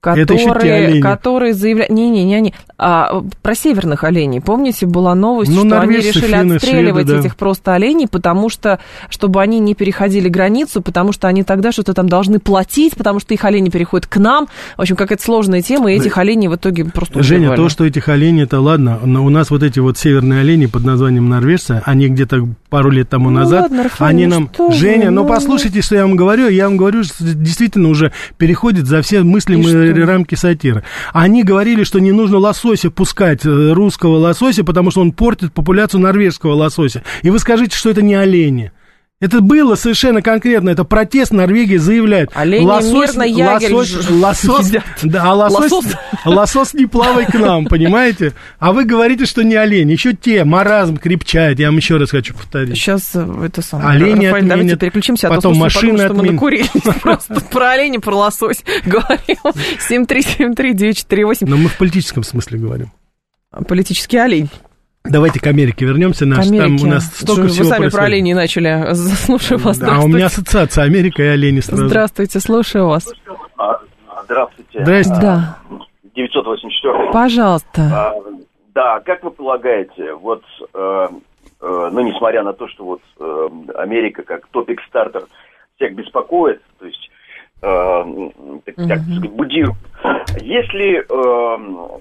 которые, 0.00 1.02
которые 1.02 1.52
заявляли... 1.52 1.92
Не-не, 1.92 2.24
не 2.24 2.34
они. 2.34 2.54
А, 2.78 3.22
про 3.42 3.54
северных 3.54 4.04
оленей. 4.04 4.40
Помните, 4.40 4.86
была 4.86 5.14
новость, 5.14 5.52
Ну, 5.54 5.66
что 5.66 5.80
они 5.80 5.96
решили 5.98 6.26
финны, 6.26 6.54
отстреливать 6.54 7.06
шведы, 7.06 7.12
да. 7.12 7.20
этих 7.20 7.36
просто 7.36 7.74
оленей, 7.74 8.08
потому 8.08 8.48
что, 8.48 8.78
чтобы 9.10 9.42
они 9.42 9.58
не 9.58 9.74
переходили 9.74 10.28
границу, 10.28 10.80
потому 10.80 11.12
что 11.12 11.28
они 11.28 11.42
тогда 11.42 11.70
что-то 11.72 11.92
там 11.92 12.08
должны 12.08 12.38
платить, 12.38 12.96
потому 12.96 13.20
что 13.20 13.34
их 13.34 13.44
олени 13.44 13.68
переходят 13.68 14.06
к 14.06 14.16
нам. 14.16 14.48
В 14.78 14.80
общем, 14.80 14.96
какая-то 14.96 15.22
сложная 15.22 15.60
тема, 15.60 15.92
и 15.92 15.96
этих 15.96 16.16
оленей 16.16 16.48
в 16.48 16.56
итоге 16.56 16.86
просто 16.86 17.22
Женя, 17.22 17.50
убивали. 17.50 17.56
то, 17.56 17.68
что 17.68 17.84
этих 17.84 18.08
оленей, 18.08 18.44
это 18.44 18.60
ладно. 18.60 18.98
Но 19.04 19.24
у 19.24 19.28
нас 19.28 19.50
вот 19.50 19.62
эти 19.62 19.80
вот 19.80 19.98
северные 19.98 20.40
олени 20.40 20.66
под 20.66 20.84
названием 20.84 21.28
норвежцы, 21.28 21.82
они 21.84 22.08
где-то 22.08 22.48
пару 22.70 22.90
лет 22.90 23.08
тому 23.08 23.30
Ну 23.30 23.40
назад, 23.40 23.62
ладно, 23.62 23.82
Рафаэль, 23.84 24.10
они 24.10 24.26
нам... 24.26 24.50
что 24.54 24.68
вы, 24.68 24.74
Женя, 24.74 25.10
ну 25.10 25.22
ну, 25.22 25.28
послушайте, 25.28 25.82
что 25.82 25.96
я 25.96 26.02
вам 26.02 26.16
говорю. 26.16 26.48
Я 26.48 26.64
вам 26.64 26.76
говорю, 26.76 27.04
что 27.04 27.22
действительно 27.22 27.88
уже 27.88 28.12
переходит 28.38 28.86
за 28.86 29.02
все 29.02 29.22
мыслимые 29.22 29.92
рамки 30.04 30.36
сатиры. 30.36 30.84
Они 31.12 31.42
говорили, 31.42 31.84
что 31.84 31.98
не 31.98 32.12
нужно 32.12 32.38
лосося 32.38 32.90
пускать, 32.90 33.44
э, 33.44 33.72
русского 33.72 34.16
лосося, 34.16 34.64
потому 34.64 34.90
что 34.90 35.00
он 35.00 35.12
портит 35.12 35.52
популяцию 35.52 36.00
норвежского 36.00 36.54
лосося. 36.54 37.02
И 37.22 37.30
вы 37.30 37.38
скажите, 37.38 37.76
что 37.76 37.90
это 37.90 38.02
не 38.02 38.14
олени. 38.14 38.72
Это 39.20 39.42
было 39.42 39.74
совершенно 39.74 40.22
конкретно, 40.22 40.70
это 40.70 40.82
протест 40.84 41.30
Норвегии 41.30 41.76
заявляет. 41.76 42.30
Олени 42.34 42.64
мирно 42.64 43.22
ягель 43.22 43.74
лосось, 43.74 43.88
ж- 44.06 44.10
лосось, 44.10 44.66
едят. 44.68 44.82
да, 45.02 45.24
а 45.24 45.34
лосось, 45.34 45.70
Лосось. 45.70 45.94
лосось 46.24 46.72
не 46.74 46.86
плавай 46.86 47.26
к 47.26 47.34
нам, 47.34 47.66
понимаете? 47.66 48.32
А 48.58 48.72
вы 48.72 48.86
говорите, 48.86 49.26
что 49.26 49.44
не 49.44 49.56
олень. 49.56 49.90
Еще 49.90 50.14
те, 50.14 50.44
маразм 50.44 50.96
крепчает, 50.96 51.58
я 51.58 51.66
вам 51.66 51.76
еще 51.76 51.98
раз 51.98 52.08
хочу 52.10 52.32
повторить. 52.32 52.74
Сейчас 52.78 53.10
э, 53.12 53.44
это 53.44 53.60
самое. 53.60 53.90
Олени 53.90 54.24
Рафаэль, 54.24 54.30
давайте 54.30 54.54
отменят, 54.54 54.80
переключимся, 54.80 55.26
а 55.26 55.30
то 55.32 55.36
потом 55.36 55.54
слушатели 55.56 55.90
машины 55.92 56.08
подумают, 56.08 56.16
что 56.16 56.26
мы 56.26 56.32
накурились. 56.32 57.00
Просто 57.02 57.40
про 57.52 57.70
оленя, 57.72 58.00
про 58.00 58.14
лосось 58.16 58.64
говорил. 58.86 59.36
7373948. 59.86 61.44
Но 61.46 61.58
мы 61.58 61.68
в 61.68 61.76
политическом 61.76 62.22
смысле 62.24 62.58
говорим. 62.58 62.90
Политический 63.68 64.16
олень. 64.16 64.48
Давайте 65.04 65.40
к 65.40 65.46
Америке 65.46 65.86
вернемся. 65.86 66.26
Наш, 66.26 66.46
К 66.46 66.50
Америке. 66.50 66.78
Там 66.78 66.88
у 66.88 66.90
нас 66.92 67.04
столько 67.06 67.42
Вы 67.42 67.48
всего 67.48 67.68
сами 67.68 67.88
про 67.88 68.04
оленей 68.04 68.34
начали. 68.34 68.92
Слушаю 68.94 69.58
вас. 69.60 69.78
Да, 69.78 69.86
а 69.86 69.90
у 70.00 70.08
меня 70.08 70.28
Здравствуйте. 70.28 70.50
ассоциация 70.50 70.84
Америка 70.84 71.22
и 71.22 71.26
олени 71.26 71.60
сразу. 71.60 71.88
Здравствуйте, 71.88 72.40
слушаю 72.40 72.86
вас. 72.86 73.12
А, 73.56 73.80
Здравствуйте. 74.24 74.80
Здрасте. 74.82 75.14
Да, 75.20 75.58
984. 76.14 77.12
пожалуйста. 77.12 77.82
А, 77.82 78.14
да, 78.74 79.00
как 79.00 79.22
вы 79.24 79.30
полагаете, 79.30 80.14
вот, 80.14 80.42
э, 80.74 81.08
э, 81.60 81.88
ну, 81.92 82.00
несмотря 82.00 82.42
на 82.42 82.52
то, 82.52 82.68
что 82.68 82.84
вот 82.84 83.00
э, 83.18 83.48
Америка 83.76 84.22
как 84.22 84.46
топик-стартер 84.48 85.24
всех 85.76 85.94
беспокоит, 85.94 86.60
то 86.78 86.86
есть, 86.86 87.10
э, 87.62 88.04
так, 88.66 88.74
так 88.76 88.98
сказать, 89.00 89.30
будирует, 89.30 89.76
если 90.40 91.00
э, 91.00 91.98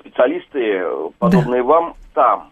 специалисты, 0.00 0.82
подобные 1.18 1.62
вам, 1.62 1.94
там, 2.14 2.50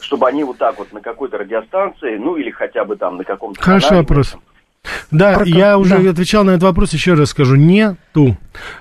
чтобы 0.00 0.28
они 0.28 0.44
вот 0.44 0.58
так 0.58 0.78
вот 0.78 0.92
на 0.92 1.00
какой-то 1.00 1.38
радиостанции, 1.38 2.16
ну 2.16 2.36
или 2.36 2.50
хотя 2.50 2.84
бы 2.84 2.96
там 2.96 3.16
на 3.16 3.24
каком-то 3.24 3.60
Хороший 3.60 3.88
канале, 3.88 4.06
вопрос. 4.06 4.36
Да, 5.10 5.34
Прокоп- 5.34 5.48
я 5.48 5.78
уже 5.78 5.98
да. 5.98 6.10
отвечал 6.10 6.44
на 6.44 6.50
этот 6.50 6.64
вопрос, 6.64 6.92
еще 6.92 7.14
раз 7.14 7.30
скажу, 7.30 7.56
нету. 7.56 8.36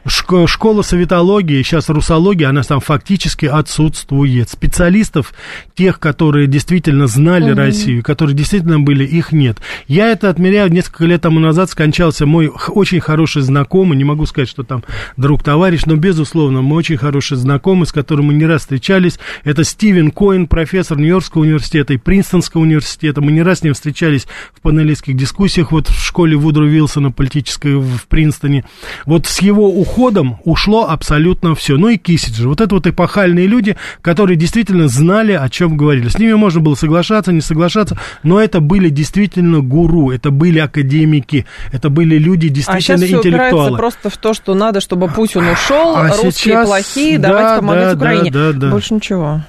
Шко- 0.05 0.47
школа 0.47 0.83
советологии, 0.83 1.61
сейчас 1.63 1.89
русология, 1.89 2.49
она 2.49 2.61
там 2.61 2.79
фактически 2.79 3.45
отсутствует. 3.47 4.49
Специалистов, 4.49 5.33
тех, 5.75 5.99
которые 5.99 6.47
действительно 6.47 7.07
знали 7.07 7.51
Россию, 7.51 8.03
которые 8.03 8.35
действительно 8.35 8.79
были, 8.79 9.03
их 9.05 9.31
нет. 9.31 9.57
Я 9.87 10.09
это 10.11 10.29
отмеряю, 10.29 10.71
несколько 10.71 11.05
лет 11.05 11.21
тому 11.21 11.39
назад 11.39 11.69
скончался 11.71 12.25
мой 12.25 12.51
очень 12.67 12.99
хороший 12.99 13.41
знакомый, 13.41 13.97
не 13.97 14.03
могу 14.03 14.25
сказать, 14.25 14.49
что 14.49 14.63
там 14.63 14.83
друг, 15.17 15.41
товарищ, 15.43 15.85
но, 15.85 15.95
безусловно, 15.95 16.61
мой 16.61 16.79
очень 16.79 16.97
хороший 16.97 17.37
знакомый, 17.37 17.87
с 17.87 17.91
которым 17.91 18.25
мы 18.27 18.33
не 18.33 18.45
раз 18.45 18.61
встречались, 18.61 19.19
это 19.43 19.63
Стивен 19.63 20.11
Коэн, 20.11 20.47
профессор 20.47 20.97
Нью-Йоркского 20.97 21.41
университета 21.41 21.93
и 21.93 21.97
Принстонского 21.97 22.61
университета. 22.61 23.21
Мы 23.21 23.31
не 23.31 23.41
раз 23.41 23.59
с 23.59 23.63
ним 23.63 23.73
встречались 23.73 24.27
в 24.53 24.61
панелистских 24.61 25.15
дискуссиях 25.15 25.71
вот 25.71 25.87
в 25.93 26.03
школе 26.05 26.35
Вудро 26.35 26.65
Вилсона 26.65 27.11
политической 27.11 27.75
в 27.75 28.07
Принстоне. 28.07 28.65
Вот 29.05 29.25
с 29.27 29.41
его 29.41 29.67
уходом 29.69 30.37
ушло 30.43 30.87
абсолютно 30.89 31.55
все. 31.55 31.77
Ну 31.77 31.89
и 31.89 31.97
Киссиджер. 31.97 32.47
Вот 32.47 32.61
это 32.61 32.75
вот 32.75 32.87
эпохальные 32.87 33.47
люди, 33.47 33.77
которые 34.01 34.35
действительно 34.37 34.87
знали, 34.87 35.33
о 35.33 35.47
чем 35.49 35.77
говорили. 35.77 36.09
С 36.09 36.17
ними 36.19 36.33
можно 36.33 36.59
было 36.61 36.75
соглашаться, 36.75 37.31
не 37.31 37.41
соглашаться, 37.41 37.97
но 38.23 38.39
это 38.39 38.59
были 38.59 38.89
действительно 38.89 39.61
гуру, 39.61 40.11
это 40.11 40.31
были 40.31 40.59
академики, 40.59 41.45
это 41.71 41.89
были 41.89 42.17
люди 42.17 42.47
А 42.47 42.49
действительно 42.49 42.95
упирается 42.97 43.17
интеллектуалы. 43.29 43.77
просто 43.77 44.09
в 44.09 44.17
то, 44.17 44.33
что 44.33 44.53
надо, 44.53 44.81
чтобы 44.81 45.07
Путин 45.07 45.47
ушел, 45.47 45.95
а 45.95 46.07
русские 46.09 46.31
сейчас- 46.31 46.67
плохие, 46.67 47.17
да, 47.19 47.29
давайте 47.29 47.55
помогать 47.61 47.89
да, 47.89 47.95
Украине. 47.95 48.31
да, 48.31 48.51
да, 48.53 48.59
да. 48.59 48.69
Больше 48.71 48.93
ничего. 48.93 49.41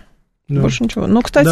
Да. 0.49 0.61
Больше 0.61 0.84
ничего. 0.84 1.07
Ну, 1.07 1.22
кстати, 1.22 1.47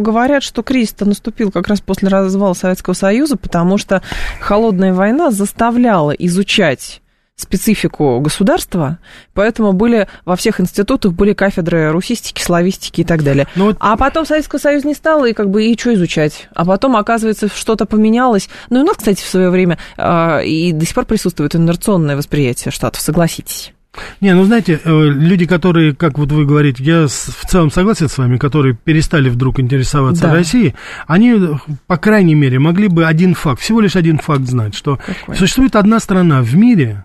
говорят, 0.00 0.42
что 0.42 0.62
кризис-то 0.62 1.06
наступил 1.06 1.50
как 1.50 1.68
раз 1.68 1.80
после 1.80 2.08
развала 2.08 2.52
Советского 2.54 2.94
Союза, 2.94 3.36
потому 3.36 3.78
что 3.78 4.02
холодная 4.40 4.92
война 4.92 5.30
заставляла 5.30 6.10
изучать 6.10 7.00
специфику 7.38 8.18
государства, 8.20 8.98
поэтому 9.34 9.72
были 9.74 10.08
во 10.24 10.36
всех 10.36 10.58
институтах 10.58 11.12
были 11.12 11.34
кафедры 11.34 11.90
русистики, 11.92 12.42
славистики 12.42 13.02
и 13.02 13.04
так 13.04 13.22
далее. 13.22 13.46
Ну 13.56 13.66
вот- 13.66 13.76
А 13.78 13.96
потом 13.96 14.24
Советского 14.24 14.58
Союза 14.58 14.86
не 14.88 14.94
стало, 14.94 15.26
и 15.26 15.32
как 15.34 15.50
бы 15.50 15.64
и 15.66 15.78
что 15.78 15.92
изучать? 15.94 16.48
А 16.54 16.64
потом, 16.64 16.96
оказывается, 16.96 17.48
что-то 17.48 17.84
поменялось. 17.84 18.48
Ну, 18.70 18.78
и 18.80 18.82
у 18.82 18.86
нас, 18.86 18.96
кстати, 18.96 19.22
в 19.22 19.28
свое 19.28 19.50
время 19.50 19.78
а, 19.98 20.40
и 20.40 20.72
до 20.72 20.86
сих 20.86 20.94
пор 20.94 21.04
присутствует 21.04 21.54
инерционное 21.54 22.16
восприятие 22.16 22.72
Штатов, 22.72 23.02
согласитесь. 23.02 23.72
Не, 24.20 24.34
ну 24.34 24.44
знаете, 24.44 24.80
э, 24.82 25.04
люди, 25.08 25.46
которые, 25.46 25.94
как 25.94 26.18
вот 26.18 26.32
вы 26.32 26.44
говорите, 26.44 26.82
я 26.84 27.06
в 27.06 27.46
целом 27.48 27.70
согласен 27.70 28.08
с 28.08 28.18
вами, 28.18 28.36
которые 28.38 28.74
перестали 28.74 29.28
вдруг 29.28 29.60
интересоваться 29.60 30.22
Да. 30.24 30.32
Россией, 30.32 30.74
они, 31.06 31.32
э, 31.32 31.54
по 31.86 31.96
крайней 31.96 32.34
мере, 32.34 32.58
могли 32.58 32.88
бы 32.88 33.04
один 33.06 33.34
факт, 33.34 33.60
всего 33.60 33.80
лишь 33.80 33.96
один 33.96 34.18
факт 34.18 34.42
знать, 34.46 34.74
что 34.74 34.98
Какой? 35.04 35.36
существует 35.36 35.76
одна 35.76 36.00
страна 36.00 36.42
в 36.42 36.54
мире, 36.56 37.04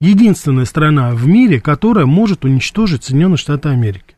единственная 0.00 0.64
страна 0.64 1.10
в 1.12 1.26
мире, 1.26 1.60
которая 1.60 2.06
может 2.06 2.44
уничтожить 2.44 3.04
Соединенные 3.04 3.36
Штаты 3.38 3.68
Америки. 3.70 4.16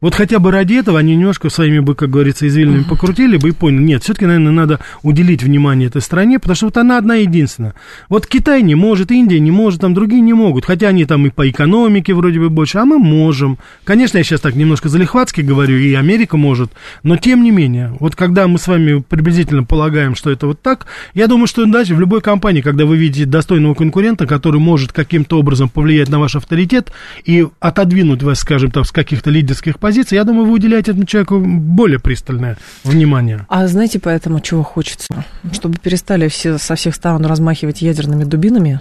Вот 0.00 0.14
хотя 0.14 0.38
бы 0.38 0.50
ради 0.50 0.74
этого 0.74 0.98
они 0.98 1.16
немножко 1.16 1.48
своими 1.48 1.78
бы, 1.78 1.94
как 1.94 2.10
говорится, 2.10 2.46
извилинами 2.46 2.82
покрутили 2.82 3.36
бы 3.36 3.50
и 3.50 3.52
поняли, 3.52 3.82
нет, 3.82 4.02
все-таки, 4.02 4.26
наверное, 4.26 4.52
надо 4.52 4.80
уделить 5.02 5.42
внимание 5.42 5.88
этой 5.88 6.02
стране, 6.02 6.38
потому 6.38 6.56
что 6.56 6.66
вот 6.66 6.76
она 6.76 6.98
одна 6.98 7.14
единственная. 7.14 7.74
Вот 8.08 8.26
Китай 8.26 8.62
не 8.62 8.74
может, 8.74 9.10
Индия 9.10 9.40
не 9.40 9.50
может, 9.50 9.80
там 9.80 9.94
другие 9.94 10.20
не 10.20 10.34
могут, 10.34 10.64
хотя 10.66 10.88
они 10.88 11.04
там 11.04 11.26
и 11.26 11.30
по 11.30 11.48
экономике 11.48 12.12
вроде 12.12 12.38
бы 12.38 12.50
больше, 12.50 12.78
а 12.78 12.84
мы 12.84 12.98
можем. 12.98 13.58
Конечно, 13.84 14.18
я 14.18 14.24
сейчас 14.24 14.40
так 14.40 14.54
немножко 14.54 14.88
залихватски 14.88 15.40
говорю, 15.40 15.78
и 15.78 15.94
Америка 15.94 16.36
может, 16.36 16.70
но 17.02 17.16
тем 17.16 17.42
не 17.42 17.50
менее, 17.50 17.96
вот 18.00 18.14
когда 18.14 18.46
мы 18.46 18.58
с 18.58 18.66
вами 18.66 19.02
приблизительно 19.08 19.64
полагаем, 19.64 20.14
что 20.14 20.30
это 20.30 20.46
вот 20.46 20.60
так, 20.60 20.86
я 21.14 21.28
думаю, 21.28 21.46
что 21.46 21.64
дальше 21.64 21.94
в 21.94 22.00
любой 22.00 22.20
компании, 22.20 22.60
когда 22.60 22.84
вы 22.84 22.96
видите 22.96 23.26
достойного 23.26 23.74
конкурента, 23.74 24.26
который 24.26 24.60
может 24.60 24.92
каким-то 24.92 25.38
образом 25.38 25.68
повлиять 25.68 26.08
на 26.08 26.18
ваш 26.18 26.36
авторитет 26.36 26.92
и 27.24 27.46
отодвинуть 27.60 28.22
вас, 28.22 28.40
скажем 28.40 28.70
так, 28.70 28.86
с 28.86 28.92
каких-то 28.92 29.30
лидерских 29.30 29.78
позиций, 29.84 30.16
я 30.16 30.24
думаю, 30.24 30.46
вы 30.46 30.52
уделяете 30.52 30.92
этому 30.92 31.04
человеку 31.04 31.38
более 31.38 31.98
пристальное 31.98 32.56
внимание. 32.84 33.44
А 33.50 33.66
знаете, 33.66 33.98
поэтому 33.98 34.40
чего 34.40 34.62
хочется? 34.62 35.26
Чтобы 35.52 35.76
перестали 35.76 36.28
все 36.28 36.56
со 36.56 36.74
всех 36.74 36.94
сторон 36.94 37.26
размахивать 37.26 37.82
ядерными 37.82 38.24
дубинами 38.24 38.80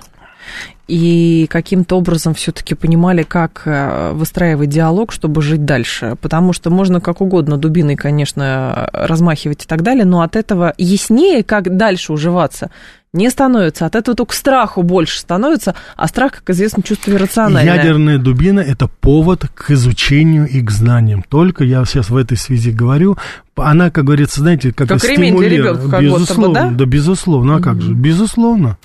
и 0.87 1.45
каким-то 1.49 1.97
образом 1.97 2.33
все-таки 2.33 2.73
понимали, 2.73 3.23
как 3.23 3.63
э, 3.65 4.11
выстраивать 4.13 4.69
диалог, 4.69 5.11
чтобы 5.11 5.41
жить 5.41 5.65
дальше. 5.65 6.15
Потому 6.21 6.53
что 6.53 6.69
можно 6.69 7.01
как 7.01 7.19
угодно 7.19 7.57
дубиной, 7.57 7.97
конечно, 7.97 8.89
размахивать 8.93 9.65
и 9.65 9.67
так 9.67 9.81
далее, 9.81 10.05
но 10.05 10.21
от 10.21 10.37
этого 10.37 10.73
яснее, 10.77 11.43
как 11.43 11.75
дальше 11.75 12.13
уживаться, 12.13 12.71
не 13.14 13.30
становится. 13.30 13.86
От 13.86 13.95
этого 13.95 14.18
только 14.18 14.36
страху 14.36 14.82
больше 14.82 15.20
становится, 15.20 15.76
а 15.95 16.07
страх, 16.07 16.34
как 16.34 16.49
известно, 16.49 16.82
чувство 16.82 17.11
иррациональное. 17.11 17.76
Ядерная 17.76 18.18
дубина– 18.18 18.59
это 18.61 18.88
повод 18.88 19.45
к 19.53 19.70
изучению 19.72 20.47
и 20.47 20.61
к 20.61 20.72
знаниям. 20.72 21.24
Только 21.28 21.64
я 21.64 21.86
сейчас 21.86 22.09
в 22.09 22.18
этой 22.18 22.38
связи 22.38 22.72
говорю, 22.72 23.18
она, 23.55 23.91
как 23.91 24.05
говорится, 24.05 24.41
знаете, 24.41 24.74
как, 24.74 24.88
Как 24.88 25.03
ремень 25.03 25.38
для 25.38 25.47
стимулирует. 25.47 25.78
ребенка 25.78 25.89
как 25.91 26.01
будто 26.01 26.11
бы, 26.11 26.20
безусловно, 26.20 26.53
да? 26.53 26.70
да, 26.72 26.86
безусловно, 26.86 27.55
а 27.57 27.61
как 27.61 27.82
же, 27.82 27.93
безусловно. 27.93 28.78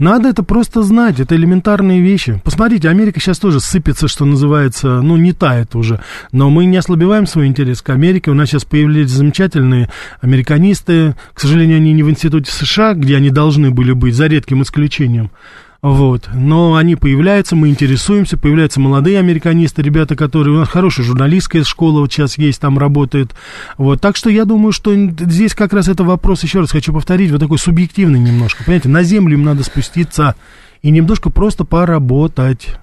Надо 0.00 0.30
это 0.30 0.42
просто 0.42 0.82
знать, 0.82 1.20
это 1.20 1.36
элементарные 1.36 2.00
вещи. 2.00 2.40
Посмотрите, 2.42 2.88
Америка 2.88 3.20
сейчас 3.20 3.38
тоже 3.38 3.60
сыпется, 3.60 4.08
что 4.08 4.24
называется, 4.24 5.02
ну, 5.02 5.18
не 5.18 5.34
тает 5.34 5.76
уже. 5.76 6.00
Но 6.32 6.48
мы 6.48 6.64
не 6.64 6.78
ослабеваем 6.78 7.26
свой 7.26 7.46
интерес 7.46 7.82
к 7.82 7.90
Америке. 7.90 8.30
У 8.30 8.34
нас 8.34 8.48
сейчас 8.48 8.64
появились 8.64 9.10
замечательные 9.10 9.90
американисты. 10.22 11.14
К 11.34 11.40
сожалению, 11.40 11.76
они 11.76 11.92
не 11.92 12.02
в 12.02 12.08
институте 12.08 12.50
США, 12.50 12.94
где 12.94 13.14
они 13.14 13.28
должны 13.28 13.70
были 13.70 13.92
быть, 13.92 14.14
за 14.14 14.26
редким 14.26 14.62
исключением. 14.62 15.30
Вот. 15.82 16.28
Но 16.34 16.74
они 16.74 16.94
появляются, 16.94 17.56
мы 17.56 17.68
интересуемся, 17.70 18.36
появляются 18.36 18.80
молодые 18.80 19.18
американисты, 19.18 19.80
ребята, 19.80 20.14
которые... 20.14 20.54
У 20.54 20.58
нас 20.58 20.68
хорошая 20.68 21.06
журналистская 21.06 21.64
школа 21.64 22.00
вот 22.00 22.12
сейчас 22.12 22.36
есть, 22.36 22.60
там 22.60 22.78
работает. 22.78 23.34
Вот. 23.78 24.00
Так 24.00 24.16
что 24.16 24.28
я 24.28 24.44
думаю, 24.44 24.72
что 24.72 24.94
здесь 24.94 25.54
как 25.54 25.72
раз 25.72 25.88
это 25.88 26.04
вопрос, 26.04 26.42
еще 26.42 26.60
раз 26.60 26.70
хочу 26.70 26.92
повторить, 26.92 27.30
вот 27.30 27.40
такой 27.40 27.58
субъективный 27.58 28.20
немножко. 28.20 28.62
Понимаете, 28.62 28.88
на 28.90 29.02
землю 29.02 29.34
им 29.34 29.44
надо 29.44 29.64
спуститься 29.64 30.34
и 30.82 30.90
немножко 30.90 31.30
просто 31.30 31.64
поработать. 31.64 32.76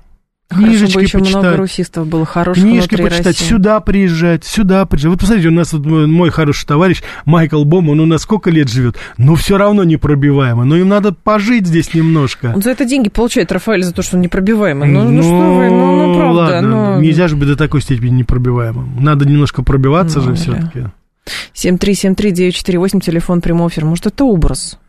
Хорошо 0.50 0.66
бы 0.66 0.78
Книжечки 0.78 1.00
еще 1.02 1.18
много 1.18 1.34
почитать. 1.34 1.58
русистов 1.58 2.08
было 2.08 2.26
хороших 2.26 2.64
Книжки 2.64 2.96
почитать, 2.96 3.26
России. 3.26 3.44
сюда 3.46 3.80
приезжать, 3.82 4.46
сюда 4.46 4.86
приезжать. 4.86 5.12
Вот 5.12 5.20
посмотрите, 5.20 5.50
у 5.50 5.52
нас 5.52 5.74
вот 5.74 5.86
мой, 5.86 6.30
хороший 6.30 6.66
товарищ 6.66 7.04
Майкл 7.26 7.66
Бом, 7.66 7.90
он 7.90 8.00
у 8.00 8.06
нас 8.06 8.22
сколько 8.22 8.50
лет 8.50 8.70
живет, 8.70 8.96
но 9.18 9.36
все 9.36 9.58
равно 9.58 9.84
непробиваемо. 9.84 10.64
Но 10.64 10.78
им 10.78 10.88
надо 10.88 11.12
пожить 11.12 11.68
здесь 11.68 11.94
немножко. 11.94 12.54
Он 12.56 12.62
за 12.62 12.70
это 12.72 12.86
деньги 12.86 13.10
получает, 13.10 13.52
Рафаэль, 13.52 13.84
за 13.84 13.94
то, 13.94 14.02
что 14.02 14.16
он 14.16 14.22
непробиваемый. 14.22 14.88
Ну, 14.88 15.10
ну, 15.10 15.22
что 15.22 15.32
вы, 15.32 15.70
ну, 15.70 16.08
ну 16.08 16.16
правда. 16.18 16.34
ладно, 16.40 16.96
ну... 16.96 17.02
нельзя 17.02 17.28
же 17.28 17.36
быть 17.36 17.50
до 17.50 17.58
такой 17.58 17.82
степени 17.82 18.12
непробиваемым. 18.20 19.04
Надо 19.04 19.26
немножко 19.26 19.64
пробиваться 19.64 20.20
Ну, 20.20 20.24
же 20.24 20.30
да. 20.32 20.36
все-таки. 20.38 20.86
7373948, 21.56 23.02
телефон 23.02 23.42
прямого 23.42 23.68
эфира. 23.70 23.86
Может, 23.86 24.08
это 24.08 24.24
образ 24.24 24.80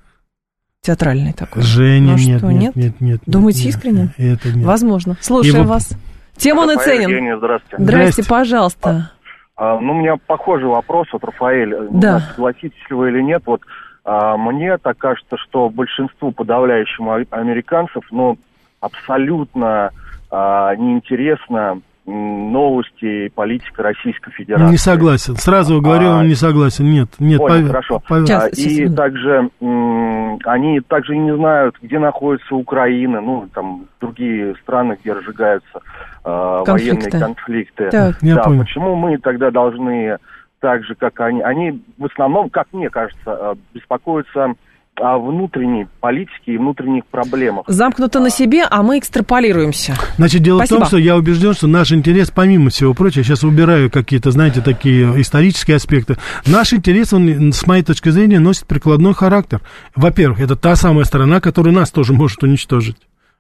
театральный 0.89 1.33
такой? 1.33 1.63
Женя, 1.63 2.13
Ну 2.13 2.17
нет, 2.19 2.39
что, 2.39 2.51
нет, 2.51 2.61
нет? 2.61 2.77
нет, 2.77 3.01
нет. 3.01 3.21
Думаете 3.27 3.65
нет, 3.65 3.69
искренне? 3.75 4.09
нет, 4.19 4.39
Это 4.45 4.57
нет. 4.57 4.67
Возможно. 4.67 5.17
Слушаем 5.21 5.63
Его- 5.63 5.69
вас. 5.75 5.91
Тем 6.37 6.59
он 6.59 6.71
и 6.71 6.77
ценен. 6.77 7.09
Евгений, 7.09 7.37
здравствуйте. 7.37 7.83
Здрасте, 7.83 8.13
Здрасте. 8.13 8.31
пожалуйста. 8.31 9.11
А, 9.57 9.81
ну, 9.81 9.93
у 9.93 9.97
меня 10.01 10.17
похожий 10.27 10.69
вопрос, 10.69 11.09
вот, 11.13 11.25
Рафаэль. 11.25 11.89
Не 11.91 12.01
Да. 12.01 12.21
Согласитесь 12.37 12.79
ли 12.89 12.97
вы 12.97 13.11
или 13.11 13.23
нет, 13.23 13.43
вот 13.47 13.63
а, 14.05 14.37
мне 14.37 14.79
так 14.79 14.97
кажется, 14.99 15.37
что 15.37 15.69
большинству 15.69 16.31
подавляющему 16.31 17.11
а- 17.13 17.25
американцев, 17.37 18.05
ну, 18.13 18.39
абсолютно 18.81 19.91
а, 20.31 20.75
неинтересно 20.77 21.81
новости 22.09 23.29
политика 23.35 23.83
Российской 23.83 24.31
Федерации. 24.33 24.71
Не 24.71 24.77
согласен. 24.79 25.37
Сразу 25.37 25.81
говорю, 25.81 26.09
А, 26.11 26.19
он 26.21 26.29
не 26.29 26.35
согласен. 26.35 26.91
Нет, 26.91 27.09
нет. 27.19 27.39
Понял, 27.39 27.67
пов- 27.67 27.69
хорошо. 27.69 28.03
пов- 28.09 28.25
Сейчас, 28.27 28.45
А, 28.45 28.51
сейчас, 28.55 28.59
и 28.59 28.75
секунду. 28.77 28.97
также 28.97 29.51
они 30.45 30.81
также 30.81 31.15
и 31.15 31.19
не 31.19 31.35
знают, 31.37 31.77
где 31.83 31.99
находится 31.99 32.55
Украина, 32.55 33.21
ну, 33.21 33.49
там, 33.55 33.87
другие 34.01 34.55
страны, 34.63 34.97
где 35.01 35.13
разжигаются 35.13 35.81
а, 36.25 36.65
Конфликты. 36.65 37.11
военные 37.11 37.21
конфликты. 37.27 37.91
Так. 37.91 38.17
Я 38.23 38.35
да, 38.37 38.43
понял. 38.43 38.61
почему 38.63 38.95
мы 38.97 39.19
тогда 39.19 39.51
должны 39.51 40.17
так 40.61 40.85
же, 40.85 40.95
как 40.95 41.21
они, 41.21 41.41
они 41.43 41.83
в 41.99 42.07
основном, 42.07 42.51
как 42.51 42.67
мне 42.73 42.91
кажется, 42.91 43.21
э, 43.27 43.55
беспокоятся 43.75 44.55
о 45.01 45.19
внутренней 45.19 45.87
политике 46.01 46.53
и 46.53 46.59
внутренних 46.59 47.07
проблемах. 47.07 47.65
Замкнуто 47.67 48.21
на 48.21 48.31
себе, 48.31 48.65
а 48.69 48.83
мы 48.83 48.99
экстраполируемся. 48.99 49.95
Значит, 50.17 50.43
дело 50.43 50.59
в 50.59 50.61
Спасибо. 50.61 50.81
том, 50.81 50.87
что 50.87 50.99
я 50.99 51.17
убежден, 51.17 51.55
что 51.55 51.67
наш 51.67 51.93
интерес, 51.93 52.31
помимо 52.31 52.71
всего 52.71 52.95
прочего, 52.95 53.25
сейчас 53.25 53.45
убираю 53.45 53.91
какие-то, 53.91 54.31
знаете, 54.31 54.61
такие 54.61 55.21
исторические 55.21 55.77
аспекты, 55.77 56.17
наш 56.47 56.73
интерес, 56.73 57.13
он, 57.13 57.53
с 57.53 57.67
моей 57.67 57.83
точки 57.83 58.09
зрения, 58.11 58.39
носит 58.39 58.67
прикладной 58.67 59.15
характер. 59.15 59.61
Во-первых, 59.95 60.41
это 60.41 60.57
та 60.57 60.77
самая 60.77 61.05
страна, 61.05 61.41
которая 61.41 61.75
нас 61.75 61.91
тоже 61.91 62.13
может 62.13 62.43
уничтожить. 62.43 62.97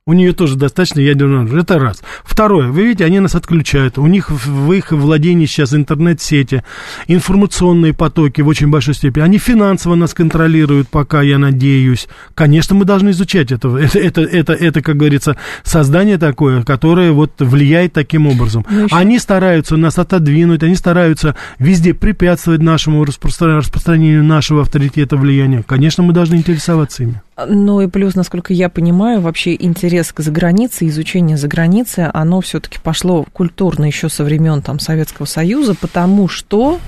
У 0.08 0.14
нее 0.14 0.32
тоже 0.32 0.56
достаточно 0.56 1.00
ядерного 1.00 1.42
оружия. 1.42 1.60
Это 1.60 1.78
раз. 1.78 2.02
Второе. 2.24 2.68
Вы 2.68 2.84
видите, 2.86 3.04
они 3.04 3.20
нас 3.20 3.34
отключают. 3.34 3.98
У 3.98 4.06
них 4.06 4.30
в, 4.30 4.72
их 4.72 4.90
владении 4.90 5.44
сейчас 5.44 5.74
интернет-сети, 5.74 6.62
информационные 7.08 7.92
потоки 7.92 8.40
в 8.40 8.48
очень 8.48 8.68
большой 8.68 8.94
степени. 8.94 9.22
Они 9.22 9.36
финансово 9.36 9.96
нас 9.96 10.14
контролируют 10.14 10.88
пока, 10.88 11.20
я 11.20 11.36
надеюсь. 11.36 12.08
Конечно, 12.34 12.74
мы 12.74 12.86
должны 12.86 13.10
изучать 13.10 13.52
это. 13.52 13.68
Это, 13.76 13.98
это, 13.98 14.20
это, 14.22 14.52
это 14.54 14.80
как 14.80 14.96
говорится, 14.96 15.36
создание 15.62 16.16
такое, 16.16 16.62
которое 16.62 17.12
вот 17.12 17.32
влияет 17.40 17.92
таким 17.92 18.26
образом. 18.26 18.64
Ну, 18.70 18.84
еще- 18.84 18.96
Они 18.96 19.18
стараются 19.18 19.76
нас 19.76 19.98
отодвинуть, 19.98 20.62
они 20.62 20.74
стараются 20.74 21.36
везде 21.58 21.92
препятствовать 21.92 22.62
нашему 22.62 23.04
распро- 23.04 23.56
распространению 23.58 24.24
нашего 24.24 24.62
авторитета, 24.62 25.18
влияния. 25.18 25.62
Конечно, 25.62 26.02
мы 26.02 26.14
должны 26.14 26.36
интересоваться 26.36 27.02
ими. 27.02 27.20
Ну 27.46 27.80
и 27.80 27.86
плюс, 27.86 28.14
насколько 28.14 28.52
я 28.52 28.68
понимаю, 28.68 29.20
вообще 29.20 29.54
интерес 29.54 30.12
к 30.12 30.20
загранице, 30.20 30.88
изучение 30.88 31.36
заграницы, 31.36 32.10
оно 32.12 32.40
все-таки 32.40 32.78
пошло 32.82 33.24
культурно 33.32 33.84
еще 33.84 34.08
со 34.08 34.24
времен 34.24 34.60
там, 34.60 34.80
Советского 34.80 35.26
Союза, 35.26 35.74
потому 35.74 36.26
что 36.26 36.78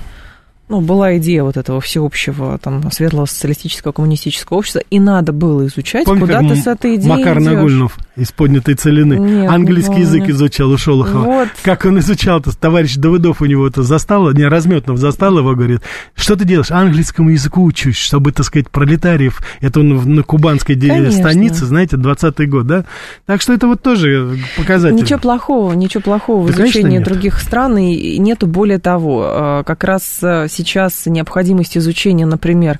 ну, 0.71 0.79
была 0.79 1.17
идея 1.17 1.43
вот 1.43 1.57
этого 1.57 1.81
всеобщего 1.81 2.57
там, 2.57 2.91
светлого 2.91 3.25
социалистического 3.25 3.91
коммунистического 3.91 4.57
общества, 4.57 4.81
и 4.89 4.99
надо 4.99 5.33
было 5.33 5.65
изучать, 5.67 6.05
Помните, 6.05 6.27
куда 6.27 6.39
ты 6.39 6.55
с 6.55 6.65
этой 6.65 6.95
идеей 6.95 7.09
Макар 7.09 7.39
идёшь. 7.39 7.53
Нагульнов 7.53 7.97
из 8.21 8.31
поднятой 8.31 8.75
целины. 8.75 9.15
Нет, 9.15 9.21
не 9.41 9.47
Английский 9.47 9.87
помню. 9.93 10.05
язык 10.05 10.29
изучал 10.29 10.71
у 10.71 10.77
Шолохова. 10.77 11.23
Вот. 11.23 11.49
Как 11.63 11.85
он 11.85 11.99
изучал-то? 11.99 12.55
Товарищ 12.57 12.95
Давыдов 12.95 13.41
у 13.41 13.45
него 13.45 13.67
это 13.67 13.83
застал, 13.83 14.31
не, 14.31 14.45
Разметнов 14.45 14.97
застал 14.97 15.37
его, 15.39 15.55
говорит, 15.55 15.81
что 16.15 16.35
ты 16.35 16.45
делаешь? 16.45 16.71
Английскому 16.71 17.29
языку 17.29 17.63
учусь, 17.63 17.97
чтобы, 17.97 18.31
так 18.31 18.45
сказать, 18.45 18.69
пролетариев. 18.69 19.41
Это 19.59 19.79
он 19.79 19.97
в- 19.97 20.07
на 20.07 20.23
кубанской 20.23 20.79
Конечно. 20.79 21.11
станице, 21.19 21.65
знаете, 21.65 21.97
20-й 21.97 22.45
год, 22.45 22.67
да? 22.67 22.85
Так 23.25 23.41
что 23.41 23.53
это 23.53 23.67
вот 23.67 23.81
тоже 23.81 24.37
показатель. 24.57 24.95
Ничего 24.95 25.19
плохого, 25.19 25.73
ничего 25.73 26.01
плохого 26.01 26.43
в 26.43 26.47
Да, 26.51 26.53
конечно, 26.57 26.79
изучении 26.79 26.97
нет. 26.99 27.07
других 27.07 27.39
стран 27.39 27.77
и 27.77 28.17
нету. 28.19 28.47
Более 28.47 28.79
того, 28.79 29.25
э, 29.25 29.63
как 29.65 29.83
раз 29.83 30.19
э, 30.21 30.47
сейчас 30.49 31.05
необходимость 31.05 31.77
изучения, 31.77 32.25
например, 32.25 32.79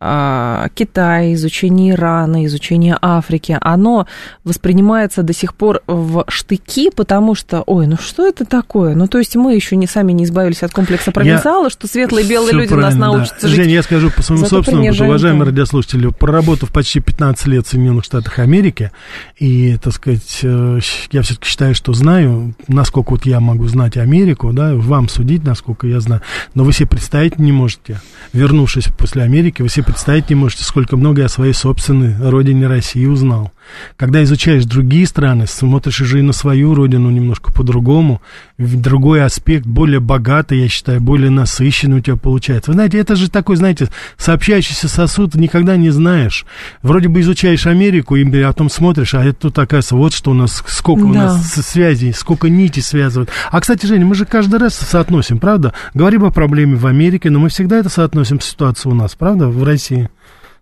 Китая, 0.00 1.34
изучение 1.34 1.94
Ирана, 1.94 2.46
изучение 2.46 2.96
Африки, 3.02 3.58
оно 3.60 4.06
воспринимается 4.44 5.24
до 5.24 5.32
сих 5.32 5.54
пор 5.54 5.82
в 5.88 6.24
штыки, 6.28 6.90
потому 6.94 7.34
что, 7.34 7.62
ой, 7.66 7.88
ну 7.88 7.96
что 7.96 8.24
это 8.26 8.44
такое? 8.44 8.94
Ну, 8.94 9.08
то 9.08 9.18
есть 9.18 9.34
мы 9.34 9.56
еще 9.56 9.74
не 9.74 9.88
сами 9.88 10.12
не 10.12 10.22
избавились 10.22 10.62
от 10.62 10.72
комплекса 10.72 11.10
провинциала, 11.10 11.68
что 11.68 11.88
светлые 11.88 12.28
белые 12.28 12.50
Всё 12.50 12.58
люди 12.58 12.72
нас 12.74 12.94
правильно, 12.94 13.00
да. 13.00 13.12
научатся 13.12 13.48
жить. 13.48 13.56
Жень, 13.56 13.70
я 13.70 13.82
скажу 13.82 14.10
по 14.10 14.22
своему 14.22 14.44
Зато 14.44 14.56
собственному 14.56 14.84
принижаем 14.84 15.10
уважаемые 15.10 15.46
радиослушатели, 15.46 16.08
проработав 16.08 16.72
почти 16.72 17.00
15 17.00 17.46
лет 17.48 17.66
в 17.66 17.70
Соединенных 17.70 18.04
Штатах 18.04 18.38
Америки, 18.38 18.92
и, 19.36 19.76
так 19.82 19.92
сказать, 19.92 20.40
э, 20.44 20.78
я 21.10 21.22
все-таки 21.22 21.48
считаю, 21.48 21.74
что 21.74 21.92
знаю, 21.92 22.54
насколько 22.68 23.10
вот 23.10 23.26
я 23.26 23.40
могу 23.40 23.66
знать 23.66 23.96
Америку, 23.96 24.52
да, 24.52 24.76
вам 24.76 25.08
судить, 25.08 25.42
насколько 25.42 25.88
я 25.88 25.98
знаю, 25.98 26.22
но 26.54 26.62
вы 26.62 26.72
себе 26.72 26.86
представить 26.86 27.40
не 27.40 27.50
можете, 27.50 28.00
вернувшись 28.32 28.86
после 28.96 29.22
Америки, 29.22 29.60
вы 29.62 29.68
себе 29.68 29.87
представить 29.92 30.28
не 30.28 30.34
можете, 30.36 30.64
сколько 30.64 30.98
много 30.98 31.20
я 31.22 31.26
о 31.26 31.28
своей 31.30 31.54
собственной 31.54 32.14
родине 32.30 32.66
России 32.66 33.06
узнал. 33.06 33.52
Когда 33.96 34.22
изучаешь 34.22 34.64
другие 34.64 35.06
страны, 35.06 35.46
смотришь 35.46 36.00
уже 36.02 36.18
и 36.18 36.22
на 36.22 36.32
свою 36.32 36.74
родину 36.74 37.10
немножко 37.10 37.52
по-другому, 37.52 38.20
другой 38.58 39.22
аспект, 39.24 39.64
более 39.66 40.00
богатый, 40.00 40.60
я 40.60 40.68
считаю, 40.68 41.00
более 41.00 41.30
насыщенный 41.30 41.98
у 41.98 42.00
тебя 42.00 42.16
получается. 42.16 42.70
Вы 42.70 42.74
знаете, 42.74 42.98
это 42.98 43.16
же 43.16 43.30
такой, 43.30 43.56
знаете, 43.56 43.88
сообщающийся 44.18 44.88
сосуд, 44.88 45.34
никогда 45.34 45.76
не 45.76 45.90
знаешь. 45.90 46.44
Вроде 46.82 47.08
бы 47.08 47.20
изучаешь 47.20 47.66
Америку, 47.66 48.16
и 48.16 48.24
потом 48.42 48.68
смотришь, 48.70 49.14
а 49.14 49.24
это 49.24 49.40
тут 49.40 49.58
оказывается, 49.58 49.96
вот 49.96 50.12
что 50.12 50.30
у 50.32 50.34
нас, 50.34 50.62
сколько 50.66 51.04
у 51.04 51.12
Да. 51.12 51.24
нас 51.24 51.46
с- 51.52 51.62
связей, 51.62 52.12
сколько 52.12 52.48
нитей 52.50 52.82
связывают. 52.82 53.30
А, 53.50 53.60
кстати, 53.60 53.86
Женя, 53.86 54.04
мы 54.06 54.14
же 54.14 54.24
каждый 54.26 54.58
раз 54.60 54.74
соотносим, 54.74 55.38
правда? 55.38 55.72
Говорим 55.94 56.24
о 56.24 56.30
проблеме 56.30 56.76
в 56.76 56.86
Америке, 56.86 57.30
но 57.30 57.38
мы 57.38 57.48
всегда 57.48 57.78
это 57.78 57.88
соотносим 57.88 58.40
с 58.40 58.44
ситуацией 58.46 58.92
у 58.92 58.96
нас, 58.96 59.14
правда, 59.14 59.48
в 59.48 59.62
России. 59.64 59.77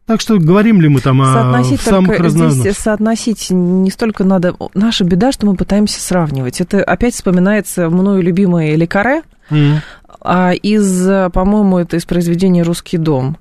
Так 0.07 0.21
что 0.21 0.39
говорим 0.39 0.81
ли 0.81 0.89
мы 0.89 1.01
там 1.01 1.21
о 1.21 1.33
Соотносить 1.33 1.81
самых 1.81 2.11
только 2.11 2.23
разнообразных? 2.23 2.63
здесь 2.63 2.77
соотносить 2.77 3.51
не 3.51 3.91
столько 3.91 4.23
надо. 4.23 4.55
Наша 4.75 5.03
беда, 5.03 5.33
что 5.33 5.47
мы 5.47 5.57
пытаемся 5.57 6.01
сравнивать. 6.01 6.61
Это 6.61 6.83
опять 6.85 7.15
вспоминается 7.15 7.91
мною 7.91 8.23
любимое 8.23 8.77
Лекаре, 8.77 9.23
а 10.21 10.53
из, 10.53 11.31
по-моему, 11.33 11.79
это 11.79 11.97
из 11.97 12.05
произведения 12.05 12.63
«Русский 12.63 12.99
дом», 12.99 13.37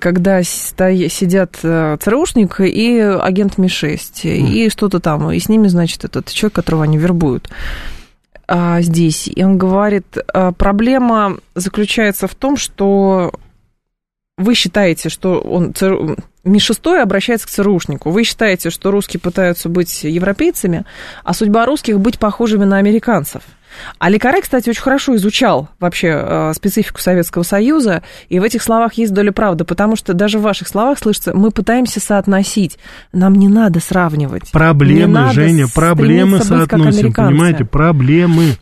когда 0.00 0.42
сидят 0.42 1.58
э, 1.62 1.96
ЦРУшник 2.00 2.60
и 2.60 2.98
агент 2.98 3.58
Ми-6, 3.58 4.22
и 4.24 4.70
что-то 4.70 5.00
там, 5.00 5.30
и 5.32 5.38
с 5.38 5.48
ними, 5.48 5.66
значит, 5.68 6.04
этот 6.04 6.30
человек, 6.30 6.54
которого 6.54 6.84
они 6.84 6.98
вербуют 6.98 7.50
а, 8.46 8.80
здесь. 8.82 9.28
И 9.34 9.42
он 9.42 9.58
говорит, 9.58 10.18
а, 10.32 10.52
проблема 10.52 11.38
заключается 11.54 12.26
в 12.26 12.34
том, 12.34 12.56
что 12.56 13.32
вы 14.38 14.54
считаете, 14.54 15.08
что 15.08 15.40
он 15.40 15.74
ЦРУ 15.74 16.16
Ми-6 16.44 17.00
обращается 17.00 17.46
к 17.46 17.50
ЦРУшнику. 17.50 18.10
Вы 18.10 18.24
считаете, 18.24 18.70
что 18.70 18.90
русские 18.90 19.20
пытаются 19.20 19.68
быть 19.68 20.02
европейцами, 20.02 20.84
а 21.22 21.34
судьба 21.34 21.66
русских 21.66 22.00
быть 22.00 22.18
похожими 22.18 22.64
на 22.64 22.78
американцев. 22.78 23.42
А 23.98 24.10
Лекаре, 24.10 24.42
кстати, 24.42 24.68
очень 24.68 24.82
хорошо 24.82 25.16
изучал 25.16 25.68
вообще 25.80 26.08
э, 26.08 26.52
специфику 26.54 27.00
Советского 27.00 27.42
Союза, 27.42 28.02
и 28.28 28.38
в 28.38 28.42
этих 28.42 28.62
словах 28.62 28.94
есть 28.94 29.14
доля 29.14 29.32
правды, 29.32 29.64
потому 29.64 29.96
что 29.96 30.12
даже 30.12 30.38
в 30.38 30.42
ваших 30.42 30.68
словах 30.68 30.98
слышится, 30.98 31.32
мы 31.34 31.50
пытаемся 31.50 32.00
соотносить, 32.00 32.78
нам 33.12 33.34
не 33.34 33.48
надо 33.48 33.80
сравнивать. 33.80 34.44
Не 34.44 34.50
Проблемы, 34.52 35.12
надо 35.14 35.32
Женя, 35.32 35.66
проблемы 35.72 36.40
соотносим, 36.40 37.12
понимаете, 37.12 37.64
проблемы. 37.64 38.56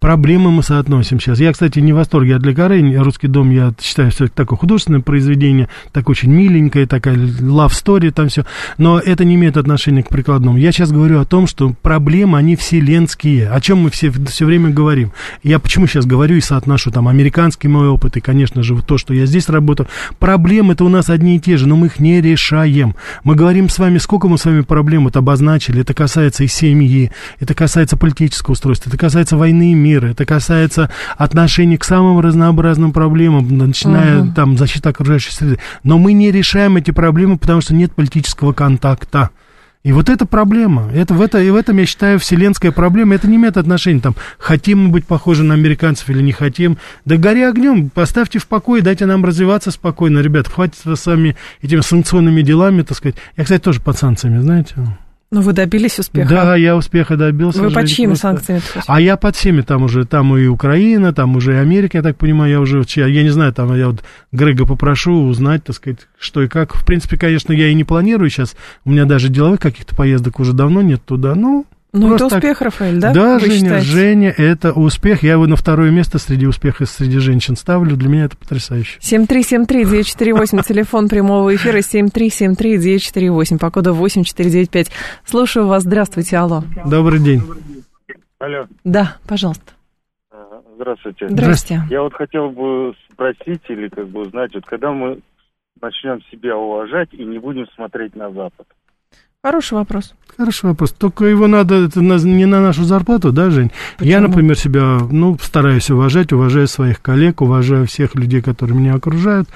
Проблемы 0.00 0.50
мы 0.50 0.62
соотносим 0.62 1.20
сейчас. 1.20 1.40
Я, 1.40 1.52
кстати, 1.52 1.78
не 1.78 1.92
в 1.92 1.96
восторге 1.96 2.36
от 2.36 2.42
Лекарей. 2.42 2.96
«Русский 2.96 3.28
дом» 3.28 3.50
я 3.50 3.74
считаю 3.78 4.10
все 4.10 4.28
такое 4.28 4.58
художественное 4.58 5.00
произведение, 5.00 5.68
так 5.92 6.08
очень 6.08 6.30
миленькое, 6.30 6.86
такая 6.86 7.16
love 7.16 7.72
story, 7.72 8.10
там 8.10 8.28
все. 8.28 8.46
Но 8.78 8.98
это 8.98 9.26
не 9.26 9.34
имеет 9.34 9.58
отношения 9.58 10.02
к 10.02 10.08
прикладному. 10.08 10.56
Я 10.56 10.72
сейчас 10.72 10.90
говорю 10.90 11.20
о 11.20 11.26
том, 11.26 11.46
что 11.46 11.74
проблемы, 11.82 12.38
они 12.38 12.56
вселенские. 12.56 13.50
О 13.50 13.60
чем 13.60 13.80
мы 13.80 13.90
все, 13.90 14.10
все 14.10 14.46
время 14.46 14.70
говорим. 14.70 15.12
Я 15.42 15.58
почему 15.58 15.86
сейчас 15.86 16.06
говорю 16.06 16.36
и 16.36 16.40
соотношу 16.40 16.90
там 16.90 17.06
американский 17.06 17.68
мой 17.68 17.88
опыт 17.88 18.16
и, 18.16 18.20
конечно 18.20 18.62
же, 18.62 18.80
то, 18.80 18.96
что 18.96 19.12
я 19.12 19.26
здесь 19.26 19.50
работаю. 19.50 19.86
Проблемы 20.18 20.72
это 20.72 20.84
у 20.84 20.88
нас 20.88 21.10
одни 21.10 21.36
и 21.36 21.40
те 21.40 21.58
же, 21.58 21.68
но 21.68 21.76
мы 21.76 21.88
их 21.88 22.00
не 22.00 22.22
решаем. 22.22 22.94
Мы 23.22 23.34
говорим 23.34 23.68
с 23.68 23.78
вами, 23.78 23.98
сколько 23.98 24.28
мы 24.28 24.38
с 24.38 24.46
вами 24.46 24.62
проблем 24.62 25.04
вот 25.04 25.18
обозначили. 25.18 25.82
Это 25.82 25.92
касается 25.92 26.42
и 26.42 26.46
семьи, 26.46 27.12
это 27.38 27.52
касается 27.52 27.98
политического 27.98 28.52
устройства, 28.52 28.88
это 28.88 28.96
касается 28.96 29.36
войны 29.36 29.72
и 29.72 29.74
мира, 29.74 29.89
это 29.98 30.24
касается 30.24 30.90
отношений 31.16 31.76
к 31.76 31.84
самым 31.84 32.20
разнообразным 32.20 32.92
проблемам, 32.92 33.56
начиная 33.56 34.22
Мгм. 34.22 34.34
там 34.34 34.56
защиты 34.58 34.88
окружающей 34.88 35.32
среды. 35.32 35.58
Но 35.84 35.98
мы 35.98 36.12
не 36.12 36.30
решаем 36.30 36.76
эти 36.76 36.90
проблемы, 36.90 37.38
потому 37.38 37.60
что 37.60 37.74
нет 37.74 37.92
политического 37.92 38.52
контакта. 38.52 39.30
И 39.82 39.92
вот 39.92 40.10
это 40.10 40.26
проблема. 40.26 40.90
Это, 40.92 41.14
в, 41.14 41.22
это, 41.22 41.40
и 41.40 41.48
в 41.48 41.56
этом, 41.56 41.78
я 41.78 41.86
считаю, 41.86 42.18
вселенская 42.18 42.70
проблема. 42.70 43.14
Это 43.14 43.26
не 43.26 43.36
имеет 43.36 43.56
отношения, 43.56 44.00
там, 44.00 44.14
хотим 44.38 44.84
мы 44.84 44.88
быть 44.90 45.06
похожи 45.06 45.42
на 45.42 45.54
американцев 45.54 46.10
или 46.10 46.20
не 46.22 46.32
хотим. 46.32 46.76
Да 47.06 47.16
гори 47.16 47.42
огнем, 47.42 47.88
поставьте 47.88 48.38
в 48.38 48.46
покой, 48.46 48.82
дайте 48.82 49.06
нам 49.06 49.24
развиваться 49.24 49.70
спокойно. 49.70 50.18
Ребят, 50.18 50.48
хватит 50.48 50.76
с 50.84 51.06
вами 51.06 51.34
этими 51.62 51.80
санкционными 51.80 52.42
делами, 52.42 52.82
так 52.82 52.98
сказать. 52.98 53.16
Я, 53.38 53.44
кстати, 53.44 53.62
тоже 53.62 53.80
под 53.80 53.96
санкциями, 53.96 54.40
знаете. 54.40 54.74
Но 55.32 55.42
вы 55.42 55.52
добились 55.52 55.96
успеха. 55.98 56.28
Да, 56.28 56.56
я 56.56 56.76
успеха 56.76 57.16
добился. 57.16 57.62
Вы 57.62 57.70
под 57.70 57.86
Жень, 57.86 57.96
чьими 57.96 58.08
просто. 58.08 58.22
санкциями? 58.22 58.62
А 58.88 59.00
я 59.00 59.16
под 59.16 59.36
всеми 59.36 59.60
там 59.60 59.84
уже, 59.84 60.04
там 60.04 60.36
и 60.36 60.46
Украина, 60.46 61.12
там 61.12 61.36
уже 61.36 61.52
и 61.52 61.56
Америка, 61.56 61.98
я 61.98 62.02
так 62.02 62.16
понимаю, 62.16 62.50
я 62.50 62.60
уже, 62.60 62.82
я, 62.96 63.06
я 63.06 63.22
не 63.22 63.28
знаю, 63.28 63.52
там 63.52 63.72
я 63.76 63.88
вот 63.88 64.02
Грега 64.32 64.66
попрошу 64.66 65.22
узнать, 65.22 65.62
так 65.62 65.76
сказать, 65.76 66.08
что 66.18 66.42
и 66.42 66.48
как. 66.48 66.74
В 66.74 66.84
принципе, 66.84 67.16
конечно, 67.16 67.52
я 67.52 67.68
и 67.68 67.74
не 67.74 67.84
планирую 67.84 68.28
сейчас, 68.28 68.56
у 68.84 68.90
меня 68.90 69.04
даже 69.04 69.28
деловых 69.28 69.60
каких-то 69.60 69.94
поездок 69.94 70.40
уже 70.40 70.52
давно 70.52 70.82
нет 70.82 71.04
туда, 71.04 71.36
ну... 71.36 71.64
Ну, 71.92 72.06
это 72.08 72.18
просто 72.18 72.36
успех, 72.36 72.60
Рафаэль, 72.62 73.00
да? 73.00 73.12
Да, 73.12 73.34
Вы 73.34 73.40
Женя, 73.40 73.54
считаете? 73.56 73.86
Женя, 73.86 74.34
это 74.36 74.72
успех. 74.72 75.22
Я 75.24 75.32
его 75.32 75.46
на 75.46 75.56
второе 75.56 75.90
место 75.90 76.18
среди 76.18 76.46
успехов 76.46 76.88
среди 76.88 77.18
женщин 77.18 77.56
ставлю. 77.56 77.96
Для 77.96 78.08
меня 78.08 78.24
это 78.26 78.36
потрясающе. 78.36 78.98
7373948, 79.00 80.62
телефон 80.66 81.08
прямого 81.08 81.54
эфира 81.54 81.78
7373948, 81.78 83.58
по 83.58 83.70
коду 83.70 83.92
8495. 83.94 84.90
Слушаю 85.24 85.66
вас, 85.66 85.82
здравствуйте, 85.82 86.36
алло. 86.36 86.62
Добрый 86.86 87.18
день. 87.20 87.42
Алло, 88.38 88.66
Да, 88.84 89.16
пожалуйста. 89.28 89.72
здравствуйте. 90.76 91.28
Здрасте. 91.28 91.82
Я 91.90 92.02
вот 92.02 92.14
хотел 92.14 92.50
бы 92.50 92.94
спросить 93.12 93.62
или 93.68 93.88
как 93.88 94.08
бы 94.08 94.20
узнать, 94.22 94.54
вот 94.54 94.64
когда 94.66 94.92
мы 94.92 95.20
начнем 95.82 96.20
себя 96.30 96.56
уважать 96.56 97.08
и 97.12 97.24
не 97.24 97.38
будем 97.38 97.66
смотреть 97.74 98.14
на 98.14 98.30
Запад. 98.30 98.66
Хороший 99.42 99.72
вопрос. 99.72 100.12
Хороший 100.36 100.66
вопрос. 100.66 100.90
Только 100.92 101.24
его 101.24 101.46
надо, 101.46 101.86
это 101.86 102.00
не 102.00 102.44
на 102.44 102.60
нашу 102.60 102.84
зарплату, 102.84 103.32
да, 103.32 103.48
Жень? 103.48 103.70
Я, 103.98 104.18
Почему? 104.18 104.28
например, 104.28 104.58
себя, 104.58 104.98
ну, 105.10 105.38
стараюсь 105.40 105.90
уважать, 105.90 106.34
уважаю 106.34 106.68
своих 106.68 107.00
коллег, 107.00 107.40
уважаю 107.40 107.86
всех 107.86 108.14
людей, 108.14 108.42
которые 108.42 108.76
меня 108.76 108.94
окружают. 108.94 109.48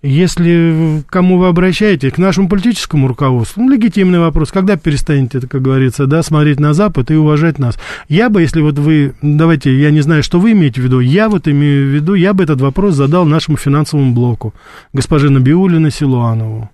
Если 0.00 1.02
к 1.06 1.12
кому 1.12 1.36
вы 1.36 1.48
обращаетесь, 1.48 2.12
к 2.12 2.16
нашему 2.16 2.48
политическому 2.48 3.06
руководству, 3.06 3.62
ну, 3.62 3.68
легитимный 3.68 4.18
вопрос, 4.18 4.50
когда 4.50 4.78
перестанете, 4.78 5.40
как 5.40 5.60
говорится, 5.60 6.06
да, 6.06 6.22
смотреть 6.22 6.58
на 6.58 6.72
Запад 6.72 7.10
и 7.10 7.14
уважать 7.14 7.58
нас. 7.58 7.78
Я 8.08 8.30
бы, 8.30 8.40
если 8.40 8.62
вот 8.62 8.78
вы, 8.78 9.14
давайте, 9.20 9.78
я 9.78 9.90
не 9.90 10.00
знаю, 10.00 10.22
что 10.22 10.40
вы 10.40 10.52
имеете 10.52 10.80
в 10.80 10.84
виду, 10.84 11.00
я 11.00 11.28
вот 11.28 11.48
имею 11.48 11.90
в 11.90 11.94
виду, 11.94 12.14
я 12.14 12.32
бы 12.32 12.44
этот 12.44 12.62
вопрос 12.62 12.94
задал 12.94 13.26
нашему 13.26 13.58
финансовому 13.58 14.14
блоку, 14.14 14.54
госпоже 14.94 15.28
Набиулина 15.28 15.90
Силуанову. 15.90 16.70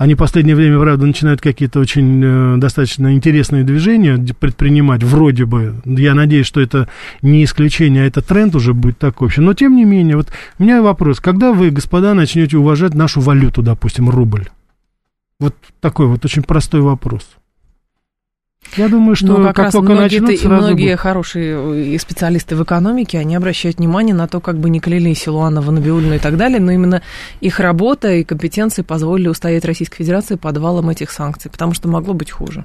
Они 0.00 0.14
в 0.14 0.16
последнее 0.16 0.56
время, 0.56 0.80
правда, 0.80 1.04
начинают 1.04 1.42
какие-то 1.42 1.78
очень 1.78 2.22
э, 2.24 2.56
достаточно 2.56 3.12
интересные 3.14 3.64
движения 3.64 4.16
предпринимать, 4.32 5.02
вроде 5.02 5.44
бы. 5.44 5.74
Я 5.84 6.14
надеюсь, 6.14 6.46
что 6.46 6.62
это 6.62 6.88
не 7.20 7.44
исключение, 7.44 8.04
а 8.04 8.06
это 8.06 8.22
тренд 8.22 8.54
уже 8.54 8.72
будет 8.72 8.96
такой 8.96 9.26
общий. 9.26 9.42
Но, 9.42 9.52
тем 9.52 9.76
не 9.76 9.84
менее, 9.84 10.16
вот 10.16 10.28
у 10.58 10.62
меня 10.62 10.80
вопрос. 10.80 11.20
Когда 11.20 11.52
вы, 11.52 11.68
господа, 11.68 12.14
начнете 12.14 12.56
уважать 12.56 12.94
нашу 12.94 13.20
валюту, 13.20 13.60
допустим, 13.60 14.08
рубль? 14.08 14.48
Вот 15.38 15.54
такой 15.80 16.06
вот 16.06 16.24
очень 16.24 16.44
простой 16.44 16.80
вопрос. 16.80 17.36
Я 18.76 18.88
думаю, 18.88 19.16
что 19.16 19.26
Но 19.26 19.36
как, 19.46 19.56
как 19.56 19.64
раз 19.66 19.72
только 19.72 19.92
многие, 19.92 20.20
начнут, 20.20 20.30
и 20.30 20.36
сразу 20.36 20.62
многие 20.66 20.90
будет. 20.90 21.00
хорошие 21.00 21.94
э, 21.94 21.98
специалисты 21.98 22.54
в 22.54 22.62
экономике, 22.62 23.18
они 23.18 23.34
обращают 23.34 23.78
внимание 23.78 24.14
на 24.14 24.28
то, 24.28 24.40
как 24.40 24.58
бы 24.58 24.70
не 24.70 24.78
кляли 24.80 25.12
Силуанова, 25.12 25.70
Набиулину 25.70 26.14
и 26.14 26.18
так 26.18 26.36
далее, 26.36 26.60
но 26.60 26.70
именно 26.70 27.02
их 27.40 27.58
работа 27.58 28.12
и 28.12 28.22
компетенции 28.22 28.82
позволили 28.82 29.28
устоять 29.28 29.64
Российской 29.64 29.96
Федерации 29.98 30.36
подвалом 30.36 30.88
этих 30.88 31.10
санкций, 31.10 31.50
потому 31.50 31.74
что 31.74 31.88
могло 31.88 32.14
быть 32.14 32.30
хуже. 32.30 32.64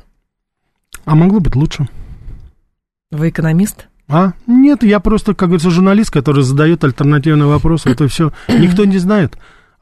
А 1.05 1.15
могло 1.15 1.39
быть 1.39 1.55
лучше. 1.55 1.87
Вы 3.11 3.29
экономист? 3.29 3.87
А? 4.07 4.33
Нет, 4.45 4.83
я 4.83 4.99
просто, 4.99 5.33
как 5.33 5.49
говорится, 5.49 5.71
журналист, 5.71 6.11
который 6.11 6.43
задает 6.43 6.83
альтернативные 6.83 7.47
вопросы. 7.47 7.89
Это 7.89 8.07
все 8.07 8.31
никто 8.47 8.85
не 8.85 8.99
знает. 8.99 9.35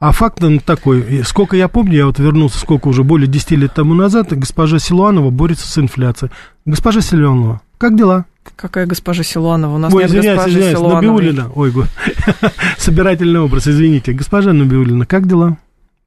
А 0.06 0.12
факт 0.12 0.44
он 0.44 0.58
такой, 0.58 1.22
сколько 1.24 1.56
я 1.56 1.66
помню, 1.66 1.96
я 1.96 2.04
вот 2.04 2.18
вернулся, 2.18 2.58
сколько 2.58 2.88
уже, 2.88 3.02
более 3.02 3.26
10 3.26 3.52
лет 3.52 3.72
тому 3.72 3.94
назад, 3.94 4.38
госпожа 4.38 4.78
Силуанова 4.78 5.30
борется 5.30 5.66
с 5.66 5.78
инфляцией. 5.78 6.30
Госпожа 6.66 7.00
Силуанова, 7.00 7.62
как 7.78 7.96
дела? 7.96 8.26
Какая 8.54 8.84
госпожа 8.84 9.22
Силуанова? 9.22 9.76
У 9.76 9.78
нас 9.78 9.94
Ой, 9.94 10.02
нет 10.02 10.10
извиняюсь, 10.10 10.36
госпожи 10.36 10.50
извиняюсь, 10.50 10.76
Силуановой. 10.76 11.06
Набиулина. 11.06 11.50
Ой, 11.54 11.72
собирательный 12.76 13.40
образ, 13.40 13.66
извините. 13.66 14.12
Госпожа 14.12 14.52
Набиулина, 14.52 15.06
как 15.06 15.26
дела? 15.26 15.56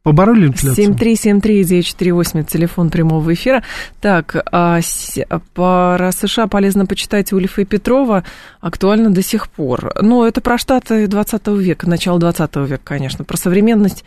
Побороли 0.08 0.48
инфляцию? 0.48 0.94
7373948, 0.94 2.40
это 2.42 2.50
телефон 2.50 2.90
прямого 2.90 3.34
эфира. 3.34 3.64
Так, 4.00 4.36
а, 4.52 4.80
с- 4.82 5.20
про 5.54 6.12
США 6.12 6.48
полезно 6.48 6.86
почитать 6.86 7.34
у 7.34 7.40
Ильфа 7.40 7.62
и 7.62 7.66
Петрова, 7.66 8.24
актуально 8.62 9.10
до 9.10 9.22
сих 9.22 9.50
пор. 9.50 9.94
Ну, 10.02 10.24
это 10.24 10.40
про 10.42 10.58
Штаты 10.58 11.08
20 11.08 11.58
века, 11.58 11.90
начало 11.90 12.20
20 12.20 12.66
века, 12.66 12.82
конечно. 12.84 13.26
Про 13.26 13.38
современность 13.38 14.06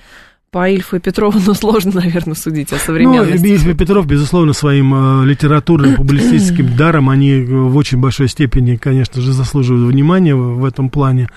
по 0.50 0.68
Ильфу 0.68 0.96
и 0.96 0.98
Петрову, 0.98 1.38
ну, 1.46 1.54
сложно, 1.54 1.92
наверное, 1.94 2.34
судить 2.34 2.72
о 2.72 2.74
Ну, 2.74 2.80
современности. 2.80 3.46
Ильф 3.46 3.78
Петров, 3.78 4.06
безусловно, 4.06 4.52
своим 4.52 5.22
э, 5.22 5.24
литературным, 5.26 5.94
публицистским 5.94 6.76
даром, 6.76 7.08
они 7.08 7.30
э, 7.30 7.44
в 7.44 7.76
очень 7.76 7.98
большой 7.98 8.28
степени, 8.28 8.74
конечно 8.76 9.22
же, 9.22 9.32
заслуживают 9.32 9.92
внимания 9.92 10.34
в, 10.34 10.64
этом 10.64 10.90
плане. 10.90 11.28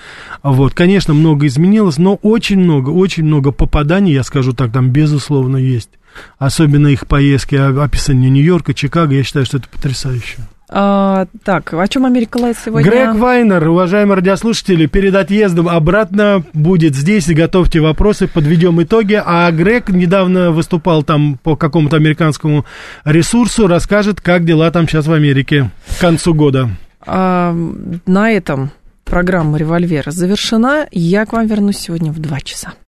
Вот, 0.42 0.74
конечно, 0.74 1.14
много 1.14 1.46
изменилось, 1.46 1.98
но 2.00 2.16
очень 2.16 2.60
много, 2.60 2.90
очень 2.90 3.24
много 3.24 3.52
попаданий, 3.52 4.14
я 4.14 4.24
скажу 4.24 4.54
так, 4.54 4.72
там, 4.72 4.90
безусловно, 4.90 5.58
есть. 5.58 5.90
Особенно 6.40 6.88
их 6.88 7.06
поездки, 7.08 7.56
о- 7.56 7.84
описание 7.84 8.32
Нью-Йорка, 8.32 8.74
Чикаго, 8.74 9.14
я 9.14 9.24
считаю, 9.24 9.46
что 9.46 9.58
это 9.58 9.68
потрясающе. 9.70 10.38
А, 10.76 11.28
так, 11.44 11.72
о 11.72 11.88
чем 11.88 12.08
Америка 12.08 12.38
Лайт 12.38 12.58
сегодня? 12.58 12.90
Грег 12.90 13.14
Вайнер, 13.14 13.68
уважаемые 13.68 14.16
радиослушатели, 14.16 14.88
перед 14.88 15.14
отъездом 15.14 15.70
обратно 15.70 16.44
будет 16.54 16.96
здесь. 16.96 17.28
Готовьте 17.28 17.80
вопросы, 17.80 18.28
подведем 18.28 18.82
итоги. 18.82 19.22
А 19.24 19.52
Грег 19.52 19.90
недавно 19.90 20.50
выступал 20.50 21.04
там 21.04 21.38
по 21.44 21.56
какому-то 21.56 21.96
американскому 21.98 22.66
ресурсу, 23.06 23.68
расскажет, 23.68 24.20
как 24.20 24.46
дела 24.46 24.72
там 24.72 24.88
сейчас 24.88 25.06
в 25.06 25.14
Америке 25.14 25.70
к 25.96 26.02
концу 26.02 26.34
года. 26.34 26.72
А, 27.06 27.56
на 28.08 28.32
этом 28.32 28.72
программа 29.06 29.60
«Револьвер» 29.60 30.10
завершена. 30.10 30.88
Я 30.92 31.28
к 31.28 31.34
вам 31.34 31.46
вернусь 31.46 31.78
сегодня 31.78 32.12
в 32.12 32.18
2 32.18 32.42
часа. 32.42 32.74